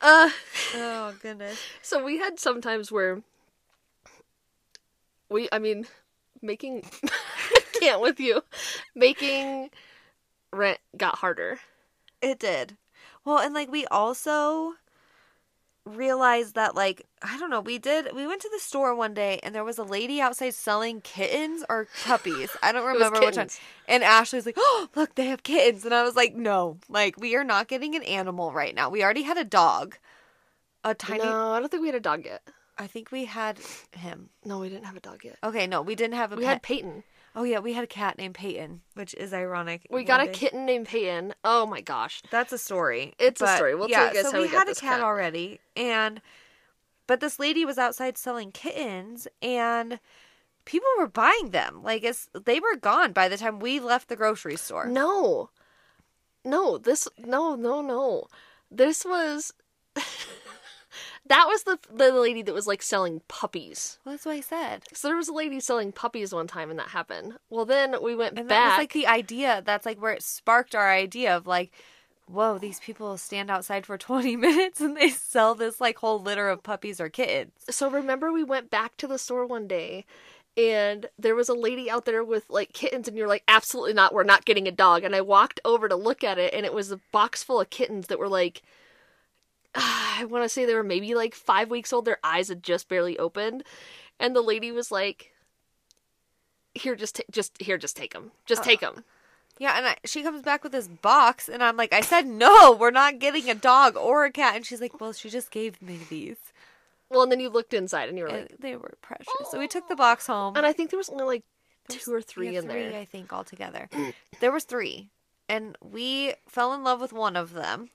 Uh, 0.00 0.30
Oh 0.74 1.14
goodness. 1.22 1.58
so 1.82 2.04
we 2.04 2.18
had 2.18 2.38
some 2.38 2.60
times 2.60 2.90
where 2.92 3.22
we, 5.30 5.48
I 5.52 5.58
mean, 5.58 5.86
making 6.42 6.84
can't 7.80 8.00
with 8.00 8.18
you, 8.20 8.42
making 8.94 9.70
rent 10.52 10.78
got 10.96 11.16
harder. 11.18 11.58
It 12.20 12.38
did. 12.38 12.76
Well, 13.24 13.38
and 13.38 13.54
like 13.54 13.70
we 13.70 13.86
also 13.86 14.74
realized 15.96 16.54
that 16.54 16.74
like 16.74 17.06
I 17.22 17.38
don't 17.38 17.50
know, 17.50 17.60
we 17.60 17.78
did 17.78 18.14
we 18.14 18.26
went 18.26 18.40
to 18.42 18.50
the 18.52 18.60
store 18.60 18.94
one 18.94 19.14
day 19.14 19.40
and 19.42 19.54
there 19.54 19.64
was 19.64 19.78
a 19.78 19.82
lady 19.82 20.20
outside 20.20 20.54
selling 20.54 21.00
kittens 21.00 21.64
or 21.68 21.88
puppies. 22.04 22.50
I 22.62 22.72
don't 22.72 22.86
remember 22.94 23.20
which 23.20 23.36
one. 23.36 23.48
And 23.86 24.04
Ashley's 24.04 24.46
like, 24.46 24.56
"Oh, 24.58 24.88
look, 24.94 25.14
they 25.14 25.26
have 25.26 25.42
kittens." 25.42 25.84
And 25.84 25.94
I 25.94 26.02
was 26.02 26.16
like, 26.16 26.34
"No. 26.34 26.78
Like 26.88 27.18
we 27.18 27.34
are 27.36 27.44
not 27.44 27.68
getting 27.68 27.94
an 27.94 28.02
animal 28.04 28.52
right 28.52 28.74
now. 28.74 28.88
We 28.90 29.02
already 29.02 29.22
had 29.22 29.38
a 29.38 29.44
dog. 29.44 29.96
A 30.84 30.94
tiny 30.94 31.24
No, 31.24 31.52
I 31.52 31.60
don't 31.60 31.68
think 31.70 31.80
we 31.82 31.88
had 31.88 31.96
a 31.96 32.00
dog 32.00 32.24
yet. 32.24 32.42
I 32.78 32.86
think 32.86 33.10
we 33.10 33.24
had 33.24 33.58
him. 33.90 34.30
No, 34.44 34.60
we 34.60 34.68
didn't 34.68 34.84
have 34.86 34.96
a 34.96 35.00
dog 35.00 35.24
yet. 35.24 35.36
Okay, 35.42 35.66
no, 35.66 35.82
we 35.82 35.96
didn't 35.96 36.14
have 36.14 36.30
a 36.32 36.36
We 36.36 36.42
pet. 36.44 36.48
had 36.54 36.62
Peyton. 36.62 37.02
Oh 37.38 37.44
yeah, 37.44 37.60
we 37.60 37.72
had 37.72 37.84
a 37.84 37.88
cat 37.88 38.18
named 38.18 38.34
Peyton, 38.34 38.80
which 38.94 39.14
is 39.14 39.32
ironic. 39.32 39.86
We 39.90 40.00
one 40.00 40.04
got 40.06 40.20
a 40.20 40.26
kitten 40.26 40.66
named 40.66 40.88
Peyton. 40.88 41.34
Oh 41.44 41.66
my 41.66 41.80
gosh. 41.80 42.20
That's 42.30 42.52
a 42.52 42.58
story. 42.58 43.14
It's 43.18 43.40
a 43.40 43.44
But, 43.44 43.56
story. 43.56 43.74
We'll 43.76 43.88
tell 43.88 44.08
you 44.08 44.14
guys 44.14 44.24
so 44.24 44.32
how 44.32 44.38
we 44.38 44.46
we 44.46 44.52
got 44.52 44.58
had 44.58 44.68
this 44.68 44.80
cat, 44.80 44.96
cat. 44.96 45.00
already, 45.02 45.60
and 45.76 46.20
but 47.06 47.20
this 47.20 47.38
lady 47.38 47.64
was 47.64 47.78
outside 47.78 48.18
selling 48.18 48.50
kittens, 48.50 49.28
and 49.40 50.00
people 50.64 50.88
were 50.98 51.06
buying 51.06 51.50
them. 51.50 51.80
Like 51.82 52.02
it's 52.02 52.28
they 52.44 52.58
were 52.58 52.76
gone 52.76 53.12
by 53.12 53.28
the 53.28 53.36
time 53.36 53.60
we 53.60 53.78
left 53.78 54.08
the 54.08 54.16
grocery 54.16 54.56
store. 54.56 54.86
No. 54.86 55.50
No, 56.44 56.76
this 56.76 57.06
no, 57.18 57.54
no, 57.54 57.80
no. 57.80 58.26
This 58.70 59.04
was 59.04 59.52
that 61.28 61.46
was 61.48 61.62
the 61.64 61.78
the 61.94 62.12
lady 62.12 62.42
that 62.42 62.54
was 62.54 62.66
like 62.66 62.82
selling 62.82 63.20
puppies. 63.28 63.98
Well, 64.04 64.14
that's 64.14 64.26
what 64.26 64.36
I 64.36 64.40
said. 64.40 64.84
So 64.92 65.08
there 65.08 65.16
was 65.16 65.28
a 65.28 65.32
lady 65.34 65.60
selling 65.60 65.92
puppies 65.92 66.32
one 66.34 66.46
time, 66.46 66.70
and 66.70 66.78
that 66.78 66.88
happened. 66.88 67.34
Well, 67.50 67.64
then 67.64 67.96
we 68.02 68.14
went 68.14 68.38
And 68.38 68.48
that 68.48 68.54
back. 68.60 68.70
was 68.72 68.82
like 68.82 68.92
the 68.92 69.06
idea. 69.06 69.62
That's 69.64 69.86
like 69.86 70.00
where 70.00 70.12
it 70.12 70.22
sparked 70.22 70.74
our 70.74 70.90
idea 70.90 71.36
of 71.36 71.46
like, 71.46 71.72
whoa, 72.26 72.58
these 72.58 72.80
people 72.80 73.16
stand 73.16 73.50
outside 73.50 73.86
for 73.86 73.96
20 73.98 74.36
minutes 74.36 74.80
and 74.80 74.96
they 74.96 75.08
sell 75.10 75.54
this 75.54 75.80
like 75.80 75.98
whole 75.98 76.20
litter 76.20 76.48
of 76.48 76.62
puppies 76.62 77.00
or 77.00 77.08
kittens. 77.08 77.52
so 77.70 77.88
remember 77.90 78.32
we 78.32 78.44
went 78.44 78.70
back 78.70 78.96
to 78.98 79.06
the 79.06 79.18
store 79.18 79.46
one 79.46 79.66
day 79.66 80.04
and 80.56 81.06
there 81.18 81.34
was 81.34 81.48
a 81.48 81.54
lady 81.54 81.88
out 81.90 82.04
there 82.04 82.24
with 82.24 82.44
like 82.50 82.72
kittens 82.72 83.06
and 83.08 83.16
you're 83.16 83.28
like 83.28 83.44
absolutely 83.48 83.92
not 83.94 84.12
we're 84.12 84.24
not 84.24 84.44
getting 84.44 84.66
a 84.66 84.72
dog 84.72 85.04
and 85.04 85.14
i 85.14 85.20
walked 85.20 85.60
over 85.64 85.88
to 85.88 85.94
look 85.96 86.24
at 86.24 86.36
it 86.38 86.52
and 86.52 86.66
it 86.66 86.74
was 86.74 86.90
a 86.90 87.00
box 87.12 87.42
full 87.44 87.60
of 87.60 87.70
kittens 87.70 88.08
that 88.08 88.18
were 88.18 88.28
like 88.28 88.62
i 89.74 90.24
want 90.28 90.44
to 90.44 90.48
say 90.48 90.64
they 90.64 90.74
were 90.74 90.82
maybe 90.82 91.14
like 91.14 91.34
five 91.34 91.70
weeks 91.70 91.92
old 91.92 92.04
their 92.04 92.18
eyes 92.24 92.48
had 92.48 92.62
just 92.62 92.88
barely 92.88 93.18
opened 93.18 93.62
and 94.18 94.34
the 94.34 94.40
lady 94.42 94.72
was 94.72 94.90
like 94.90 95.32
here 96.74 96.94
just 96.94 97.16
ta- 97.16 97.22
just 97.30 97.60
here 97.60 97.78
just 97.78 97.96
take 97.96 98.12
them 98.12 98.30
just 98.46 98.62
take 98.64 98.82
uh, 98.82 98.92
them 98.92 99.04
Yeah, 99.58 99.76
and 99.76 99.86
I, 99.86 99.96
she 100.04 100.22
comes 100.22 100.42
back 100.42 100.62
with 100.62 100.70
this 100.70 100.86
box, 100.86 101.48
and 101.48 101.64
I'm 101.64 101.76
like, 101.76 101.92
I 101.92 102.00
said 102.00 102.26
no, 102.26 102.76
we're 102.78 102.92
not 102.92 103.18
getting 103.18 103.50
a 103.50 103.54
dog 103.56 103.96
or 103.96 104.24
a 104.24 104.30
cat. 104.30 104.54
And 104.54 104.64
she's 104.64 104.80
like, 104.80 105.00
well, 105.00 105.12
she 105.12 105.28
just 105.28 105.50
gave 105.50 105.82
me 105.82 105.98
these. 106.08 106.36
well 107.10 107.22
and 107.22 107.32
then 107.32 107.40
you 107.40 107.48
looked 107.48 107.74
inside 107.74 108.08
and 108.08 108.16
you 108.16 108.22
were 108.24 108.30
like 108.30 108.50
And 108.50 108.58
they 108.60 108.76
were 108.76 108.94
precious. 109.02 109.50
So 109.50 109.58
we 109.58 109.66
took 109.66 109.88
the 109.88 109.94
oh. 109.94 109.96
box 109.96 110.26
home. 110.28 110.54
and 110.56 110.64
i 110.64 110.72
think 110.72 110.90
there 110.90 110.98
was 110.98 111.08
only 111.08 111.24
like 111.24 111.42
There's- 111.88 112.04
two 112.04 112.14
or 112.14 112.22
three 112.22 112.54
in 112.56 112.62
three, 112.64 112.88
there 112.88 113.00
I 113.00 113.04
think, 113.04 113.32
altogether. 113.32 113.88
there 114.40 114.52
was 114.52 114.64
three, 114.64 115.10
and 115.48 115.76
we 115.82 116.34
fell 116.48 116.72
in 116.74 116.84
love 116.84 117.00
with 117.00 117.12
one 117.12 117.34
of 117.34 117.52
them. 117.54 117.90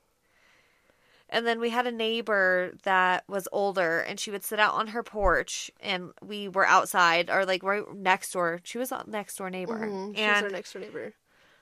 And 1.34 1.46
then 1.48 1.60
we 1.60 1.72
had 1.72 1.88
a 1.88 1.92
neighbor 1.92 2.72
that 2.84 3.24
was 3.28 3.48
older, 3.52 4.00
and 4.00 4.20
she 4.20 4.32
would 4.32 4.44
sit 4.44 4.60
out 4.60 4.76
on 4.76 4.88
her 4.88 5.04
porch, 5.04 5.72
and 5.82 6.12
we 6.22 6.48
were 6.48 6.66
outside, 6.66 7.30
or 7.30 7.46
like 7.46 7.64
right 7.64 7.84
next 7.96 8.32
door. 8.32 8.62
She 8.64 8.78
was 8.78 8.92
a 8.92 9.04
next 9.08 9.36
door 9.38 9.50
neighbor, 9.50 9.80
Mhm, 9.80 10.16
she 10.16 10.30
was 10.30 10.42
our 10.42 10.48
and 10.48 10.54
next 10.54 10.74
door 10.74 10.82
neighbor 10.82 11.14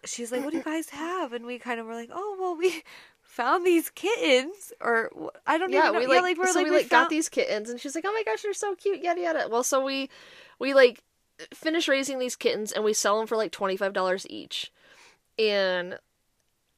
she's 0.05 0.31
like, 0.31 0.43
"What 0.43 0.51
do 0.51 0.57
you 0.57 0.63
guys 0.63 0.89
have?" 0.89 1.33
And 1.33 1.45
we 1.45 1.59
kind 1.59 1.79
of 1.79 1.85
were 1.85 1.93
like, 1.95 2.09
"Oh, 2.11 2.37
well, 2.39 2.55
we 2.55 2.83
found 3.21 3.65
these 3.65 3.89
kittens, 3.89 4.73
or 4.81 5.11
I 5.47 5.57
don't 5.57 5.71
yeah, 5.71 5.89
even 5.89 5.93
know." 5.93 5.99
we 5.99 6.07
like, 6.07 6.15
yeah, 6.15 6.21
like 6.21 6.37
we're 6.37 6.47
so 6.47 6.59
like 6.59 6.65
we 6.65 6.71
we 6.71 6.77
like 6.77 6.89
got 6.89 7.09
these 7.09 7.29
kittens, 7.29 7.69
and 7.69 7.79
she's 7.79 7.95
like, 7.95 8.05
"Oh 8.07 8.13
my 8.13 8.23
gosh, 8.23 8.41
they're 8.41 8.53
so 8.53 8.75
cute!" 8.75 9.01
Yada 9.03 9.21
yada. 9.21 9.47
Well, 9.49 9.63
so 9.63 9.83
we 9.83 10.09
we 10.59 10.73
like 10.73 11.03
finish 11.53 11.87
raising 11.87 12.19
these 12.19 12.35
kittens, 12.35 12.71
and 12.71 12.83
we 12.83 12.93
sell 12.93 13.17
them 13.17 13.27
for 13.27 13.37
like 13.37 13.51
twenty 13.51 13.77
five 13.77 13.93
dollars 13.93 14.25
each, 14.29 14.71
and 15.39 15.99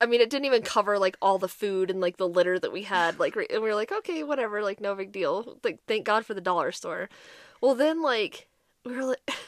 I 0.03 0.05
mean, 0.05 0.19
it 0.19 0.29
didn't 0.29 0.45
even 0.45 0.63
cover 0.63 0.99
like 0.99 1.15
all 1.21 1.37
the 1.37 1.47
food 1.47 1.89
and 1.89 2.01
like 2.01 2.17
the 2.17 2.27
litter 2.27 2.59
that 2.59 2.73
we 2.73 2.83
had. 2.83 3.19
Like, 3.19 3.37
and 3.37 3.63
we 3.63 3.69
were 3.69 3.73
like, 3.73 3.93
okay, 3.93 4.21
whatever, 4.23 4.61
like 4.61 4.81
no 4.81 4.93
big 4.95 5.13
deal. 5.13 5.57
Like, 5.63 5.79
thank 5.87 6.03
God 6.03 6.25
for 6.25 6.33
the 6.33 6.41
dollar 6.41 6.73
store. 6.73 7.07
Well, 7.61 7.73
then 7.73 8.01
like 8.01 8.47
we 8.85 8.95
were 8.95 9.05
like. 9.05 9.31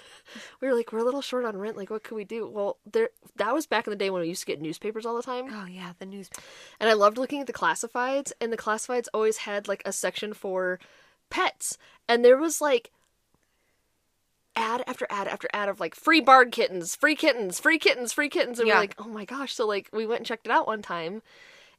We 0.59 0.67
were 0.67 0.73
like, 0.73 0.91
we're 0.91 0.99
a 0.99 1.03
little 1.03 1.21
short 1.21 1.45
on 1.45 1.55
rent. 1.55 1.77
Like, 1.77 1.91
what 1.91 2.03
could 2.03 2.15
we 2.15 2.23
do? 2.23 2.47
Well, 2.47 2.77
there. 2.91 3.09
That 3.35 3.53
was 3.53 3.67
back 3.67 3.85
in 3.85 3.91
the 3.91 3.95
day 3.95 4.09
when 4.09 4.23
we 4.23 4.27
used 4.27 4.41
to 4.41 4.47
get 4.47 4.59
newspapers 4.59 5.05
all 5.05 5.15
the 5.15 5.21
time. 5.21 5.45
Oh 5.51 5.67
yeah, 5.67 5.93
the 5.99 6.05
news. 6.07 6.31
And 6.79 6.89
I 6.89 6.93
loved 6.93 7.19
looking 7.19 7.41
at 7.41 7.47
the 7.47 7.53
classifieds, 7.53 8.31
and 8.41 8.51
the 8.51 8.57
classifieds 8.57 9.05
always 9.13 9.37
had 9.37 9.67
like 9.67 9.83
a 9.85 9.93
section 9.93 10.33
for 10.33 10.79
pets. 11.29 11.77
And 12.09 12.25
there 12.25 12.37
was 12.37 12.59
like 12.59 12.91
ad 14.55 14.83
after 14.87 15.05
ad 15.09 15.27
after 15.27 15.47
ad 15.53 15.69
of 15.69 15.79
like 15.79 15.95
free 15.95 16.21
barred 16.21 16.51
kittens, 16.51 16.95
free 16.95 17.15
kittens, 17.15 17.59
free 17.59 17.77
kittens, 17.79 18.13
free 18.13 18.29
kittens. 18.29 18.59
And 18.59 18.67
Yeah. 18.67 18.75
we're 18.75 18.81
like, 18.81 18.95
oh 18.99 19.07
my 19.09 19.25
gosh. 19.25 19.53
So 19.53 19.65
like 19.67 19.89
we 19.91 20.05
went 20.05 20.19
and 20.21 20.25
checked 20.25 20.45
it 20.47 20.51
out 20.51 20.67
one 20.67 20.81
time. 20.81 21.21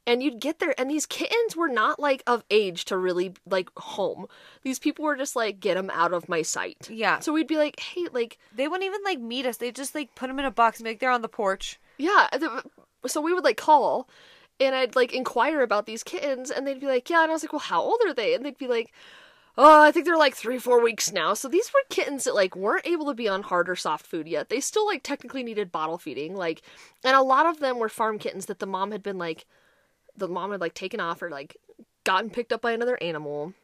And 0.08 0.22
you'd 0.22 0.38
get 0.40 0.60
there, 0.60 0.72
and 0.78 0.88
these 0.88 1.04
kittens 1.04 1.56
were 1.56 1.66
not 1.66 1.98
like 1.98 2.22
of 2.28 2.44
age 2.48 2.84
to 2.84 2.96
really 2.96 3.34
like 3.44 3.70
home. 3.76 4.26
These 4.62 4.78
people 4.78 5.04
were 5.04 5.16
just 5.16 5.34
like, 5.34 5.58
get 5.58 5.74
them 5.74 5.90
out 5.92 6.12
of 6.12 6.28
my 6.28 6.42
sight. 6.42 6.88
Yeah. 6.88 7.18
So 7.18 7.32
we'd 7.32 7.48
be 7.48 7.56
like, 7.56 7.80
hey, 7.80 8.06
like, 8.12 8.38
They 8.54 8.68
wouldn't 8.68 8.86
even 8.86 9.00
like 9.04 9.18
meet 9.18 9.46
us. 9.46 9.56
They 9.56 9.72
just 9.72 9.96
like 9.96 10.14
put 10.14 10.28
them 10.28 10.38
in 10.38 10.44
a 10.44 10.52
box 10.52 10.78
and 10.78 10.84
be 10.84 10.90
like, 10.90 11.00
they're 11.00 11.10
on 11.10 11.22
the 11.22 11.28
porch. 11.28 11.80
Yeah. 11.98 12.28
So 13.08 13.20
we 13.20 13.34
would 13.34 13.42
like 13.42 13.56
call 13.56 14.08
and 14.60 14.76
I'd 14.76 14.94
like 14.94 15.12
inquire 15.12 15.60
about 15.62 15.86
these 15.86 16.04
kittens 16.04 16.52
and 16.52 16.64
they'd 16.64 16.78
be 16.78 16.86
like, 16.86 17.10
yeah. 17.10 17.22
And 17.22 17.30
I 17.30 17.34
was 17.34 17.42
like, 17.42 17.52
well, 17.52 17.58
how 17.58 17.80
old 17.82 17.98
are 18.06 18.14
they? 18.14 18.32
And 18.34 18.44
they'd 18.44 18.56
be 18.58 18.68
like, 18.68 18.92
oh, 19.58 19.82
I 19.82 19.90
think 19.90 20.04
they're 20.04 20.16
like 20.16 20.34
three, 20.34 20.58
four 20.58 20.82
weeks 20.82 21.12
now. 21.12 21.34
So 21.34 21.48
these 21.48 21.72
were 21.72 21.80
kittens 21.88 22.24
that 22.24 22.34
like 22.34 22.54
weren't 22.54 22.86
able 22.86 23.06
to 23.06 23.14
be 23.14 23.28
on 23.28 23.42
hard 23.42 23.68
or 23.68 23.76
soft 23.76 24.06
food 24.06 24.28
yet. 24.28 24.48
They 24.48 24.60
still 24.60 24.86
like 24.86 25.02
technically 25.02 25.42
needed 25.42 25.72
bottle 25.72 25.98
feeding. 25.98 26.34
Like, 26.34 26.62
and 27.04 27.16
a 27.16 27.22
lot 27.22 27.46
of 27.46 27.60
them 27.60 27.78
were 27.78 27.88
farm 27.88 28.18
kittens 28.18 28.46
that 28.46 28.58
the 28.58 28.66
mom 28.66 28.92
had 28.92 29.02
been 29.02 29.18
like, 29.18 29.46
the 30.16 30.28
mom 30.28 30.50
had 30.52 30.60
like 30.60 30.74
taken 30.74 31.00
off 31.00 31.22
or 31.22 31.30
like 31.30 31.56
gotten 32.04 32.30
picked 32.30 32.52
up 32.52 32.62
by 32.62 32.72
another 32.72 32.98
animal. 33.02 33.54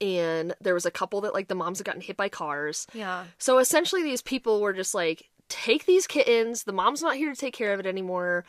And 0.00 0.54
there 0.60 0.74
was 0.74 0.86
a 0.86 0.90
couple 0.90 1.20
that 1.22 1.34
like 1.34 1.48
the 1.48 1.54
moms 1.54 1.78
had 1.78 1.86
gotten 1.86 2.00
hit 2.00 2.16
by 2.16 2.28
cars. 2.28 2.86
Yeah. 2.92 3.24
So 3.38 3.58
essentially, 3.58 4.02
these 4.02 4.22
people 4.22 4.60
were 4.60 4.72
just 4.72 4.94
like, 4.94 5.28
take 5.48 5.86
these 5.86 6.06
kittens. 6.06 6.64
The 6.64 6.72
mom's 6.72 7.02
not 7.02 7.16
here 7.16 7.30
to 7.30 7.40
take 7.40 7.54
care 7.54 7.72
of 7.72 7.80
it 7.80 7.86
anymore. 7.86 8.44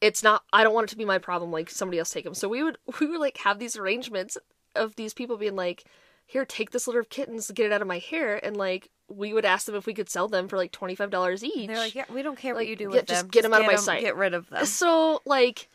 It's 0.00 0.22
not. 0.22 0.42
I 0.52 0.64
don't 0.64 0.74
want 0.74 0.88
it 0.88 0.90
to 0.90 0.96
be 0.96 1.04
my 1.04 1.18
problem. 1.18 1.50
Like 1.50 1.68
somebody 1.70 1.98
else 1.98 2.10
take 2.10 2.24
them. 2.24 2.34
So 2.34 2.48
we 2.48 2.62
would 2.62 2.78
we 3.00 3.06
would 3.06 3.20
like 3.20 3.38
have 3.38 3.58
these 3.58 3.76
arrangements 3.76 4.38
of 4.74 4.96
these 4.96 5.14
people 5.14 5.36
being 5.36 5.56
like, 5.56 5.84
here, 6.30 6.44
take 6.44 6.70
this 6.70 6.86
litter 6.86 7.00
of 7.00 7.08
kittens, 7.08 7.50
get 7.50 7.66
it 7.66 7.72
out 7.72 7.82
of 7.82 7.88
my 7.88 7.98
hair, 7.98 8.38
and 8.44 8.56
like 8.56 8.88
we 9.08 9.32
would 9.32 9.44
ask 9.44 9.66
them 9.66 9.74
if 9.74 9.86
we 9.86 9.94
could 9.94 10.08
sell 10.08 10.28
them 10.28 10.46
for 10.46 10.56
like 10.56 10.70
twenty 10.70 10.94
five 10.94 11.10
dollars 11.10 11.42
each. 11.42 11.56
And 11.56 11.70
they're 11.70 11.76
like, 11.76 11.96
yeah, 11.96 12.04
we 12.12 12.22
don't 12.22 12.38
care 12.38 12.54
what 12.54 12.68
you 12.68 12.76
do 12.76 12.84
yeah, 12.84 12.90
with 12.90 13.06
just 13.06 13.30
get 13.30 13.42
them. 13.42 13.50
get 13.50 13.54
'em 13.54 13.54
out 13.54 13.60
of 13.62 13.66
my 13.66 13.72
'em- 13.72 13.78
sight. 13.78 14.00
Get 14.02 14.14
rid 14.14 14.32
of 14.34 14.48
them. 14.48 14.64
So 14.64 15.20
like, 15.24 15.68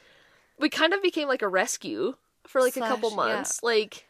we 0.57 0.69
kind 0.69 0.93
of 0.93 1.01
became 1.01 1.27
like 1.27 1.41
a 1.41 1.49
rescue 1.49 2.15
for 2.47 2.61
like 2.61 2.77
a 2.77 2.79
couple 2.79 3.09
Slash, 3.09 3.27
yeah. 3.27 3.33
months. 3.35 3.63
Like, 3.63 4.05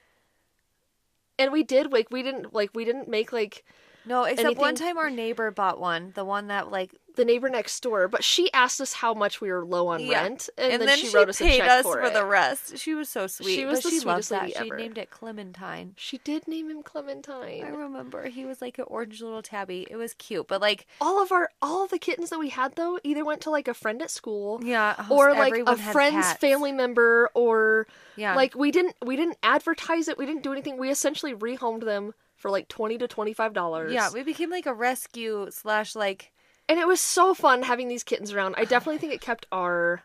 and 1.39 1.51
we 1.51 1.63
did 1.63 1.91
like 1.91 2.11
we 2.11 2.21
didn't 2.21 2.53
like 2.53 2.69
we 2.75 2.85
didn't 2.85 3.07
make 3.07 3.33
like 3.33 3.65
No, 4.05 4.23
except 4.23 4.57
one 4.57 4.75
time 4.75 4.97
our 4.97 5.09
neighbor 5.09 5.51
bought 5.51 5.79
one. 5.79 6.11
The 6.15 6.25
one 6.25 6.47
that 6.47 6.71
like, 6.71 6.91
the 7.15 7.25
neighbor 7.25 7.49
next 7.49 7.81
door, 7.81 8.07
but 8.09 8.23
she 8.23 8.51
asked 8.51 8.81
us 8.81 8.91
how 8.93 9.13
much 9.13 9.39
we 9.39 9.49
were 9.49 9.65
low 9.65 9.87
on 9.87 10.01
Yeah. 10.01 10.23
rent, 10.23 10.49
and, 10.57 10.73
and, 10.73 10.81
then, 10.81 10.97
she 10.97 11.09
wrote 11.09 11.29
us 11.29 11.39
a 11.39 11.47
check 11.47 11.69
us 11.69 11.83
for, 11.83 11.93
for 11.93 12.03
it. 12.03 12.13
the 12.13 12.25
rest. 12.25 12.77
She 12.77 12.93
was 12.93 13.07
so 13.09 13.25
sweet. 13.27 13.55
She 13.55 13.65
was 13.65 13.79
but 13.79 13.83
the 13.83 13.89
she 13.91 13.99
sweetest 13.99 14.31
lady 14.31 14.53
that. 14.53 14.63
She 14.63 14.69
named 14.69 14.97
it 14.97 15.09
Clementine. 15.09 15.93
She 15.97 16.17
did 16.19 16.45
name 16.47 16.69
him 16.69 16.83
Clementine. 16.83 17.63
I 17.63 17.69
remember 17.69 18.27
he 18.27 18.45
was 18.45 18.61
like 18.61 18.77
an 18.79 18.85
orange 18.87 19.21
little 19.21 19.41
tabby. 19.41 19.87
It 19.89 19.95
was 19.95 20.13
cute, 20.15 20.47
but 20.47 20.59
like, 20.61 20.87
All 20.99 21.21
of 21.23 21.31
our 21.31 21.49
all 21.61 21.83
of 21.85 21.89
the 21.89 21.99
kittens 21.99 22.29
that 22.31 22.39
we 22.39 22.49
had 22.49 22.75
though 22.75 22.99
either 23.03 23.23
went 23.23 23.41
to 23.41 23.49
like 23.49 23.67
a 23.67 23.73
friend 23.73 24.01
at 24.01 24.11
school, 24.11 24.59
yeah, 24.63 25.05
or 25.09 25.33
like 25.33 25.55
a 25.55 25.77
friend's 25.77 26.25
cats. 26.27 26.39
family 26.39 26.73
member, 26.73 27.29
or 27.33 27.87
Yeah, 28.17 28.35
like 28.35 28.55
we 28.55 28.71
didn't 28.71 28.95
we 29.03 29.15
didn't 29.15 29.37
advertise 29.41 30.07
it. 30.09 30.17
We 30.17 30.25
didn't 30.25 30.43
do 30.43 30.51
anything. 30.51 30.77
We 30.77 30.91
essentially 30.91 31.33
rehomed 31.33 31.85
them 31.85 32.13
for 32.45 32.51
like 32.51 32.67
twenty 32.67 32.95
to 32.99 33.07
twenty 33.07 33.33
five 33.33 33.53
dollars. 33.53 33.91
yeah, 33.91 34.11
we 34.13 34.21
became 34.21 34.51
like 34.51 34.67
a 34.67 34.73
rescue 34.73 35.47
slash 35.49 35.95
like 35.95 36.31
and 36.69 36.79
it 36.79 36.85
was 36.87 37.01
so 37.01 37.33
fun 37.33 37.63
having 37.63 37.87
these 37.87 38.03
kittens 38.03 38.31
around. 38.31 38.53
I 38.55 38.65
definitely 38.65 38.99
think 38.99 39.13
it 39.13 39.19
kept 39.21 39.47
our 39.51 40.03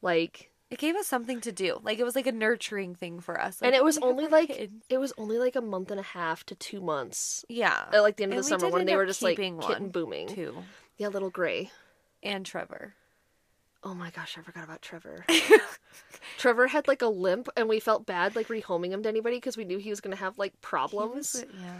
like 0.00 0.52
it 0.70 0.78
gave 0.78 0.94
us 0.94 1.08
something 1.08 1.40
to 1.40 1.50
do. 1.50 1.80
Like 1.82 1.98
it 1.98 2.04
was 2.04 2.14
like 2.14 2.28
a 2.28 2.32
nurturing 2.32 2.94
thing 2.94 3.18
for 3.18 3.40
us. 3.40 3.58
and 3.62 3.74
it 3.74 3.82
was 3.82 3.98
only 3.98 4.28
like 4.28 4.70
it 4.88 4.98
was 4.98 5.12
only 5.18 5.38
like 5.38 5.56
a 5.56 5.60
month 5.60 5.90
and 5.90 5.98
a 5.98 6.04
half 6.04 6.46
to 6.46 6.54
two 6.54 6.80
months 6.80 7.44
yeah, 7.48 7.86
at 7.92 7.98
like 8.00 8.16
the 8.16 8.22
end 8.22 8.32
of 8.32 8.38
And 8.38 8.44
the 8.44 8.48
summer 8.48 8.68
when 8.72 8.86
they 8.86 8.94
were 8.94 9.06
just 9.06 9.22
like 9.22 9.36
kitten 9.36 9.88
booming. 9.88 10.28
too, 10.28 10.54
Yeah, 10.98 11.08
little 11.08 11.30
gray. 11.30 11.72
and 12.22 12.46
Trevor. 12.46 12.94
Oh 13.86 13.94
my 13.94 14.10
gosh, 14.10 14.36
I 14.36 14.42
forgot 14.42 14.64
about 14.64 14.82
Trevor. 14.82 15.24
Trevor 16.38 16.66
had 16.66 16.88
like 16.88 17.02
a 17.02 17.06
limp, 17.06 17.48
and 17.56 17.68
we 17.68 17.78
felt 17.78 18.04
bad 18.04 18.34
like 18.34 18.48
rehoming 18.48 18.90
him 18.90 19.02
to 19.04 19.08
anybody 19.08 19.36
because 19.36 19.56
we 19.56 19.64
knew 19.64 19.78
he 19.78 19.90
was 19.90 20.00
gonna 20.00 20.16
have 20.16 20.36
like 20.38 20.60
problems. 20.60 21.34
was- 21.34 21.42
uh, 21.44 21.46
yeah. 21.60 21.72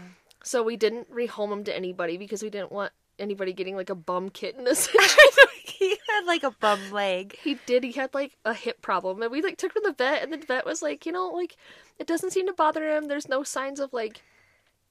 So 0.43 0.63
we 0.63 0.77
didn't 0.77 1.11
rehome 1.13 1.51
him 1.51 1.63
to 1.65 1.75
anybody 1.75 2.15
because 2.17 2.41
we 2.41 2.49
didn't 2.49 2.71
want 2.71 2.93
anybody 3.19 3.51
getting 3.51 3.75
like 3.75 3.89
a 3.89 3.95
bum 3.95 4.29
kitten. 4.29 4.65
Essentially, 4.67 5.07
he 5.65 5.89
had 6.09 6.25
like 6.25 6.43
a 6.43 6.51
bum 6.51 6.79
leg. 6.91 7.37
he 7.43 7.59
did. 7.65 7.83
He 7.83 7.91
had 7.91 8.13
like 8.13 8.37
a 8.45 8.53
hip 8.53 8.81
problem, 8.81 9.21
and 9.21 9.29
we 9.29 9.41
like 9.41 9.57
took 9.57 9.75
him 9.75 9.83
to 9.83 9.89
the 9.89 9.95
vet, 9.95 10.23
and 10.23 10.31
the 10.31 10.37
vet 10.37 10.65
was 10.65 10.81
like, 10.81 11.05
you 11.05 11.11
know, 11.11 11.27
like 11.27 11.57
it 11.99 12.07
doesn't 12.07 12.31
seem 12.31 12.47
to 12.47 12.53
bother 12.53 12.87
him. 12.89 13.05
There's 13.05 13.27
no 13.27 13.43
signs 13.43 13.81
of 13.81 13.91
like 13.91 14.21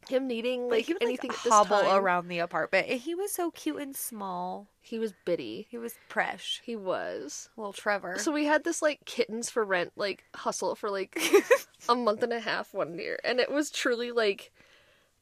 him 0.09 0.27
needing 0.27 0.69
Like 0.69 0.89
would 0.89 1.03
anything 1.03 1.31
like 1.31 1.43
this 1.43 1.53
hobble 1.53 1.81
time. 1.81 2.03
around 2.03 2.29
the 2.29 2.39
apartment. 2.39 2.89
And 2.89 3.01
he 3.01 3.15
was 3.15 3.33
so 3.33 3.51
cute 3.51 3.81
and 3.81 3.97
small. 3.97 4.69
He 4.81 4.99
was 4.99 5.13
bitty. 5.25 5.67
He 5.71 5.79
was 5.79 5.95
fresh, 6.09 6.61
He 6.65 6.77
was. 6.77 7.49
little 7.57 7.73
Trevor. 7.73 8.19
So 8.19 8.31
we 8.33 8.45
had 8.45 8.65
this 8.65 8.83
like 8.83 9.05
kittens 9.05 9.51
for 9.51 9.65
rent 9.65 9.93
like 9.97 10.25
hustle 10.35 10.75
for 10.75 10.91
like 10.91 11.19
a 11.89 11.95
month 11.95 12.23
and 12.23 12.33
a 12.33 12.41
half 12.41 12.73
one 12.73 12.99
year, 12.99 13.19
and 13.25 13.41
it 13.41 13.51
was 13.51 13.71
truly 13.71 14.13
like, 14.13 14.53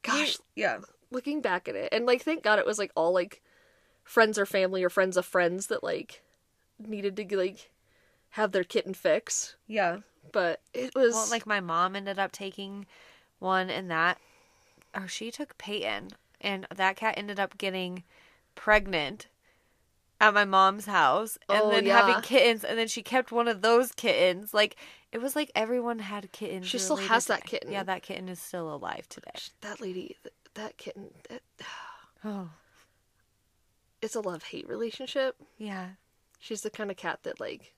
gosh, 0.03 0.37
yeah, 0.55 0.79
looking 1.11 1.41
back 1.41 1.69
at 1.69 1.77
it, 1.77 1.89
and 1.93 2.07
like 2.07 2.23
thank 2.23 2.43
God 2.43 2.59
it 2.59 2.67
was 2.67 2.79
like 2.79 2.93
all 2.95 3.13
like 3.13 3.43
friends 4.03 4.39
or 4.39 4.45
family 4.47 4.85
or 4.85 4.91
friends 4.91 5.17
of 5.17 5.25
friends 5.25 5.69
that 5.69 5.83
like 5.83 6.23
needed 6.79 7.17
to 7.17 7.37
like 7.37 7.71
have 8.31 8.53
their 8.53 8.65
kitten 8.65 8.93
fix, 8.93 9.57
yeah. 9.67 9.99
but 10.33 10.61
it 10.75 10.95
was 10.95 11.15
Well, 11.15 11.31
like 11.31 11.47
my 11.47 11.61
mom 11.61 11.97
ended 11.97 12.19
up 12.19 12.33
taking 12.33 12.85
one, 13.39 13.71
and 13.71 13.91
that, 13.91 14.19
or 14.95 15.09
she 15.09 15.31
took 15.31 15.57
Peyton, 15.59 16.11
and 16.41 16.67
that 16.75 16.97
cat 16.97 17.15
ended 17.17 17.39
up 17.41 17.59
getting 17.59 18.05
pregnant 18.55 19.27
at 20.21 20.33
my 20.33 20.45
mom's 20.45 20.87
house 20.87 21.37
and 21.49 21.61
Oh, 21.65 21.71
then 21.71 21.85
yeah. 21.85 22.01
having 22.07 22.23
kittens 22.23 22.63
and 22.63 22.79
then 22.79 22.87
she 22.87 23.03
kept 23.03 23.33
one 23.33 23.49
of 23.49 23.63
those 23.63 23.91
kittens. 23.93 24.55
Like 24.55 24.77
it 25.13 25.21
was 25.21 25.35
like 25.35 25.51
everyone 25.57 25.99
had 25.99 26.31
kittens. 26.33 26.67
She 26.69 26.79
still 26.79 26.97
has 26.97 27.27
that 27.27 27.45
kitten. 27.45 27.73
Yeah, 27.73 27.83
that 27.83 28.03
kitten 28.03 28.29
is 28.29 28.39
still 28.41 28.73
alive 28.73 29.09
today. 29.09 29.33
That 29.61 29.81
lady, 29.81 30.17
that 30.55 30.77
kitten, 30.79 31.11
that, 31.29 31.43
Oh. 32.25 32.51
it's 34.01 34.15
a 34.15 34.21
love 34.21 34.45
hate 34.45 34.69
relationship. 34.69 35.37
Yeah. 35.59 35.89
She's 36.39 36.61
the 36.63 36.71
kind 36.71 36.91
of 36.91 36.97
cat 36.97 37.21
that 37.25 37.41
like 37.41 37.75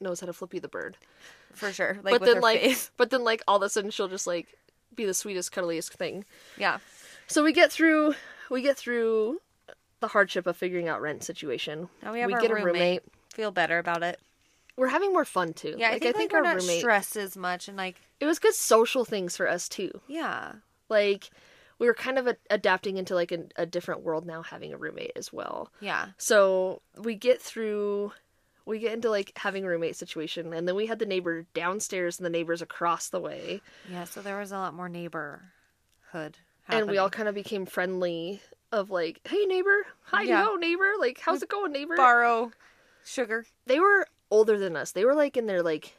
knows 0.00 0.20
how 0.20 0.26
to 0.26 0.32
flip 0.32 0.52
you 0.54 0.60
the 0.60 0.68
bird. 0.68 0.96
For 1.54 1.72
sure. 1.72 1.98
Like 2.02 2.20
but 2.20 2.26
then 2.26 2.40
like 2.40 2.60
face. 2.60 2.90
but 2.98 3.10
then 3.10 3.24
like 3.24 3.42
all 3.48 3.56
of 3.56 3.62
a 3.62 3.68
sudden 3.70 3.90
she'll 3.90 4.06
just 4.08 4.26
like 4.26 4.56
be 4.94 5.04
the 5.04 5.14
sweetest 5.14 5.52
cuddliest 5.52 5.92
thing. 5.92 6.24
Yeah. 6.56 6.78
So 7.26 7.44
we 7.44 7.52
get 7.52 7.70
through 7.72 8.14
we 8.50 8.62
get 8.62 8.76
through 8.76 9.40
the 10.00 10.08
hardship 10.08 10.46
of 10.46 10.56
figuring 10.56 10.88
out 10.88 11.00
rent 11.00 11.22
situation. 11.22 11.88
Now 12.02 12.12
we 12.12 12.20
have 12.20 12.32
our 12.32 12.40
get 12.40 12.50
a 12.50 12.54
roommate. 12.54 13.02
Feel 13.32 13.50
better 13.50 13.78
about 13.78 14.02
it. 14.02 14.18
We're 14.76 14.88
having 14.88 15.12
more 15.12 15.24
fun 15.24 15.52
too. 15.52 15.74
Yeah, 15.76 15.90
like 15.90 16.04
I 16.04 16.12
think, 16.12 16.32
like, 16.32 16.34
our 16.34 16.40
we're 16.42 16.48
not 16.48 16.56
roommate 16.62 16.80
stressed 16.80 17.16
as 17.16 17.36
much 17.36 17.68
and 17.68 17.76
like 17.76 18.00
it 18.18 18.26
was 18.26 18.38
good 18.38 18.54
social 18.54 19.04
things 19.04 19.36
for 19.36 19.48
us 19.48 19.68
too. 19.68 19.90
yeah. 20.08 20.52
Like 20.88 21.30
we 21.78 21.86
were 21.86 21.94
kind 21.94 22.18
of 22.18 22.26
a- 22.26 22.36
adapting 22.50 22.96
into 22.98 23.14
like 23.14 23.30
a, 23.32 23.44
a 23.56 23.64
different 23.64 24.02
world 24.02 24.26
now 24.26 24.42
having 24.42 24.72
a 24.72 24.76
roommate 24.76 25.12
as 25.16 25.32
well. 25.32 25.70
Yeah. 25.80 26.08
So 26.18 26.82
we 26.98 27.14
get 27.14 27.40
through 27.40 28.12
we 28.66 28.78
get 28.78 28.92
into 28.92 29.10
like 29.10 29.32
having 29.36 29.64
a 29.64 29.68
roommate 29.68 29.96
situation 29.96 30.52
and 30.52 30.66
then 30.68 30.74
we 30.74 30.86
had 30.86 30.98
the 30.98 31.06
neighbor 31.06 31.44
downstairs 31.54 32.18
and 32.18 32.26
the 32.26 32.30
neighbors 32.30 32.62
across 32.62 33.08
the 33.08 33.20
way 33.20 33.60
Yeah, 33.90 34.04
so 34.04 34.20
there 34.22 34.38
was 34.38 34.52
a 34.52 34.56
lot 34.58 34.74
more 34.74 34.88
neighborhood. 34.88 36.36
and 36.68 36.88
we 36.90 36.98
all 36.98 37.10
kind 37.10 37.28
of 37.28 37.34
became 37.34 37.66
friendly 37.66 38.40
of 38.72 38.90
like 38.90 39.20
hey 39.26 39.44
neighbor 39.46 39.84
hi 40.02 40.22
Yeah. 40.22 40.44
yo 40.44 40.54
neighbor 40.56 40.92
like 41.00 41.18
how's 41.20 41.42
it 41.42 41.48
going 41.48 41.72
neighbor 41.72 41.96
borrow 41.96 42.52
sugar. 43.04 43.44
they 43.66 43.80
were 43.80 44.06
older 44.30 44.58
than 44.58 44.76
us 44.76 44.92
they 44.92 45.04
were 45.04 45.14
like 45.14 45.36
in 45.36 45.46
their 45.46 45.62
like 45.62 45.96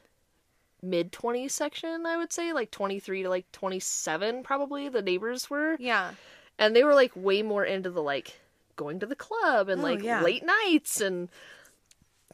mid 0.82 1.12
20s 1.12 1.52
section 1.52 2.06
i 2.06 2.16
would 2.18 2.32
say 2.32 2.54
like 2.54 2.72
23 2.72 3.24
to 3.24 3.30
like 3.30 3.52
27 3.52 4.44
probably 4.44 4.88
the 4.90 5.02
neighbors 5.02 5.50
were 5.50 5.76
Yeah. 5.80 6.12
and 6.58 6.76
they 6.76 6.84
were 6.84 6.96
like 6.96 7.12
way 7.16 7.42
more 7.44 7.66
into 7.66 7.90
the 7.92 8.02
like 8.02 8.40
going 8.78 9.00
to 9.02 9.06
the 9.06 9.16
club 9.16 9.68
and 9.70 9.82
Oh, 9.82 9.84
like 9.84 10.02
yeah. 10.02 10.22
late 10.24 10.44
nights 10.46 11.02
and 11.02 11.28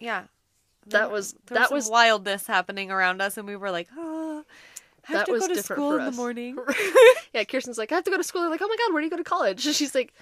Yeah. 0.01 0.23
that 0.87 1.11
was 1.11 1.33
there 1.47 1.59
that 1.59 1.69
some 1.69 1.75
was 1.75 1.89
wildness 1.89 2.47
happening 2.47 2.91
around 2.91 3.21
us 3.21 3.37
and 3.37 3.47
we 3.47 3.55
were 3.55 3.71
like, 3.71 3.87
oh 3.97 4.43
I 5.09 5.11
have 5.13 5.17
That 5.19 5.25
to 5.27 5.31
was 5.31 5.41
go 5.43 5.47
to 5.49 5.53
different 5.55 5.79
school 5.79 5.91
for 5.91 5.99
in 5.99 6.05
the 6.05 6.11
morning. 6.11 6.57
yeah 7.33 7.43
kirsten's 7.43 7.77
like 7.77 7.91
i 7.91 7.95
have 7.95 8.03
to 8.05 8.11
go 8.11 8.17
to 8.17 8.23
school 8.23 8.41
They're 8.41 8.49
like 8.51 8.61
oh 8.61 8.67
my 8.67 8.75
god 8.77 8.93
where 8.93 9.01
do 9.01 9.05
you 9.05 9.09
go 9.11 9.17
to 9.17 9.23
college 9.23 9.65
and 9.65 9.75
she's 9.75 9.93
like 9.95 10.13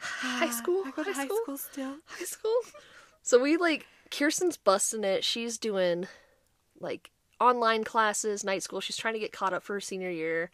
high 0.00 0.50
school 0.60 0.82
I 0.86 0.90
go 0.90 1.02
to 1.04 1.12
high 1.12 1.20
high 1.20 1.24
school 1.26 1.38
school 1.42 1.56
still. 1.58 1.94
high 2.06 2.24
school. 2.24 2.54
So 3.22 3.38
we 3.40 3.56
like 3.56 3.86
Kirsten's 4.10 4.56
busting 4.56 5.04
it. 5.04 5.24
She's 5.24 5.58
doing 5.58 6.06
like 6.80 7.10
online 7.40 7.84
classes, 7.84 8.42
night 8.44 8.62
school. 8.62 8.80
She's 8.80 8.96
trying 8.96 9.14
to 9.14 9.20
get 9.20 9.32
caught 9.32 9.52
up 9.52 9.62
for 9.62 9.74
her 9.74 9.80
senior 9.80 10.10
year. 10.10 10.50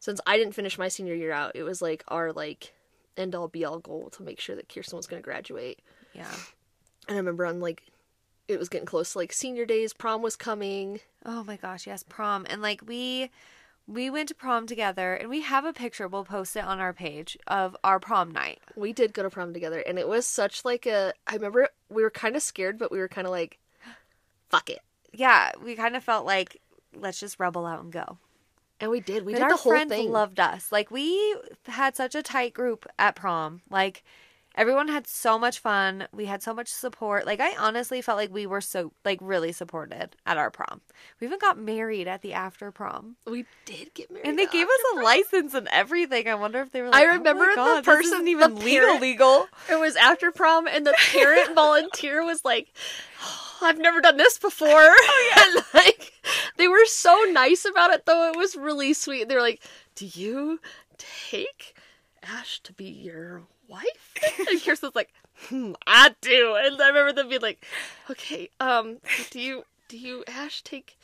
Since 0.00 0.20
I 0.26 0.36
didn't 0.36 0.54
finish 0.54 0.78
my 0.78 0.88
senior 0.88 1.14
year 1.14 1.32
out, 1.32 1.52
it 1.56 1.62
was 1.62 1.80
like 1.82 2.04
our 2.08 2.32
like 2.32 2.74
end 3.16 3.34
all 3.34 3.48
be 3.48 3.64
all 3.64 3.78
goal 3.78 4.10
to 4.10 4.22
make 4.22 4.38
sure 4.38 4.54
that 4.56 4.68
Kirsten 4.68 4.96
was 4.96 5.06
going 5.06 5.20
to 5.22 5.24
graduate. 5.24 5.80
Yeah. 6.12 6.30
And 7.08 7.16
I 7.16 7.18
remember 7.18 7.46
on 7.46 7.60
like 7.60 7.82
it 8.48 8.58
was 8.58 8.68
getting 8.68 8.86
close 8.86 9.12
to 9.12 9.18
like 9.18 9.32
senior 9.32 9.64
days, 9.66 9.92
prom 9.92 10.22
was 10.22 10.36
coming. 10.36 11.00
Oh 11.24 11.44
my 11.44 11.56
gosh, 11.56 11.86
yes, 11.86 12.02
prom. 12.02 12.46
And 12.48 12.60
like 12.62 12.82
we 12.86 13.30
we 13.86 14.08
went 14.08 14.28
to 14.28 14.34
prom 14.34 14.66
together 14.66 15.14
and 15.14 15.28
we 15.28 15.42
have 15.42 15.64
a 15.64 15.72
picture, 15.72 16.08
we'll 16.08 16.24
post 16.24 16.56
it 16.56 16.64
on 16.64 16.80
our 16.80 16.92
page 16.92 17.36
of 17.46 17.76
our 17.84 18.00
prom 18.00 18.30
night. 18.30 18.60
We 18.76 18.92
did 18.92 19.12
go 19.12 19.22
to 19.22 19.30
prom 19.30 19.52
together, 19.52 19.80
and 19.80 19.98
it 19.98 20.08
was 20.08 20.26
such 20.26 20.64
like 20.64 20.86
a. 20.86 21.12
I 21.26 21.34
remember 21.34 21.68
we 21.88 22.02
were 22.02 22.10
kind 22.10 22.36
of 22.36 22.42
scared, 22.42 22.78
but 22.78 22.90
we 22.90 22.98
were 22.98 23.08
kind 23.08 23.26
of 23.26 23.30
like, 23.30 23.58
"Fuck 24.50 24.70
it," 24.70 24.80
Yeah, 25.12 25.52
we 25.62 25.74
kind 25.76 25.96
of 25.96 26.04
felt 26.04 26.26
like 26.26 26.60
let's 26.94 27.20
just 27.20 27.38
rebel 27.40 27.66
out 27.66 27.82
and 27.82 27.92
go. 27.92 28.18
and 28.80 28.90
we 28.90 29.00
did. 29.00 29.24
We 29.26 29.32
But 29.32 29.38
did 29.38 29.44
our 29.44 29.50
the 29.50 29.56
whole 29.56 29.72
friends 29.72 29.90
thing. 29.90 30.10
loved 30.10 30.40
us. 30.40 30.70
Like 30.72 30.90
we 30.90 31.36
had 31.66 31.96
such 31.96 32.14
a 32.14 32.22
tight 32.22 32.54
group 32.54 32.86
at 32.98 33.16
prom. 33.16 33.62
Like 33.70 34.02
everyone 34.56 34.88
had 34.88 35.06
so 35.06 35.38
much 35.38 35.58
fun. 35.58 36.06
We 36.12 36.26
had 36.26 36.42
so 36.42 36.54
much 36.54 36.68
support. 36.68 37.26
Like 37.26 37.40
I 37.40 37.56
honestly 37.56 38.00
felt 38.02 38.18
like 38.18 38.32
we 38.32 38.46
were 38.46 38.60
so 38.60 38.92
like 39.04 39.18
really 39.20 39.52
supported 39.52 40.16
at 40.26 40.36
our 40.36 40.50
prom. 40.50 40.80
We 41.20 41.26
even 41.26 41.38
got 41.38 41.58
married 41.58 42.06
at 42.08 42.22
the 42.22 42.32
after 42.34 42.70
prom. 42.70 43.16
we 43.26 43.46
did 43.66 43.94
get 43.94 44.10
married, 44.10 44.26
And 44.26 44.38
they 44.38 44.46
gave 44.46 44.66
us 44.66 44.80
a 44.94 45.00
license 45.00 45.54
and 45.54 45.68
everything. 45.70 46.28
I 46.28 46.34
wonder 46.34 46.60
if 46.60 46.70
they 46.72 46.82
were 46.82 46.90
I 46.92 47.04
oh 47.04 47.08
remember 47.14 47.46
oh 47.56 47.76
the 47.76 47.82
person- 47.82 48.04
isn't 48.12 48.24
the 48.24 48.30
even 48.32 48.54
legal 48.56 48.86
parent- 48.86 49.00
legal. 49.02 49.46
It 49.70 49.78
was 49.80 49.96
after 49.96 50.30
prom, 50.30 50.66
and 50.66 50.86
the 50.86 50.94
parent 51.12 51.54
volunteer 51.54 52.24
was 52.24 52.44
like, 52.44 52.72
"Oh, 53.22 53.58
"I've 53.62 53.78
never 53.78 54.00
done 54.00 54.16
this 54.16 54.38
before." 54.38 54.68
Oh 54.70 55.32
yeah, 55.36 55.42
and 55.58 55.64
like 55.74 56.12
they 56.56 56.68
were 56.68 56.84
so 56.86 57.24
nice 57.32 57.64
about 57.64 57.90
it, 57.90 58.06
though. 58.06 58.30
It 58.30 58.36
was 58.36 58.56
really 58.56 58.92
sweet. 58.94 59.28
They 59.28 59.34
were 59.34 59.40
like, 59.40 59.62
"Do 59.96 60.06
you 60.06 60.60
take 60.98 61.74
Ash 62.22 62.60
to 62.60 62.72
be 62.72 62.84
your 62.84 63.42
wife?" 63.68 64.14
And 64.50 64.62
Kirsten's 64.62 64.94
like, 64.94 65.12
hmm, 65.48 65.72
"I 65.86 66.14
do." 66.20 66.56
And 66.56 66.80
I 66.80 66.88
remember 66.88 67.12
them 67.12 67.28
being 67.28 67.40
like, 67.40 67.64
"Okay, 68.10 68.48
um, 68.60 68.98
do 69.30 69.40
you 69.40 69.64
do 69.88 69.98
you 69.98 70.24
Ash 70.26 70.62
take 70.62 70.98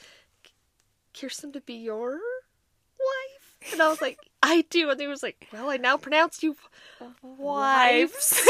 Kirsten 1.19 1.53
to 1.53 1.61
be 1.61 1.75
your 1.75 2.13
wife?" 2.13 3.73
And 3.73 3.83
I 3.83 3.89
was 3.89 4.01
like, 4.01 4.19
"I 4.43 4.65
do." 4.71 4.91
And 4.91 5.01
he 5.01 5.07
was 5.07 5.23
like, 5.23 5.49
"Well, 5.53 5.71
I 5.71 5.77
now 5.77 5.97
pronounce 5.97 6.43
you." 6.43 6.57
Wives. 7.23 8.41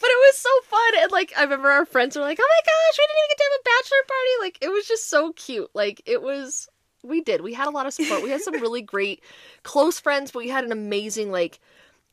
but 0.00 0.08
it 0.08 0.18
was 0.28 0.38
so 0.38 0.50
fun 0.64 1.02
and 1.02 1.10
like 1.10 1.32
i 1.36 1.42
remember 1.42 1.68
our 1.68 1.84
friends 1.84 2.16
were 2.16 2.22
like 2.22 2.38
oh 2.40 2.48
my 2.48 2.60
gosh 2.64 2.98
we 2.98 3.06
didn't 3.06 3.18
even 3.18 3.28
get 3.30 3.38
to 3.38 3.44
have 3.44 3.60
a 3.60 3.64
bachelor 3.64 4.04
party 4.06 4.30
like 4.40 4.58
it 4.60 4.72
was 4.72 4.86
just 4.86 5.10
so 5.10 5.32
cute 5.32 5.70
like 5.74 6.00
it 6.06 6.22
was 6.22 6.68
we 7.02 7.20
did 7.20 7.40
we 7.40 7.54
had 7.54 7.66
a 7.66 7.70
lot 7.70 7.86
of 7.86 7.92
support 7.92 8.22
we 8.22 8.30
had 8.30 8.40
some 8.40 8.54
really 8.54 8.82
great 8.82 9.22
close 9.62 9.98
friends 9.98 10.30
but 10.30 10.40
we 10.40 10.48
had 10.48 10.64
an 10.64 10.72
amazing 10.72 11.30
like 11.30 11.58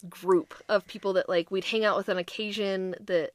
group 0.05 0.53
of 0.69 0.85
people 0.87 1.13
that 1.13 1.27
like 1.29 1.51
we'd 1.51 1.65
hang 1.65 1.83
out 1.85 1.97
with 1.97 2.09
on 2.09 2.17
occasion 2.17 2.95
that 2.99 3.31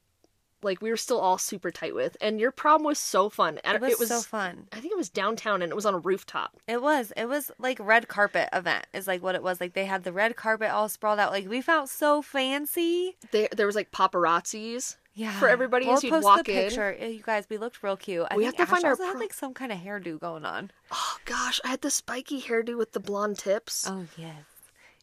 like 0.63 0.83
we 0.83 0.91
were 0.91 0.97
still 0.99 1.19
all 1.19 1.39
super 1.39 1.71
tight 1.71 1.95
with 1.95 2.19
and 2.21 2.39
your 2.39 2.51
prom 2.53 2.83
was 2.85 2.99
so 2.99 3.31
fun 3.31 3.59
and 3.65 3.83
It 3.83 3.99
was, 3.99 4.09
so 4.09 4.21
fun. 4.21 4.67
i 4.73 4.79
think 4.81 4.93
it 4.93 4.97
was 4.99 5.09
downtown 5.09 5.63
and 5.63 5.73
it 5.73 5.75
was 5.75 5.87
on 5.87 5.95
a 5.95 5.99
rooftop 5.99 6.55
It 6.69 6.83
was. 6.83 7.13
It 7.17 7.27
was 7.31 7.51
like 7.59 7.79
red 7.81 8.09
carpet 8.09 8.51
event 8.53 8.87
is 8.93 9.07
like 9.07 9.23
what 9.23 9.35
it 9.35 9.43
was. 9.43 9.59
Like 9.59 9.73
they 9.73 9.87
had 9.87 10.05
the 10.05 10.13
red 10.13 10.37
carpet 10.37 10.71
all 10.71 10.89
sprawled 10.91 11.19
out. 11.19 11.33
Like 11.33 11.49
we 11.49 11.63
felt 11.63 11.89
so 11.89 12.21
fancy. 12.21 13.17
there, 13.33 13.49
there 13.57 13.67
was 13.67 13.75
like 13.75 13.91
paparazzis 13.91 14.97
Yeah. 15.15 15.33
For 15.33 15.49
everybody 15.49 15.87
we'll 15.87 15.97
as 15.97 16.05
you'd 16.05 16.23
walk 16.23 16.45
the 16.45 16.53
in. 16.53 16.69
picture. 16.69 16.93
You 17.01 17.23
guys, 17.23 17.47
we 17.49 17.57
looked 17.57 17.83
real 17.83 17.97
cute. 17.97 18.27
I 18.31 18.37
We 18.37 18.45
have 18.45 18.57
to 18.57 18.67
find 18.67 18.85
our 18.85 18.91
also 18.91 19.05
had 19.05 19.19
like 19.19 19.33
some 19.33 19.55
kind 19.55 19.73
of 19.73 19.79
hairdo 19.79 20.21
going 20.21 20.45
on. 20.45 20.71
oh 20.93 21.17
gosh 21.25 21.59
i 21.65 21.69
had 21.69 21.81
the 21.81 21.91
spiky 21.91 22.41
hairdo 22.43 22.77
with 22.77 22.93
the 22.93 23.01
blonde 23.01 23.39
tips 23.39 23.87
Oh 23.89 24.05
yes, 24.19 24.45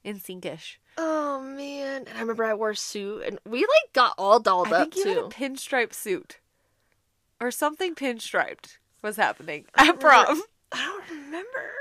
NSYNCish. 0.07 0.77
Oh 0.97 1.41
man! 1.41 2.05
And 2.07 2.17
I 2.17 2.21
remember 2.21 2.43
I 2.45 2.53
wore 2.55 2.71
a 2.71 2.75
suit, 2.75 3.23
and 3.23 3.39
we 3.47 3.59
like 3.59 3.93
got 3.93 4.15
all 4.17 4.39
dolled 4.39 4.69
I 4.69 4.81
up 4.81 4.93
think 4.93 4.95
you 4.95 5.03
too. 5.03 5.09
had 5.09 5.17
a 5.19 5.27
pinstripe 5.27 5.93
suit, 5.93 6.39
or 7.39 7.51
something 7.51 7.93
pinstriped 7.93 8.77
was 9.03 9.17
happening 9.17 9.65
at 9.75 9.99
prom. 9.99 10.41
I 10.71 10.83
don't 10.85 11.09
remember. 11.09 11.71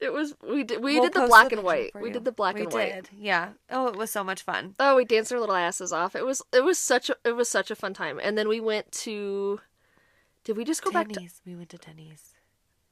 It 0.00 0.14
was 0.14 0.34
we 0.42 0.64
did 0.64 0.82
we 0.82 0.94
We'll 0.94 1.10
did 1.10 1.12
the 1.12 1.26
black 1.26 1.50
the 1.50 1.56
and 1.56 1.64
white. 1.64 1.90
We 1.94 2.10
did 2.10 2.24
the 2.24 2.32
black 2.32 2.54
we 2.54 2.62
and 2.62 2.72
white. 2.72 3.10
Yeah. 3.14 3.50
Oh, 3.70 3.86
it 3.88 3.96
was 3.96 4.10
so 4.10 4.24
much 4.24 4.42
fun. 4.42 4.74
Oh, 4.80 4.96
we 4.96 5.04
danced 5.04 5.30
our 5.30 5.38
little 5.38 5.54
asses 5.54 5.92
off. 5.92 6.16
It 6.16 6.24
was 6.24 6.40
it 6.54 6.64
was 6.64 6.78
such 6.78 7.10
a 7.10 7.16
it 7.22 7.32
was 7.36 7.50
such 7.50 7.70
a 7.70 7.76
fun 7.76 7.92
time. 7.92 8.18
And 8.22 8.38
then 8.38 8.48
we 8.48 8.60
went 8.60 8.90
to. 8.92 9.60
Did 10.44 10.56
we 10.56 10.64
just 10.64 10.82
go 10.82 10.90
back 10.90 11.08
to? 11.10 11.28
We 11.44 11.54
went 11.54 11.68
to 11.68 11.76
Denny's. 11.76 12.32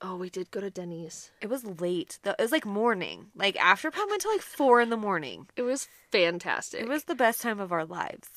Oh, 0.00 0.16
we 0.16 0.30
did 0.30 0.50
go 0.52 0.60
to 0.60 0.70
Denny's. 0.70 1.32
It 1.40 1.48
was 1.50 1.64
late. 1.80 2.20
It 2.24 2.36
was 2.38 2.52
like 2.52 2.64
morning. 2.64 3.26
Like 3.34 3.56
after 3.56 3.90
prom 3.90 4.08
went 4.08 4.22
till 4.22 4.30
like 4.32 4.42
four 4.42 4.80
in 4.80 4.90
the 4.90 4.96
morning. 4.96 5.48
It 5.56 5.62
was 5.62 5.88
fantastic. 6.12 6.80
It 6.80 6.88
was 6.88 7.04
the 7.04 7.16
best 7.16 7.40
time 7.40 7.58
of 7.58 7.72
our 7.72 7.84
lives. 7.84 8.28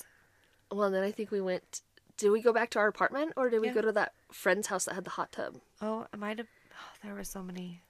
Well, 0.72 0.90
then 0.90 1.04
I 1.04 1.12
think 1.12 1.30
we 1.32 1.42
went. 1.42 1.82
Did 2.18 2.30
we 2.32 2.42
go 2.42 2.52
back 2.54 2.70
to 2.72 2.80
our 2.80 2.88
apartment, 2.88 3.34
or 3.36 3.50
did 3.50 3.60
we 3.62 3.68
Yeah. 3.68 3.74
go 3.74 3.82
to 3.82 3.92
that 3.94 4.14
friend's 4.32 4.68
house 4.68 4.86
that 4.86 4.96
had 4.96 5.04
the 5.06 5.12
hot 5.12 5.32
tub? 5.32 5.60
Oh, 5.82 6.08
I 6.14 6.18
might 6.18 6.38
have. 6.40 6.48
Oh, 6.72 6.94
there 7.04 7.14
were 7.14 7.24
so 7.24 7.44
many. 7.44 7.84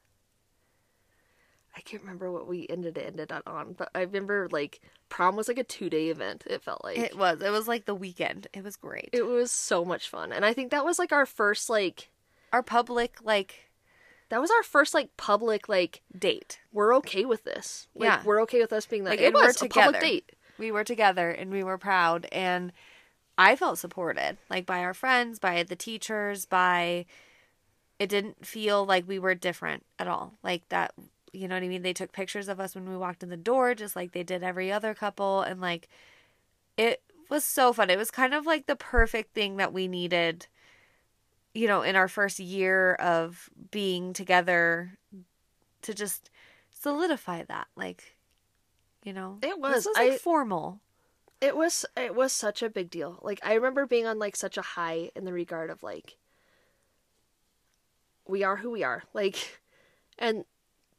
I 1.76 1.80
can't 1.82 2.04
remember 2.04 2.30
what 2.32 2.48
we 2.48 2.68
ended 2.70 2.98
ended 2.98 3.32
on- 3.32 3.44
on, 3.48 3.74
but 3.74 3.90
I 3.96 4.02
remember 4.02 4.50
like 4.52 4.82
prom 5.08 5.38
was 5.38 5.48
like 5.48 5.58
a 5.58 5.64
two 5.64 5.90
day 5.90 6.10
event. 6.10 6.44
It 6.46 6.62
felt 6.62 6.84
like 6.84 6.98
It 6.98 7.18
was. 7.18 7.42
It 7.42 7.50
was 7.52 7.68
like 7.68 7.86
the 7.86 7.96
weekend. 7.96 8.48
It 8.54 8.64
was 8.64 8.76
great. 8.76 9.10
It 9.14 9.24
was 9.24 9.52
so 9.52 9.86
much 9.86 10.10
fun. 10.10 10.34
And 10.34 10.44
I 10.46 10.54
think 10.54 10.72
that 10.72 10.84
was 10.86 11.00
like 11.00 11.14
our 11.14 11.26
first 11.26 11.70
like 11.70 12.11
our 12.54 12.64
public 12.64 13.18
like 13.24 13.70
that 14.30 14.40
was 14.42 14.52
our 14.52 14.64
first 14.64 14.94
like 14.94 15.16
public 15.18 15.68
like 15.68 16.02
date. 16.18 16.60
we're 16.72 16.96
okay 16.98 17.26
with 17.26 17.44
this. 17.44 17.88
Like 17.96 18.08
Yeah. 18.08 18.22
we're 18.24 18.42
okay 18.44 18.62
with 18.62 18.72
us 18.74 18.86
being 18.86 19.04
that. 19.04 19.12
Like, 19.12 19.20
it 19.22 19.34
we're 19.34 19.46
was 19.48 19.62
a 19.62 19.68
public 19.68 20.02
date. 20.02 20.32
We 20.58 20.72
were 20.72 20.84
together 20.84 21.30
and 21.32 21.52
we 21.52 21.64
were 21.64 21.78
proud 21.78 22.28
and 22.32 22.72
I 23.38 23.56
felt 23.56 23.80
supported 23.80 24.38
like 24.50 24.66
by 24.66 24.80
our 24.80 24.94
friends, 24.94 25.40
by 25.40 25.64
the 25.64 25.76
teachers, 25.76 26.46
by 26.46 27.06
it 28.00 28.10
didn't 28.10 28.46
feel 28.46 28.86
like 28.86 29.08
we 29.08 29.20
were 29.20 29.36
different 29.36 29.86
at 30.00 30.08
all. 30.08 30.34
Like 30.44 30.68
that, 30.70 30.94
you 31.34 31.48
know 31.48 31.56
what 31.56 31.64
I 31.64 31.68
mean? 31.68 31.82
They 31.82 31.94
took 31.94 32.12
pictures 32.12 32.48
of 32.48 32.60
us 32.60 32.74
when 32.76 32.90
we 32.90 32.98
walked 32.98 33.24
in 33.24 33.30
the 33.30 33.38
door 33.38 33.76
just 33.76 33.96
like 33.96 34.12
they 34.12 34.24
did 34.24 34.44
every 34.44 34.72
other 34.72 34.94
couple 34.94 35.42
and 35.42 35.60
like 35.62 35.88
it 36.78 37.02
was 37.30 37.44
so 37.44 37.74
fun. 37.74 37.90
It 37.90 37.98
was 37.98 38.12
kind 38.12 38.34
of 38.34 38.46
like 38.46 38.66
the 38.68 38.76
perfect 38.76 39.34
thing 39.34 39.58
that 39.58 39.74
we 39.74 39.88
needed, 39.88 40.48
you 41.54 41.68
know, 41.68 41.82
in 41.82 41.96
our 41.96 42.08
first 42.08 42.40
year 42.40 42.94
of 42.96 43.50
being 43.72 44.14
together 44.14 44.98
to 45.82 45.94
just 45.94 46.30
solidify 46.70 47.44
that. 47.44 47.68
Like, 47.76 48.16
you 49.04 49.14
know, 49.14 49.38
It 49.42 49.60
was. 49.60 49.86
Was 49.86 49.96
like 49.96 50.12
I- 50.14 50.18
formal. 50.18 50.80
It 51.42 51.58
was 51.58 51.88
it 51.98 52.14
was 52.14 52.32
such 52.32 52.62
a 52.62 52.70
big 52.70 52.92
deal. 52.92 53.18
Like 53.24 53.40
I 53.42 53.56
remember 53.56 53.88
being 53.88 54.06
on 54.06 54.20
like 54.20 54.36
such 54.36 54.58
a 54.60 54.62
high 54.62 55.10
in 55.16 55.26
the 55.26 55.34
regard 55.34 55.72
of 55.72 55.82
like 55.82 56.18
we 58.28 58.44
are 58.44 58.58
who 58.58 58.70
we 58.70 58.84
are. 58.84 59.04
Like 59.14 59.60
and 60.20 60.46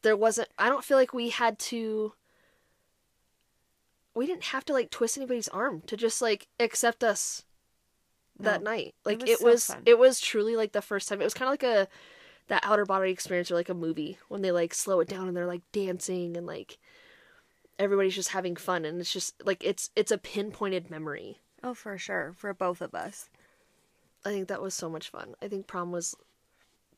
there 0.03 0.16
wasn't 0.16 0.48
I 0.59 0.68
don't 0.68 0.84
feel 0.84 0.96
like 0.96 1.14
we 1.14 1.28
had 1.30 1.61
to 1.61 2.14
we 4.16 4.26
didn't 4.26 4.46
have 4.46 4.64
to 4.64 4.72
like 4.72 4.90
twist 4.90 5.16
anybody's 5.16 5.46
arm 5.46 5.82
to 5.86 5.96
just 5.96 6.20
like 6.20 6.48
accept 6.59 7.05
us 7.05 7.44
that 8.43 8.62
No, 8.62 8.70
night. 8.70 8.95
Like 9.05 9.20
was 9.20 9.30
it 9.30 9.43
was 9.43 9.66
fun. 9.66 9.82
it 9.86 9.99
was 9.99 10.20
truly 10.20 10.57
like 10.57 10.72
the 10.72 10.82
first 10.82 11.09
time. 11.09 11.20
It 11.20 11.24
was 11.24 11.34
kind 11.34 11.49
of 11.49 11.53
like 11.53 11.62
a 11.62 11.88
that 12.49 12.64
outer 12.64 12.84
body 12.84 13.11
experience 13.11 13.51
or 13.51 13.55
like 13.55 13.68
a 13.68 13.74
movie 13.74 14.18
when 14.28 14.43
they 14.43 14.53
like 14.53 14.74
slow 14.74 15.01
it 15.01 15.09
down 15.09 15.28
and 15.28 15.36
they're 15.36 15.47
like 15.47 15.62
dancing 15.72 16.36
and 16.36 16.47
like 16.47 16.78
everybody's 17.78 18.14
just 18.14 18.30
having 18.30 18.57
fun 18.57 18.84
and 18.84 19.01
it's 19.01 19.12
just 19.12 19.34
like 19.45 19.62
it's 19.64 19.90
it's 19.97 20.12
a 20.12 20.18
pinpointed 20.18 20.90
memory. 20.90 21.38
Oh, 21.64 21.74
for 21.74 21.97
sure, 21.97 22.32
for 22.36 22.53
both 22.53 22.80
of 22.80 22.95
us. 22.95 23.30
I 24.24 24.30
think 24.30 24.49
that 24.49 24.62
was 24.62 24.74
so 24.74 24.88
much 24.88 25.11
fun. 25.11 25.34
I 25.43 25.49
think 25.49 25.66
prom 25.66 25.93
was 25.93 26.16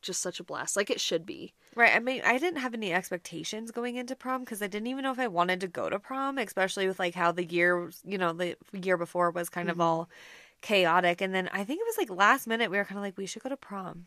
just 0.05 0.21
such 0.21 0.39
a 0.39 0.45
blast, 0.45 0.77
like 0.77 0.91
it 0.91 1.01
should 1.01 1.27
be. 1.27 1.53
Right. 1.75 1.95
I 1.95 1.99
mean, 1.99 2.23
I 2.25 2.39
didn't 2.39 2.61
have 2.61 2.75
any 2.75 2.93
expectations 2.93 3.71
going 3.71 3.97
into 3.97 4.15
prom 4.15 4.41
because 4.41 4.63
I 4.63 4.69
didn't 4.69 4.87
even 4.87 5.03
know 5.03 5.11
if 5.11 5.19
I 5.19 5.27
wanted 5.27 5.61
to 5.63 5.67
go 5.67 5.89
to 5.89 5.99
prom, 5.99 6.39
especially 6.39 6.87
with 6.87 6.99
like 6.99 7.15
how 7.15 7.33
the 7.33 7.45
year, 7.45 7.91
you 8.05 8.19
know, 8.19 8.33
the 8.33 8.57
year 8.73 8.97
before 8.97 9.31
was 9.31 9.49
kind 9.49 9.69
of 9.69 9.75
mm-hmm. 9.75 9.83
all 9.83 10.09
chaotic. 10.65 11.21
And 11.21 11.33
then 11.35 11.49
I 11.53 11.63
think 11.63 11.81
it 11.81 11.87
was 11.87 11.99
like 11.99 12.11
last 12.11 12.47
minute, 12.49 12.71
we 12.71 12.77
were 12.79 12.85
kind 12.85 12.99
of 12.99 13.05
like, 13.05 13.17
we 13.17 13.27
should 13.27 13.43
go 13.43 13.49
to 13.51 13.57
prom. 13.57 14.07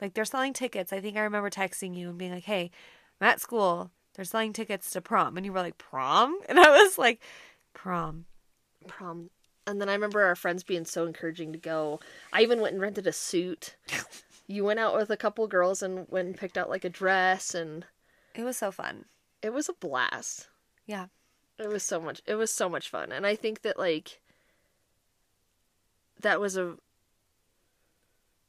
Like 0.00 0.14
they're 0.14 0.24
selling 0.24 0.52
tickets. 0.52 0.92
I 0.92 1.00
think 1.00 1.16
I 1.16 1.22
remember 1.22 1.50
texting 1.50 1.96
you 1.96 2.10
and 2.10 2.18
being 2.18 2.32
like, 2.32 2.44
hey, 2.44 2.70
I'm 3.20 3.28
at 3.28 3.40
school. 3.40 3.90
They're 4.14 4.24
selling 4.24 4.52
tickets 4.52 4.90
to 4.92 5.00
prom. 5.00 5.36
And 5.36 5.44
you 5.44 5.52
were 5.52 5.60
like, 5.60 5.78
prom? 5.78 6.38
And 6.48 6.60
I 6.60 6.68
was 6.82 6.98
like, 6.98 7.20
prom. 7.74 8.26
Prom. 8.86 9.30
And 9.66 9.80
then 9.80 9.88
I 9.88 9.94
remember 9.94 10.22
our 10.22 10.36
friends 10.36 10.62
being 10.62 10.84
so 10.84 11.06
encouraging 11.06 11.52
to 11.52 11.58
go. 11.58 11.98
I 12.32 12.42
even 12.42 12.60
went 12.60 12.74
and 12.74 12.82
rented 12.82 13.06
a 13.06 13.12
suit. 13.12 13.76
you 14.46 14.64
went 14.64 14.78
out 14.78 14.94
with 14.94 15.10
a 15.10 15.16
couple 15.16 15.46
girls 15.48 15.82
and 15.82 16.06
went 16.08 16.28
and 16.28 16.36
picked 16.36 16.56
out 16.58 16.70
like 16.70 16.84
a 16.84 16.88
dress 16.90 17.54
and 17.54 17.84
It 18.34 18.44
was 18.44 18.56
so 18.58 18.70
fun. 18.70 19.06
it 19.42 19.52
was 19.52 19.68
a 19.68 19.72
blast. 19.74 20.48
Yeah. 20.86 21.06
It 21.58 21.68
was 21.68 21.82
so 21.82 21.98
much 22.00 22.20
it 22.26 22.34
was 22.34 22.52
so 22.52 22.68
much 22.68 22.90
fun. 22.90 23.10
And 23.12 23.26
I 23.26 23.34
think 23.34 23.62
that 23.62 23.78
like 23.78 24.20
that 26.20 26.40
was 26.40 26.56
a 26.56 26.76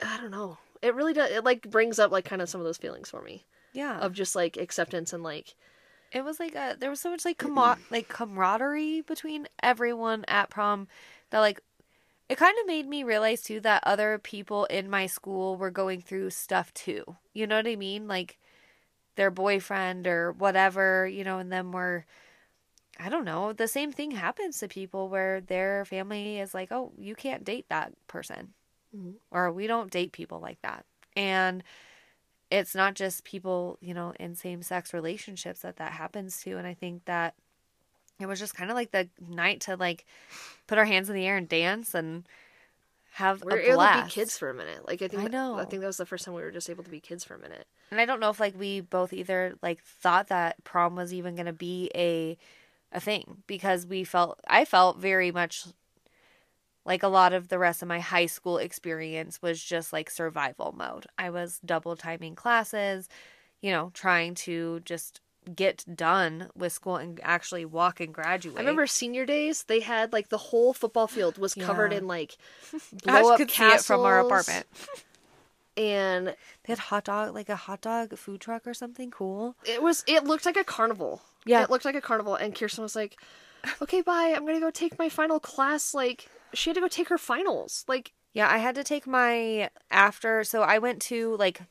I 0.03 0.17
don't 0.17 0.31
know. 0.31 0.57
It 0.81 0.93
really 0.93 1.13
does 1.13 1.31
it 1.31 1.43
like 1.43 1.69
brings 1.69 1.97
up 1.99 2.11
like 2.11 2.25
kind 2.25 2.41
of 2.41 2.49
some 2.49 2.61
of 2.61 2.65
those 2.65 2.77
feelings 2.77 3.09
for 3.09 3.21
me 3.21 3.45
Yeah. 3.73 3.97
of 3.99 4.13
just 4.13 4.35
like 4.35 4.57
acceptance 4.57 5.11
and 5.13 5.23
like 5.23 5.55
it 6.11 6.23
was 6.23 6.39
like 6.39 6.55
a 6.55 6.75
there 6.79 6.89
was 6.89 6.99
so 7.01 7.09
much 7.09 7.25
like 7.25 7.37
com- 7.37 7.79
like 7.91 8.07
camaraderie 8.07 9.01
between 9.01 9.47
everyone 9.61 10.23
at 10.27 10.49
prom 10.49 10.87
that 11.31 11.39
like 11.39 11.61
it 12.29 12.37
kind 12.37 12.55
of 12.61 12.67
made 12.67 12.87
me 12.87 13.03
realize 13.03 13.41
too 13.41 13.59
that 13.61 13.83
other 13.85 14.19
people 14.19 14.65
in 14.65 14.89
my 14.89 15.07
school 15.07 15.55
were 15.55 15.71
going 15.71 16.01
through 16.01 16.29
stuff 16.29 16.73
too. 16.73 17.15
You 17.33 17.47
know 17.47 17.55
what 17.55 17.67
I 17.67 17.77
mean? 17.77 18.07
Like 18.07 18.37
their 19.15 19.31
boyfriend 19.31 20.05
or 20.07 20.33
whatever, 20.33 21.07
you 21.07 21.23
know, 21.23 21.39
and 21.39 21.51
them 21.51 21.71
were 21.71 22.05
I 22.99 23.09
don't 23.09 23.25
know, 23.25 23.53
the 23.53 23.67
same 23.67 23.91
thing 23.91 24.11
happens 24.11 24.59
to 24.59 24.67
people 24.67 25.09
where 25.09 25.41
their 25.41 25.85
family 25.85 26.39
is 26.39 26.53
like, 26.53 26.71
"Oh, 26.71 26.93
you 26.97 27.15
can't 27.15 27.43
date 27.43 27.65
that 27.69 27.93
person." 28.07 28.53
Mhm. 28.95 29.15
Or 29.31 29.51
we 29.51 29.67
don't 29.67 29.91
date 29.91 30.11
people 30.13 30.39
like 30.39 30.61
that. 30.61 30.85
And 31.15 31.63
it's 32.49 32.73
not 32.73 32.93
just 32.95 33.23
people, 33.23 33.77
you 33.81 33.93
know, 33.93 34.13
in 34.19 34.33
same 34.35 34.61
sex 34.63 34.93
relationships 34.93 35.61
that 35.61 35.75
that 35.77 35.91
happens 35.93 36.41
to. 36.43 36.57
And 36.57 36.65
I 36.65 36.73
think 36.73 37.05
that 37.05 37.35
it 38.19 38.25
was 38.25 38.39
just 38.39 38.55
kind 38.55 38.71
of 38.71 38.75
like 38.75 38.91
the 38.91 39.09
night 39.19 39.61
to 39.61 39.75
like 39.75 40.05
put 40.65 40.77
our 40.77 40.85
hands 40.85 41.09
in 41.09 41.15
the 41.15 41.25
air 41.27 41.37
and 41.37 41.47
dance 41.49 41.93
and 41.93 42.27
have 43.11 43.43
we 43.43 43.51
were 43.51 43.59
a 43.59 43.71
able 43.73 43.83
to 43.83 44.03
be 44.05 44.09
kids 44.09 44.37
for 44.37 44.49
a 44.49 44.53
minute. 44.53 44.87
Like 44.87 45.01
I 45.01 45.07
think 45.07 45.21
I 45.21 45.23
that- 45.25 45.31
know. 45.31 45.55
I 45.57 45.65
think 45.65 45.81
that 45.81 45.87
was 45.87 45.97
the 45.97 46.05
first 46.05 46.23
time 46.25 46.33
we 46.35 46.41
were 46.41 46.51
just 46.51 46.69
able 46.69 46.83
to 46.83 46.89
be 46.89 46.99
kids 46.99 47.23
for 47.23 47.35
a 47.35 47.39
minute. 47.39 47.67
And 47.91 47.99
I 47.99 48.05
don't 48.05 48.19
know 48.19 48.29
if 48.29 48.39
like 48.39 48.57
we 48.57 48.79
both 48.81 49.11
either 49.11 49.55
like 49.61 49.83
thought 49.83 50.27
that 50.27 50.63
prom 50.63 50.95
was 50.95 51.13
even 51.13 51.35
going 51.35 51.47
to 51.47 51.53
be 51.53 51.91
a 51.95 52.37
a 52.91 52.99
thing 52.99 53.43
because 53.47 53.85
we 53.85 54.03
felt 54.03 54.39
I 54.47 54.65
felt 54.65 54.97
very 54.99 55.31
much 55.31 55.65
like 56.85 57.03
a 57.03 57.07
lot 57.09 57.33
of 57.33 57.49
the 57.49 57.59
rest 57.59 57.81
of 57.81 57.87
my 57.87 57.99
high 57.99 58.27
school 58.27 58.57
experience 58.57 59.41
was 59.41 59.61
just 59.61 59.91
like 59.91 60.09
survival 60.09 60.73
mode. 60.77 61.05
I 61.17 61.29
was 61.29 61.59
double 61.65 61.95
timing 61.97 62.35
classes, 62.35 63.09
you 63.61 63.71
know, 63.71 63.91
trying 63.93 64.35
to 64.35 64.79
just 64.85 65.19
get 65.53 65.83
done 65.95 66.49
with 66.55 66.73
school 66.73 66.95
and 66.97 67.19
actually 67.23 67.65
walk 67.65 67.99
and 67.99 68.13
graduate. 68.13 68.57
I 68.57 68.59
remember 68.61 68.87
senior 68.87 69.25
days. 69.25 69.63
They 69.63 69.81
had 69.81 70.13
like 70.13 70.29
the 70.29 70.37
whole 70.37 70.73
football 70.73 71.07
field 71.07 71.37
was 71.37 71.53
covered 71.53 71.91
Yeah. 71.91 71.99
in 71.99 72.07
like 72.07 72.37
blow 73.03 73.31
up 73.31 73.37
could 73.37 73.51
see 73.51 73.63
it 73.63 73.81
from 73.83 74.01
our 74.01 74.19
apartment. 74.21 74.65
and 75.75 76.27
They 76.27 76.35
had 76.67 76.79
hot 76.79 77.03
dog, 77.05 77.33
like 77.33 77.49
a 77.49 77.55
hot 77.55 77.81
dog 77.81 78.17
food 78.17 78.41
truck 78.41 78.65
or 78.65 78.73
something 78.73 79.11
cool. 79.11 79.55
it 79.65 79.81
was 79.81 80.03
it 80.07 80.23
looked 80.23 80.45
like 80.45 80.57
a 80.57 80.63
carnival. 80.63 81.21
Yeah. 81.49 81.63
it 81.63 81.69
looked 81.69 81.85
like 81.85 81.95
a 81.95 82.01
carnival. 82.01 82.35
And 82.35 82.53
Kirsten 82.55 82.83
was 82.83 82.95
like, 82.95 83.19
"Okay, 83.81 84.01
bye. 84.01 84.33
I'm 84.35 84.45
gonna 84.45 84.59
go 84.59 84.71
take 84.71 84.97
my 84.99 85.09
final 85.09 85.39
class." 85.39 85.93
Like 85.93 86.29
she 86.53 86.69
had 86.69 86.75
to 86.75 86.81
go 86.81 86.87
take 86.87 87.09
her 87.09 87.17
finals. 87.17 87.83
Like 87.87 88.13
Yeah, 88.33 88.49
I 88.49 88.57
had 88.57 88.75
to 88.75 88.83
take 88.83 89.07
my 89.07 89.69
after. 89.91 90.43
So 90.43 90.61
I 90.61 90.77
went 90.79 91.01
to 91.03 91.35
like 91.37 91.61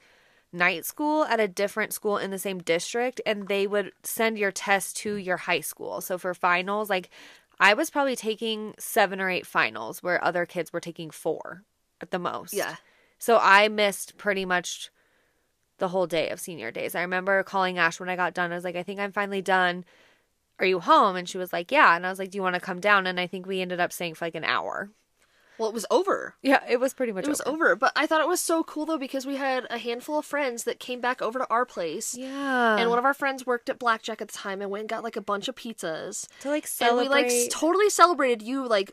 night 0.52 0.84
school 0.84 1.24
at 1.24 1.40
a 1.40 1.48
different 1.48 1.92
school 1.92 2.16
in 2.16 2.30
the 2.30 2.38
same 2.38 2.58
district, 2.62 3.20
and 3.26 3.48
they 3.48 3.66
would 3.66 3.92
send 4.02 4.38
your 4.38 4.52
test 4.52 4.96
to 4.98 5.16
your 5.16 5.36
high 5.36 5.60
school. 5.60 6.00
So 6.00 6.18
for 6.18 6.32
finals, 6.34 6.88
like 6.90 7.10
I 7.58 7.74
was 7.74 7.90
probably 7.90 8.16
taking 8.16 8.74
seven 8.78 9.20
or 9.20 9.30
eight 9.30 9.46
finals, 9.46 10.02
where 10.02 10.22
other 10.22 10.46
kids 10.46 10.72
were 10.72 10.80
taking 10.80 11.10
four 11.10 11.64
at 12.00 12.10
the 12.10 12.18
most. 12.18 12.52
yeah, 12.52 12.76
So 13.18 13.38
I 13.40 13.68
missed 13.68 14.18
pretty 14.18 14.44
much 14.44 14.90
the 15.78 15.88
whole 15.88 16.06
day 16.06 16.30
of 16.30 16.40
senior 16.40 16.70
days. 16.70 16.94
I 16.94 17.02
remember 17.02 17.42
calling 17.42 17.78
Ash 17.78 18.00
when 18.00 18.08
I 18.08 18.16
got 18.16 18.34
done. 18.34 18.52
I 18.52 18.54
was 18.54 18.64
like, 18.64 18.76
I 18.76 18.82
think 18.82 19.00
I'm 19.00 19.12
finally 19.12 19.42
done. 19.42 19.84
Are 20.58 20.66
you 20.66 20.80
home? 20.80 21.16
And 21.16 21.28
she 21.28 21.36
was 21.38 21.52
like, 21.52 21.70
Yeah. 21.70 21.94
And 21.96 22.06
I 22.06 22.10
was 22.10 22.18
like, 22.18 22.30
Do 22.30 22.36
you 22.38 22.42
want 22.42 22.54
to 22.54 22.60
come 22.60 22.80
down? 22.80 23.06
And 23.06 23.20
I 23.20 23.26
think 23.26 23.46
we 23.46 23.60
ended 23.60 23.78
up 23.80 23.92
staying 23.92 24.14
for 24.14 24.24
like 24.24 24.34
an 24.34 24.44
hour. 24.44 24.90
well, 25.58 25.68
it 25.68 25.74
was 25.74 25.84
over. 25.90 26.34
Yeah, 26.42 26.62
it 26.68 26.80
was 26.80 26.94
pretty 26.94 27.12
much 27.12 27.24
It 27.26 27.28
was 27.28 27.42
over. 27.44 27.76
But 27.76 27.92
I 27.94 28.06
thought 28.06 28.22
it 28.22 28.26
was 28.28 28.40
so 28.40 28.64
cool 28.64 28.86
though 28.86 28.96
because 28.98 29.26
we 29.26 29.36
had 29.36 29.66
a 29.68 29.76
handful 29.76 30.18
of 30.18 30.24
friends 30.24 30.64
that 30.64 30.80
came 30.80 31.00
back 31.02 31.20
over 31.20 31.38
to 31.40 31.46
our 31.50 31.66
place. 31.66 32.14
Yeah. 32.16 32.76
And 32.78 32.88
one 32.88 32.98
of 32.98 33.04
our 33.04 33.12
friends 33.14 33.44
worked 33.44 33.68
at 33.68 33.78
Blackjack 33.78 34.22
at 34.22 34.28
the 34.28 34.34
time 34.34 34.62
and 34.62 34.70
went 34.70 34.80
and 34.82 34.88
got 34.88 35.04
like 35.04 35.16
a 35.16 35.20
bunch 35.20 35.46
of 35.48 35.54
pizzas. 35.56 36.26
to 36.40 36.48
like 36.48 36.66
celebrate. 36.66 37.06
And 37.06 37.14
we 37.14 37.22
like 37.22 37.50
totally 37.50 37.90
celebrated 37.90 38.40
you 38.40 38.66
like 38.66 38.90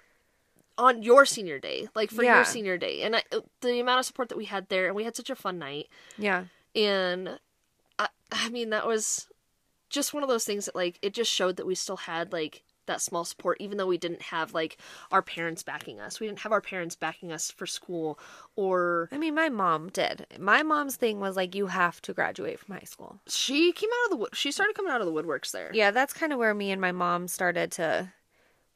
on 0.78 1.04
your 1.04 1.26
senior 1.26 1.60
day, 1.60 1.88
like 1.96 2.10
for 2.12 2.24
Yeah. 2.24 2.36
your 2.38 2.46
senior 2.46 2.78
day. 2.78 3.04
And 3.04 3.16
I, 3.16 3.24
the 3.62 3.80
amount 3.80 4.00
of 4.00 4.06
support 4.06 4.28
that 4.30 4.38
we 4.38 4.46
had 4.46 4.68
there 4.70 4.88
and 4.88 4.96
we 4.96 5.04
had 5.06 5.16
such 5.16 5.30
a 5.30 5.36
fun 5.36 5.60
night. 5.60 5.88
yeah. 6.18 6.46
And 6.76 7.39
I, 7.99 8.07
I 8.32 8.49
mean 8.49 8.69
that 8.71 8.88
was 8.88 9.28
just 9.89 10.13
one 10.13 10.24
of 10.24 10.30
those 10.30 10.45
things 10.45 10.65
that 10.65 10.76
like 10.76 10.99
it 11.01 11.13
just 11.13 11.32
showed 11.32 11.57
that 11.57 11.67
we 11.67 11.76
still 11.76 11.97
had 11.97 12.34
like 12.34 12.63
that 12.86 13.01
small 13.01 13.24
support 13.24 13.55
even 13.61 13.78
though 13.78 13.88
we 13.88 13.97
didn't 13.97 14.21
have 14.24 14.53
like 14.53 14.78
our 15.11 15.21
parents 15.21 15.63
backing 15.63 15.99
us. 16.01 16.19
We 16.19 16.28
didn't 16.28 16.39
have 16.39 16.51
our 16.51 16.61
parents 16.61 16.95
backing 16.95 17.32
us 17.32 17.49
for 17.51 17.65
school 17.65 18.19
or 18.55 19.07
I 19.11 19.17
mean, 19.17 19.36
my 19.36 19.49
mom 19.49 19.89
did. 19.89 20.26
My 20.39 20.63
mom's 20.63 20.95
thing 20.95 21.19
was 21.19 21.36
like, 21.36 21.55
you 21.55 21.67
have 21.67 22.01
to 22.01 22.13
graduate 22.13 22.59
from 22.59 22.76
high 22.76 22.86
school. 22.86 23.19
she 23.28 23.71
came 23.71 23.89
out 23.89 24.05
of 24.05 24.09
the 24.11 24.17
wood 24.17 24.30
she 24.34 24.51
started 24.51 24.76
coming 24.76 24.91
out 24.91 25.01
of 25.01 25.07
the 25.07 25.13
woodworks 25.13 25.51
there. 25.51 25.71
Yeah, 25.74 25.91
that's 25.91 26.13
kind 26.13 26.34
of 26.34 26.39
where 26.39 26.53
me 26.53 26.71
and 26.71 26.82
my 26.82 26.91
mom 26.91 27.28
started 27.28 27.71
to 27.74 28.11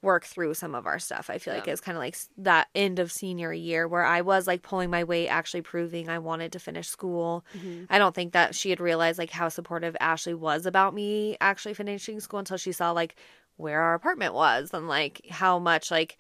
work 0.03 0.25
through 0.25 0.53
some 0.53 0.75
of 0.75 0.85
our 0.85 0.99
stuff. 0.99 1.29
I 1.29 1.39
feel 1.39 1.53
like 1.53 1.65
Yeah. 1.65 1.73
it's 1.73 1.81
kind 1.81 1.97
of 1.97 2.01
like 2.01 2.15
that 2.37 2.67
end 2.75 2.99
of 2.99 3.11
senior 3.11 3.51
year 3.51 3.87
where 3.87 4.03
I 4.05 4.21
was 4.21 4.45
like 4.45 4.61
pulling 4.61 4.89
my 4.91 5.03
weight, 5.03 5.27
actually 5.27 5.63
proving 5.63 6.07
I 6.07 6.19
wanted 6.19 6.51
to 6.51 6.59
finish 6.59 6.87
school. 6.87 7.43
Mm-hmm. 7.57 7.85
I 7.89 7.97
don't 7.97 8.13
think 8.13 8.33
that 8.33 8.53
she 8.53 8.69
had 8.69 8.79
realized 8.79 9.17
like 9.17 9.31
how 9.31 9.49
supportive 9.49 9.97
Ashley 9.99 10.35
was 10.35 10.65
about 10.65 10.93
me 10.93 11.35
actually 11.41 11.73
finishing 11.73 12.19
school 12.19 12.39
until 12.39 12.57
she 12.57 12.71
saw 12.71 12.91
like 12.91 13.15
where 13.55 13.81
our 13.81 13.95
apartment 13.95 14.35
was 14.35 14.69
and 14.71 14.87
like 14.87 15.21
how 15.29 15.57
much 15.57 15.89
like 15.89 16.17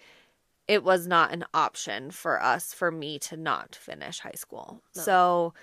it 0.67 0.83
was 0.83 1.05
not 1.07 1.31
an 1.31 1.45
option 1.53 2.09
for 2.11 2.41
us 2.41 2.73
for 2.73 2.91
me 2.91 3.19
to 3.19 3.37
not 3.37 3.75
finish 3.75 4.19
high 4.19 4.31
school. 4.35 4.81
No. 4.95 5.01
So 5.03 5.53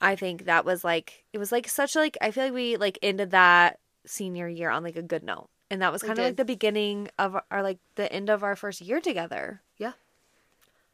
I 0.00 0.16
think 0.16 0.46
that 0.46 0.64
was 0.64 0.82
like 0.82 1.24
it 1.32 1.38
was 1.38 1.52
like 1.52 1.68
such 1.68 1.94
like 1.94 2.18
I 2.20 2.32
feel 2.32 2.44
like 2.44 2.52
we 2.52 2.76
like 2.76 2.98
ended 3.02 3.30
that 3.30 3.78
senior 4.04 4.48
year 4.48 4.68
on 4.68 4.82
like 4.82 4.96
a 4.96 5.02
good 5.02 5.22
note. 5.22 5.48
And 5.72 5.80
that 5.80 5.90
was 5.90 6.02
kind 6.02 6.18
of 6.18 6.24
like 6.26 6.36
the 6.36 6.44
beginning 6.44 7.08
of 7.18 7.34
our 7.50 7.62
like 7.62 7.78
the 7.94 8.12
end 8.12 8.28
of 8.28 8.42
our 8.42 8.54
first 8.54 8.82
year 8.82 9.00
together. 9.00 9.62
Yeah. 9.78 9.92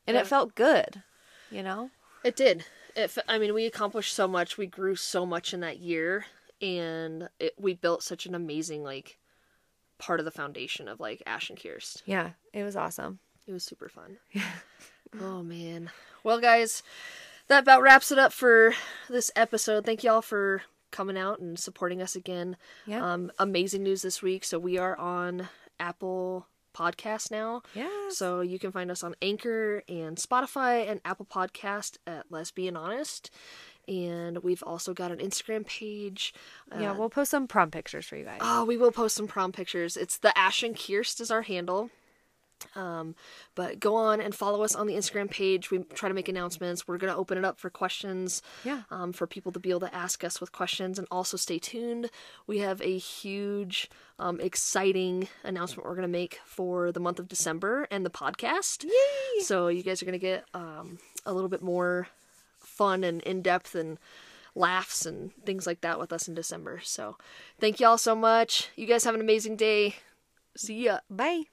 And 0.07 0.15
Yeah. 0.15 0.21
it 0.21 0.29
felt 0.29 0.55
good, 0.55 1.03
you 1.51 1.65
know? 1.65 1.91
It 2.23 2.37
did. 2.37 2.65
It, 2.95 3.17
i 3.27 3.39
mean, 3.39 3.55
we 3.55 3.67
accomplished 3.67 4.15
so 4.15 4.29
much. 4.29 4.57
We 4.57 4.67
grew 4.67 4.95
so 4.95 5.27
much 5.27 5.53
in 5.53 5.59
that 5.61 5.79
year, 5.81 6.27
and 6.63 7.29
it, 7.41 7.55
we 7.59 7.75
built 7.75 8.05
such 8.05 8.25
an 8.25 8.37
amazing 8.37 8.85
like 8.85 9.19
part 9.99 10.21
of 10.21 10.25
the 10.25 10.31
foundation 10.31 10.87
of 10.87 11.01
like 11.01 11.25
Ash 11.27 11.51
and 11.51 11.59
Kirst. 11.59 12.03
Yeah, 12.07 12.31
it 12.53 12.63
was 12.63 12.77
awesome. 12.77 13.19
It 13.49 13.53
was 13.53 13.65
super 13.65 13.89
fun. 13.89 14.19
yeah 14.33 14.43
oh 15.21 15.43
man. 15.43 15.91
Well, 16.23 16.41
guys, 16.41 16.85
that 17.49 17.65
about 17.65 17.83
wraps 17.83 18.13
it 18.13 18.19
up 18.19 18.33
for 18.33 18.75
this 19.09 19.31
episode. 19.35 19.85
Thank 19.85 20.05
y'all 20.05 20.23
for 20.23 20.63
coming 20.91 21.19
out 21.19 21.41
and 21.41 21.59
supporting 21.59 22.01
us 22.03 22.17
again. 22.17 22.57
Yeah. 22.87 23.05
Um, 23.13 23.31
amazing 23.39 23.83
news 23.83 24.03
this 24.03 24.23
week. 24.23 24.45
So 24.45 24.59
we 24.59 24.79
are 24.79 24.97
on 24.99 25.49
Apple 25.81 26.47
Podcast 26.77 27.31
now. 27.31 27.63
Yes. 27.75 28.17
So 28.17 28.41
you 28.41 28.59
can 28.59 28.71
find 28.73 28.91
us 28.91 29.03
on 29.03 29.15
Anchor 29.21 29.83
and 29.89 30.17
Spotify 30.17 30.89
and 30.89 31.01
Apple 31.05 31.27
Podcast 31.27 31.99
at 32.07 32.27
Let's 32.31 32.53
Honest. 32.57 33.31
And 33.89 34.43
we've 34.43 34.63
also 34.63 34.93
got 34.93 35.11
an 35.11 35.19
Instagram 35.19 35.67
page. 35.67 36.35
yeah, 36.79 36.93
Uh, 36.93 36.95
we'll 36.95 37.09
post 37.09 37.31
some 37.31 37.49
prom 37.49 37.71
pictures 37.71 38.05
for 38.05 38.17
you 38.17 38.25
guys. 38.25 38.39
Oh, 38.43 38.65
we 38.65 38.77
will 38.77 38.93
post 38.93 39.17
some 39.17 39.27
prom 39.27 39.51
pictures. 39.51 39.97
It's 39.97 40.19
the 40.19 40.37
Ash 40.37 40.63
and 40.63 40.77
Kirst 40.77 41.21
is 41.23 41.31
our 41.31 41.43
handle. 41.43 41.91
Um, 42.75 43.15
but 43.55 43.81
go 43.81 43.97
on 43.97 44.21
and 44.21 44.35
follow 44.35 44.63
us 44.63 44.75
on 44.75 44.87
the 44.87 44.95
Instagram 44.95 45.31
page. 45.31 45.71
We 45.71 45.79
try 45.95 46.09
to 46.09 46.15
make 46.15 46.29
announcements. 46.29 46.87
We're 46.87 46.99
gonna 46.99 47.17
open 47.17 47.39
it 47.39 47.45
up 47.45 47.59
for 47.59 47.71
questions. 47.71 48.43
Yeah. 48.65 48.83
Um, 48.91 49.13
for 49.13 49.27
people 49.27 49.53
to 49.53 49.61
be 49.61 49.71
able 49.71 49.81
to 49.81 49.95
ask 49.95 50.25
us 50.25 50.41
with 50.41 50.53
questions, 50.53 50.99
and 50.99 51.07
also 51.11 51.37
stay 51.37 51.59
tuned. 51.59 52.11
We 52.47 52.59
have 52.59 52.81
a 52.83 52.99
huge, 52.99 53.91
um, 54.19 54.41
exciting 54.41 55.29
announcement 55.45 55.89
we're 55.89 55.95
gonna 55.95 56.09
make 56.09 56.41
for 56.45 56.93
the 56.93 57.01
month 57.01 57.19
of 57.19 57.29
December 57.29 57.87
and 57.91 58.05
the 58.05 58.11
podcast. 58.11 58.85
Yay! 58.85 59.43
So 59.43 59.69
you 59.69 59.83
guys 59.83 60.03
are 60.03 60.07
gonna 60.07 60.19
get 60.19 60.45
um 60.55 60.99
a 61.27 61.33
little 61.33 61.49
bit 61.49 61.63
more 61.63 62.09
fun 62.59 63.05
and 63.05 63.23
in 63.23 63.43
depth 63.43 63.75
and 63.75 63.99
laughs 64.55 65.07
and 65.07 65.33
things 65.45 65.67
like 65.67 65.81
that 65.83 65.99
with 65.99 66.13
us 66.13 66.29
in 66.29 66.35
December. 66.35 66.81
So 66.83 67.17
thank 67.61 67.81
y'all 67.81 67.99
so 67.99 68.15
much. 68.15 68.71
You 68.77 68.87
guys 68.87 69.05
have 69.05 69.15
an 69.15 69.21
amazing 69.21 69.57
day. 69.57 69.97
See 70.57 70.85
ya. 70.85 70.99
Bye. 71.09 71.45